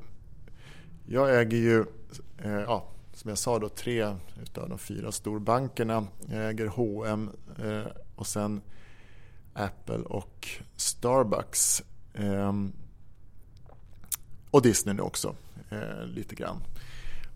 jag 1.07 1.41
äger 1.41 1.59
ju, 1.59 1.85
eh, 2.39 2.61
ja, 2.61 2.89
som 3.15 3.29
jag 3.29 3.39
sa, 3.39 3.59
då, 3.59 3.69
tre 3.69 4.03
av 4.03 4.69
de 4.69 4.79
fyra 4.79 5.13
storbankerna. 5.13 6.07
Jag 6.27 6.49
äger 6.49 6.67
H&M 6.67 7.31
eh, 7.59 7.87
och 8.17 8.27
sen 8.27 8.61
Apple 9.53 9.99
och 9.99 10.49
Starbucks. 10.77 11.83
Eh, 12.15 12.53
och 14.51 14.63
Disney 14.63 14.95
nu 14.95 15.03
också, 15.03 15.35
eh, 15.71 16.07
lite 16.07 16.35
grann. 16.35 16.63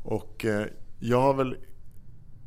Och 0.05 0.45
eh, 0.45 0.67
jag 0.99 1.21
har 1.21 1.35
väl 1.35 1.57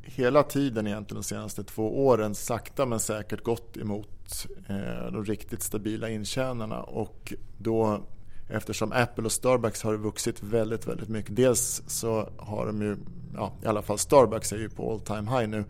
hela 0.03 0.43
tiden 0.43 0.87
egentligen 0.87 1.21
de 1.21 1.27
senaste 1.27 1.63
två 1.63 2.05
åren 2.05 2.35
sakta 2.35 2.85
men 2.85 2.99
säkert 2.99 3.43
gått 3.43 3.77
emot 3.77 4.47
eh, 4.67 5.11
de 5.11 5.25
riktigt 5.25 5.63
stabila 5.63 6.09
intjänarna. 6.09 6.81
Och 6.81 7.33
då 7.57 8.03
eftersom 8.49 8.91
Apple 8.91 9.23
och 9.23 9.31
Starbucks 9.31 9.83
har 9.83 9.97
vuxit 9.97 10.43
väldigt, 10.43 10.87
väldigt 10.87 11.09
mycket. 11.09 11.35
Dels 11.35 11.83
så 11.87 12.29
har 12.37 12.65
de 12.65 12.81
ju, 12.81 12.97
ja, 13.33 13.53
i 13.63 13.65
alla 13.65 13.81
fall 13.81 13.97
Starbucks 13.97 14.53
är 14.53 14.57
ju 14.57 14.69
på 14.69 14.91
all 14.91 14.99
time 14.99 15.39
high 15.39 15.49
nu 15.49 15.65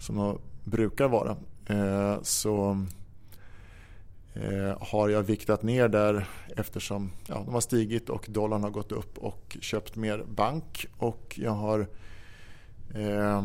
som 0.00 0.16
de 0.16 0.38
brukar 0.64 1.08
vara. 1.08 1.36
Eh, 1.66 2.22
så 2.22 2.84
eh, 4.34 4.76
har 4.80 5.08
jag 5.08 5.22
viktat 5.22 5.62
ner 5.62 5.88
där 5.88 6.28
eftersom 6.56 7.10
ja, 7.26 7.42
de 7.44 7.54
har 7.54 7.60
stigit 7.60 8.10
och 8.10 8.26
dollarn 8.28 8.62
har 8.62 8.70
gått 8.70 8.92
upp 8.92 9.18
och 9.18 9.56
köpt 9.60 9.96
mer 9.96 10.24
bank 10.28 10.86
och 10.98 11.38
jag 11.42 11.52
har 11.52 11.86
eh, 12.94 13.42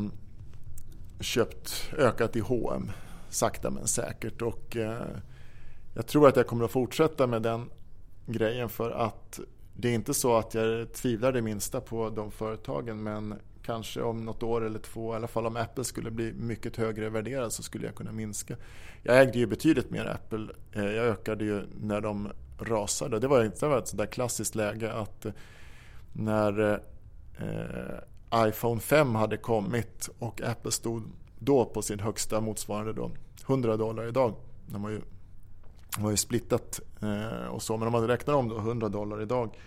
köpt, 1.19 1.91
ökat 1.97 2.35
i 2.35 2.39
H&M 2.39 2.91
sakta 3.29 3.69
men 3.69 3.87
säkert 3.87 4.41
och 4.41 4.77
eh, 4.77 5.07
jag 5.93 6.07
tror 6.07 6.27
att 6.27 6.35
jag 6.35 6.47
kommer 6.47 6.65
att 6.65 6.71
fortsätta 6.71 7.27
med 7.27 7.41
den 7.41 7.69
grejen 8.25 8.69
för 8.69 8.91
att 8.91 9.39
det 9.75 9.89
är 9.89 9.93
inte 9.93 10.13
så 10.13 10.37
att 10.37 10.53
jag 10.53 10.93
tvivlar 10.93 11.31
det 11.31 11.41
minsta 11.41 11.81
på 11.81 12.09
de 12.09 12.31
företagen 12.31 13.03
men 13.03 13.35
kanske 13.65 14.01
om 14.01 14.25
något 14.25 14.43
år 14.43 14.65
eller 14.65 14.79
två, 14.79 15.13
i 15.13 15.15
alla 15.15 15.27
fall 15.27 15.45
om 15.45 15.55
Apple 15.55 15.83
skulle 15.83 16.11
bli 16.11 16.33
mycket 16.33 16.75
högre 16.75 17.09
värderad 17.09 17.53
så 17.53 17.63
skulle 17.63 17.85
jag 17.85 17.95
kunna 17.95 18.11
minska. 18.11 18.55
Jag 19.03 19.21
ägde 19.21 19.39
ju 19.39 19.47
betydligt 19.47 19.89
mer 19.89 20.05
Apple. 20.05 20.47
Eh, 20.73 20.85
jag 20.85 21.05
ökade 21.05 21.45
ju 21.45 21.63
när 21.81 22.01
de 22.01 22.29
rasade. 22.59 23.19
Det 23.19 23.27
var, 23.27 23.43
inte 23.43 23.67
ett 23.67 23.87
sådär 23.87 24.05
klassiskt 24.05 24.55
läge 24.55 24.93
att 24.93 25.25
eh, 25.25 25.31
när 26.13 26.81
iPhone 28.35 28.81
5 28.81 29.15
hade 29.15 29.37
kommit 29.37 30.09
och 30.19 30.41
Apple 30.41 30.71
stod 30.71 31.03
då 31.39 31.65
på 31.65 31.81
sin 31.81 31.99
högsta 31.99 32.41
motsvarande 32.41 32.93
då 32.93 33.11
100 33.47 33.77
dollar 33.77 34.07
idag. 34.07 34.35
De 34.65 34.81
var 34.81 34.89
ju, 34.89 35.01
de 35.95 36.03
har 36.03 36.11
ju 36.11 36.17
splittat 36.17 36.79
eh, 37.01 37.47
och 37.47 37.61
så 37.61 37.77
men 37.77 37.87
om 37.87 37.91
man 37.91 38.07
räknar 38.07 38.33
om 38.33 38.49
då 38.49 38.57
100 38.57 38.89
dollar 38.89 39.21
idag 39.21 39.57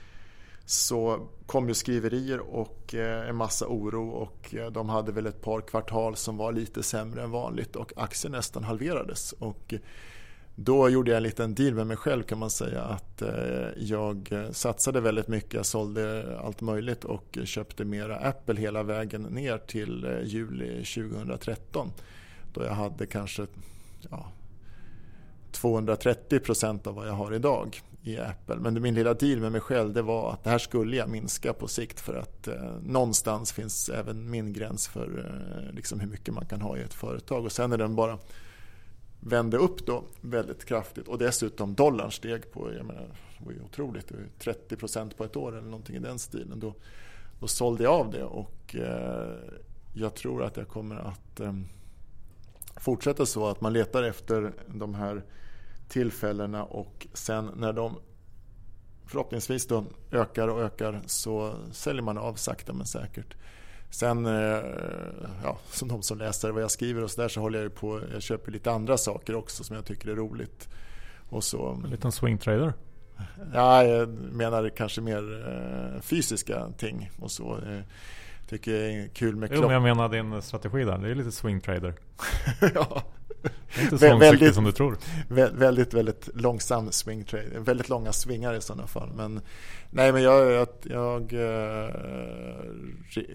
så 0.64 1.28
kom 1.46 1.68
ju 1.68 1.74
skriverier 1.74 2.38
och 2.38 2.94
eh, 2.94 3.28
en 3.28 3.36
massa 3.36 3.66
oro 3.68 4.08
och 4.08 4.54
eh, 4.54 4.70
de 4.70 4.88
hade 4.88 5.12
väl 5.12 5.26
ett 5.26 5.42
par 5.42 5.60
kvartal 5.60 6.16
som 6.16 6.36
var 6.36 6.52
lite 6.52 6.82
sämre 6.82 7.22
än 7.22 7.30
vanligt 7.30 7.76
och 7.76 7.92
aktien 7.96 8.32
nästan 8.32 8.64
halverades. 8.64 9.32
Och 9.32 9.74
då 10.54 10.88
gjorde 10.88 11.10
jag 11.10 11.16
en 11.16 11.22
liten 11.22 11.54
deal 11.54 11.74
med 11.74 11.86
mig 11.86 11.96
själv 11.96 12.22
kan 12.22 12.38
man 12.38 12.50
säga 12.50 12.82
att 12.82 13.22
eh, 13.22 13.68
jag 13.76 14.34
satsade 14.52 15.00
väldigt 15.00 15.28
mycket, 15.28 15.54
jag 15.54 15.66
sålde 15.66 16.36
allt 16.44 16.60
möjligt 16.60 17.04
och 17.04 17.38
köpte 17.44 17.84
mera 17.84 18.16
Apple 18.16 18.60
hela 18.60 18.82
vägen 18.82 19.22
ner 19.22 19.58
till 19.58 20.04
eh, 20.04 20.22
juli 20.22 20.84
2013 20.84 21.92
då 22.54 22.64
jag 22.64 22.74
hade 22.74 23.06
kanske 23.06 23.46
ja, 24.10 24.32
230 25.52 26.38
procent 26.38 26.86
av 26.86 26.94
vad 26.94 27.08
jag 27.08 27.12
har 27.12 27.34
idag 27.34 27.80
i 28.02 28.18
Apple. 28.18 28.56
Men 28.56 28.82
min 28.82 28.94
lilla 28.94 29.14
deal 29.14 29.40
med 29.40 29.52
mig 29.52 29.60
själv 29.60 29.92
det 29.92 30.02
var 30.02 30.32
att 30.32 30.44
det 30.44 30.50
här 30.50 30.58
skulle 30.58 30.96
jag 30.96 31.08
minska 31.08 31.52
på 31.52 31.68
sikt 31.68 32.00
för 32.00 32.14
att 32.14 32.48
eh, 32.48 32.54
någonstans 32.82 33.52
finns 33.52 33.88
även 33.88 34.30
min 34.30 34.52
gräns 34.52 34.88
för 34.88 35.18
eh, 35.18 35.74
liksom 35.74 36.00
hur 36.00 36.08
mycket 36.08 36.34
man 36.34 36.46
kan 36.46 36.60
ha 36.60 36.76
i 36.76 36.82
ett 36.82 36.94
företag. 36.94 37.44
Och 37.44 37.52
sen 37.52 37.72
är 37.72 37.78
den 37.78 37.96
bara 37.96 38.18
vände 39.24 39.56
upp 39.56 39.86
då 39.86 40.04
väldigt 40.20 40.64
kraftigt 40.64 41.08
och 41.08 41.18
dessutom 41.18 41.74
dollarn 41.74 42.12
steg 42.12 42.52
på, 42.52 42.72
jag 42.72 42.86
menar, 42.86 43.08
det 43.38 43.44
var 43.44 43.52
ju 43.52 43.60
otroligt, 43.60 44.12
30 44.38 44.76
procent 44.76 45.16
på 45.16 45.24
ett 45.24 45.36
år 45.36 45.52
eller 45.52 45.68
någonting 45.68 45.96
i 45.96 45.98
den 45.98 46.18
stilen. 46.18 46.60
Då, 46.60 46.74
då 47.40 47.46
sålde 47.46 47.84
jag 47.84 47.92
av 47.92 48.10
det 48.10 48.24
och 48.24 48.76
eh, 48.76 49.36
jag 49.94 50.14
tror 50.14 50.44
att 50.44 50.56
jag 50.56 50.68
kommer 50.68 50.96
att 50.96 51.40
eh, 51.40 51.52
fortsätta 52.76 53.26
så 53.26 53.48
att 53.48 53.60
man 53.60 53.72
letar 53.72 54.02
efter 54.02 54.52
de 54.66 54.94
här 54.94 55.22
tillfällena 55.88 56.64
och 56.64 57.06
sen 57.12 57.50
när 57.56 57.72
de 57.72 57.96
förhoppningsvis 59.06 59.66
då 59.66 59.84
ökar 60.10 60.48
och 60.48 60.62
ökar 60.62 61.00
så 61.06 61.54
säljer 61.72 62.02
man 62.02 62.18
av 62.18 62.34
sakta 62.34 62.72
men 62.72 62.86
säkert. 62.86 63.34
Sen, 63.92 64.26
eh, 64.26 64.62
ja, 65.42 65.58
som 65.70 65.88
de 65.88 66.02
som 66.02 66.18
läser 66.18 66.50
vad 66.50 66.62
jag 66.62 66.70
skriver 66.70 67.02
och 67.04 67.10
så 67.10 67.20
där 67.20 67.28
så 67.28 67.40
håller 67.40 67.62
jag 67.62 67.74
på, 67.74 68.00
jag 68.12 68.22
köper 68.22 68.52
lite 68.52 68.70
andra 68.70 68.98
saker 68.98 69.34
också 69.34 69.64
som 69.64 69.76
jag 69.76 69.84
tycker 69.84 70.08
är 70.08 70.16
roligt. 70.16 70.68
Och 71.28 71.44
så, 71.44 71.80
en 71.84 71.90
liten 71.90 72.12
swingtrader? 72.12 72.72
Ja, 73.54 73.84
jag 73.84 74.08
menar 74.08 74.68
kanske 74.68 75.00
mer 75.00 75.48
eh, 75.48 76.00
fysiska 76.00 76.68
ting 76.78 77.10
och 77.20 77.30
så. 77.30 77.58
Eh, 78.52 78.58
tycker 78.58 78.72
jag 78.72 78.92
är 78.92 79.08
kul 79.08 79.36
med 79.36 79.48
klockor. 79.48 79.64
Jo, 79.64 79.80
men 79.80 79.86
jag 79.86 79.96
menar 79.96 80.08
din 80.08 80.42
strategi 80.42 80.84
där. 80.84 80.98
Det 80.98 81.10
är 81.10 81.14
lite 81.14 81.32
swingtrader. 81.32 81.94
ja. 82.74 83.02
Det 83.74 83.80
är 83.80 83.82
inte 83.82 83.98
så 83.98 84.16
väldigt, 84.16 84.54
som 84.54 84.64
du 84.64 84.72
tror. 84.72 84.98
Väldigt, 85.28 85.94
väldigt 85.94 86.28
långsam 86.34 86.92
swing 86.92 87.24
trade. 87.24 87.58
Väldigt 87.58 87.88
långa 87.88 88.12
svingar 88.12 88.54
i 88.54 88.60
sådana 88.60 88.86
fall. 88.86 89.12
Men, 89.16 89.40
nej, 89.90 90.12
men 90.12 90.22
jag, 90.22 90.52
jag, 90.52 90.68
jag 90.82 91.32
äh, 91.32 91.90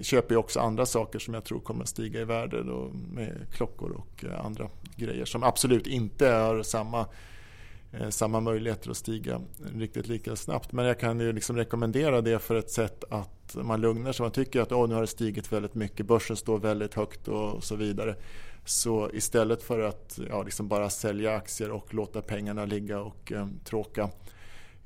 köper 0.02 0.36
ju 0.36 0.38
också 0.38 0.60
andra 0.60 0.86
saker 0.86 1.20
som 1.20 1.34
jag 1.34 1.44
tror 1.44 1.60
kommer 1.60 1.84
att 1.84 1.90
stiga 1.90 2.22
i 2.22 2.24
värde. 2.24 2.64
Då, 2.64 2.92
med 3.14 3.48
klockor 3.54 3.92
och 3.92 4.26
äh, 4.26 4.46
andra 4.46 4.68
grejer 4.96 5.26
som 5.26 5.44
absolut 5.44 5.88
inte 5.88 6.28
har 6.28 6.64
samma 6.64 7.06
Eh, 7.92 8.10
samma 8.10 8.40
möjligheter 8.40 8.92
att 8.92 8.98
stiga 8.98 9.42
riktigt 9.76 10.08
lika 10.08 10.36
snabbt. 10.36 10.72
Men 10.72 10.86
jag 10.86 11.00
kan 11.00 11.20
ju 11.20 11.34
liksom 11.34 11.56
rekommendera 11.56 12.22
det 12.22 12.40
för 12.40 12.56
ett 12.56 12.70
sätt 12.70 13.04
att 13.10 13.56
man 13.56 13.82
lugnar 13.82 14.12
sig. 14.12 14.24
Man 14.24 14.32
tycker 14.32 14.62
att 14.62 14.72
oh, 14.72 14.90
nu 14.90 14.96
har 14.96 15.02
det 15.02 15.08
stigit 15.08 15.54
väldigt 15.54 15.76
mycket, 15.76 16.06
börsen 16.06 16.36
står 16.36 16.60
väldigt 16.60 16.94
högt 16.94 17.28
och 17.28 17.64
så 17.64 17.76
vidare. 17.76 18.16
Så 18.66 19.10
istället 19.14 19.64
för 19.64 19.80
att 19.80 20.20
ja, 20.30 20.44
liksom 20.44 20.68
bara 20.68 20.90
sälja 20.90 21.36
aktier 21.36 21.72
och 21.72 21.94
låta 21.94 22.22
pengarna 22.22 22.66
ligga 22.66 23.00
och 23.00 23.32
eh, 23.32 23.48
tråka 23.64 24.10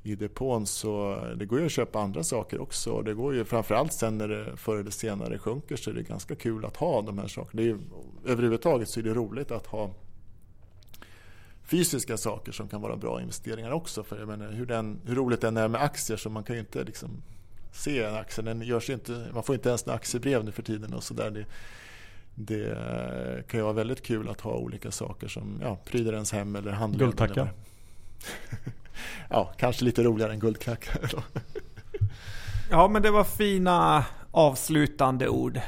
i 0.02 0.14
depån 0.14 0.66
så 0.66 1.22
det 1.36 1.46
går 1.46 1.60
ju 1.60 1.66
att 1.66 1.72
köpa 1.72 2.00
andra 2.00 2.24
saker 2.24 2.60
också. 2.60 3.02
Det 3.02 3.14
går 3.14 3.34
ju 3.34 3.44
framförallt 3.44 3.92
sen 3.92 4.18
när 4.18 4.28
det 4.28 4.56
förr 4.56 4.76
eller 4.76 4.90
senare 4.90 5.38
sjunker 5.38 5.76
så 5.76 5.90
är 5.90 5.94
det 5.94 6.02
ganska 6.02 6.34
kul 6.34 6.64
att 6.64 6.76
ha 6.76 7.02
de 7.02 7.18
här 7.18 7.28
sakerna. 7.28 7.62
Det 7.62 7.70
är, 7.70 7.78
överhuvudtaget 8.26 8.88
så 8.88 9.00
är 9.00 9.04
det 9.04 9.14
roligt 9.14 9.50
att 9.50 9.66
ha 9.66 9.90
fysiska 11.64 12.16
saker 12.16 12.52
som 12.52 12.68
kan 12.68 12.80
vara 12.80 12.96
bra 12.96 13.20
investeringar 13.20 13.70
också. 13.70 14.02
För 14.02 14.18
jag 14.18 14.28
menar, 14.28 14.52
hur, 14.52 14.66
den, 14.66 15.00
hur 15.04 15.14
roligt 15.14 15.40
det 15.40 15.48
än 15.48 15.56
är 15.56 15.68
med 15.68 15.82
aktier 15.82 16.16
så 16.16 16.30
man 16.30 16.44
kan 16.44 16.56
ju 16.56 16.60
inte 16.60 16.84
liksom 16.84 17.22
se 17.72 18.02
en 18.02 18.14
aktie. 18.14 18.44
Den 18.44 18.62
görs 18.62 18.90
inte, 18.90 19.26
man 19.34 19.42
får 19.42 19.54
inte 19.54 19.68
ens 19.68 19.86
en 19.86 19.94
aktiebrev 19.94 20.44
nu 20.44 20.52
för 20.52 20.62
tiden 20.62 20.94
och 20.94 21.02
sådär 21.02 21.46
det 22.34 23.44
kan 23.48 23.60
ju 23.60 23.64
vara 23.64 23.72
väldigt 23.72 24.02
kul 24.02 24.28
att 24.28 24.40
ha 24.40 24.52
olika 24.52 24.90
saker 24.90 25.28
som 25.28 25.58
ja, 25.62 25.76
pryder 25.84 26.12
ens 26.12 26.32
hem 26.32 26.56
eller 26.56 26.72
handlar. 26.72 26.98
Guldtackar? 26.98 27.52
ja, 29.30 29.52
kanske 29.56 29.84
lite 29.84 30.02
roligare 30.02 30.32
än 30.32 30.40
guldtackar. 30.40 31.10
ja, 32.70 32.88
men 32.88 33.02
det 33.02 33.10
var 33.10 33.24
fina 33.24 34.04
avslutande 34.30 35.28
ord. 35.28 35.60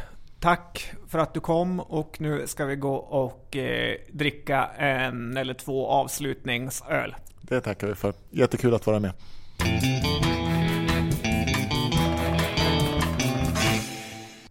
Tack 0.45 0.91
för 1.09 1.19
att 1.19 1.35
du 1.35 1.41
kom 1.41 1.81
och 1.81 2.17
nu 2.21 2.47
ska 2.47 2.65
vi 2.65 2.77
gå 2.77 2.95
och 2.95 3.57
eh, 3.57 3.97
dricka 4.13 4.65
en 4.79 5.37
eller 5.37 5.55
två 5.55 5.89
avslutningsöl. 5.89 7.15
Det 7.41 7.61
tackar 7.61 7.87
vi 7.87 7.95
för. 7.95 8.15
Jättekul 8.31 8.75
att 8.75 8.87
vara 8.87 9.01
med. 9.01 9.13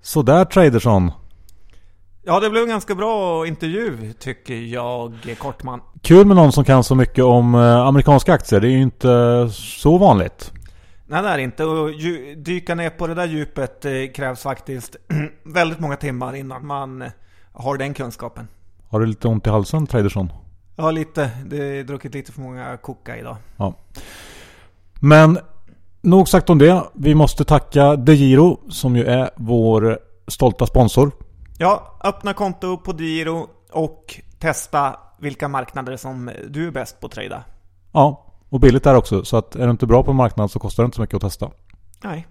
Sådär 0.02 0.46
Traderson. 0.46 1.12
Ja, 2.24 2.40
det 2.40 2.50
blev 2.50 2.64
en 2.64 2.70
ganska 2.70 2.96
bra 2.96 3.48
intervju 3.48 4.14
tycker 4.20 4.56
jag, 4.56 5.36
Kortman. 5.38 5.82
Kul 6.02 6.28
med 6.28 6.36
någon 6.36 6.52
som 6.52 6.64
kan 6.64 6.84
så 6.84 6.96
mycket 6.96 7.24
om 7.24 7.56
eh, 7.56 7.78
amerikanska 7.78 8.34
aktier. 8.34 8.60
Det 8.60 8.68
är 8.68 8.72
ju 8.72 8.82
inte 8.82 9.50
så 9.52 9.98
vanligt. 9.98 10.52
Nej, 11.06 11.22
det 11.22 11.30
är 11.30 11.38
inte. 11.38 11.66
Och 11.66 11.90
dyka 12.38 12.76
ner 12.76 12.90
på 12.90 13.08
det 13.08 13.14
där 13.14 13.26
djupet 13.26 13.86
eh, 13.86 13.92
krävs 14.16 14.42
faktiskt 14.42 14.96
väldigt 15.44 15.80
många 15.80 15.96
timmar 15.96 16.36
innan 16.36 16.66
man 16.66 17.04
har 17.52 17.78
den 17.78 17.94
kunskapen. 17.94 18.48
Har 18.90 19.00
du 19.00 19.06
lite 19.06 19.28
ont 19.28 19.48
i 19.48 19.50
halsen, 19.50 19.88
Traderson? 19.88 20.34
Ja, 20.76 20.92
lite. 20.92 21.32
Det 21.46 21.58
är 21.58 21.84
druckit 21.84 22.14
lite 22.14 22.32
för 22.32 22.42
många 22.42 22.78
koka 22.78 23.18
idag. 23.18 23.38
Ja. 23.58 23.74
Men 25.00 25.40
nog 26.02 26.30
sagt 26.30 26.50
om 26.50 26.58
det. 26.58 26.84
Vi 26.94 27.16
måste 27.16 27.46
tacka 27.46 27.96
DeGiro 27.96 28.60
som 28.70 28.96
ju 28.96 29.06
är 29.06 29.30
vår 29.36 30.00
stolta 30.28 30.66
sponsor. 30.66 31.12
Ja, 31.58 31.98
öppna 32.04 32.34
konto 32.34 32.78
på 32.78 32.92
Diro 32.92 33.48
och 33.72 34.22
testa 34.40 34.96
vilka 35.20 35.48
marknader 35.48 35.98
som 35.98 36.32
du 36.50 36.68
är 36.68 36.72
bäst 36.72 37.00
på 37.00 37.08
att 37.08 37.14
trada. 37.14 37.44
Ja, 37.92 38.33
och 38.54 38.60
billigt 38.60 38.84
där 38.84 38.96
också. 38.96 39.26
Så 39.26 39.38
att 39.38 39.56
är 39.56 39.66
du 39.66 39.72
inte 39.72 39.86
bra 39.86 40.04
på 40.04 40.12
en 40.12 40.18
marknad 40.18 40.52
så 40.52 40.60
kostar 40.60 40.84
det 40.84 40.86
inte 40.86 40.96
så 40.96 41.02
mycket 41.02 41.16
att 41.16 41.22
testa. 41.22 41.52
Nej. 42.04 42.28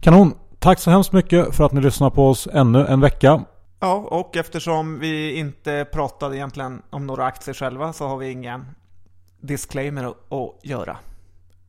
Kanon! 0.00 0.34
Tack 0.58 0.78
så 0.78 0.90
hemskt 0.90 1.12
mycket 1.12 1.54
för 1.54 1.64
att 1.64 1.72
ni 1.72 1.80
lyssnar 1.80 2.10
på 2.10 2.28
oss 2.28 2.48
ännu 2.52 2.86
en 2.86 3.00
vecka. 3.00 3.44
Ja, 3.80 3.94
och 3.94 4.36
eftersom 4.36 4.98
vi 4.98 5.38
inte 5.38 5.86
pratade 5.92 6.36
egentligen 6.36 6.82
om 6.90 7.06
några 7.06 7.24
aktier 7.24 7.54
själva 7.54 7.92
så 7.92 8.06
har 8.06 8.16
vi 8.16 8.30
ingen 8.30 8.64
disclaimer 9.40 10.04
att 10.04 10.50
göra. 10.62 10.96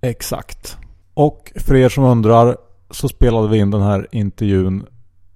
Exakt. 0.01 0.77
Och 1.13 1.51
för 1.55 1.75
er 1.75 1.89
som 1.89 2.03
undrar 2.03 2.57
så 2.89 3.09
spelade 3.09 3.47
vi 3.47 3.57
in 3.57 3.71
den 3.71 3.81
här 3.81 4.07
intervjun 4.11 4.85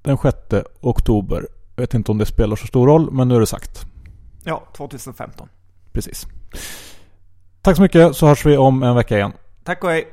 den 0.01 0.17
6 0.17 0.37
oktober. 0.81 1.47
Jag 1.75 1.83
vet 1.83 1.93
inte 1.93 2.11
om 2.11 2.17
det 2.17 2.25
spelar 2.25 2.55
så 2.55 2.67
stor 2.67 2.87
roll, 2.87 3.11
men 3.11 3.27
nu 3.27 3.35
är 3.35 3.39
det 3.39 3.45
sagt. 3.45 3.85
Ja, 4.43 4.63
2015. 4.77 5.49
Precis. 5.91 6.27
Tack 7.63 7.75
så 7.75 7.81
mycket 7.81 8.15
så 8.15 8.27
hörs 8.27 8.45
vi 8.45 8.57
om 8.57 8.83
en 8.83 8.95
vecka 8.95 9.17
igen. 9.17 9.31
Tack 9.63 9.83
och 9.83 9.89
hej. 9.89 10.07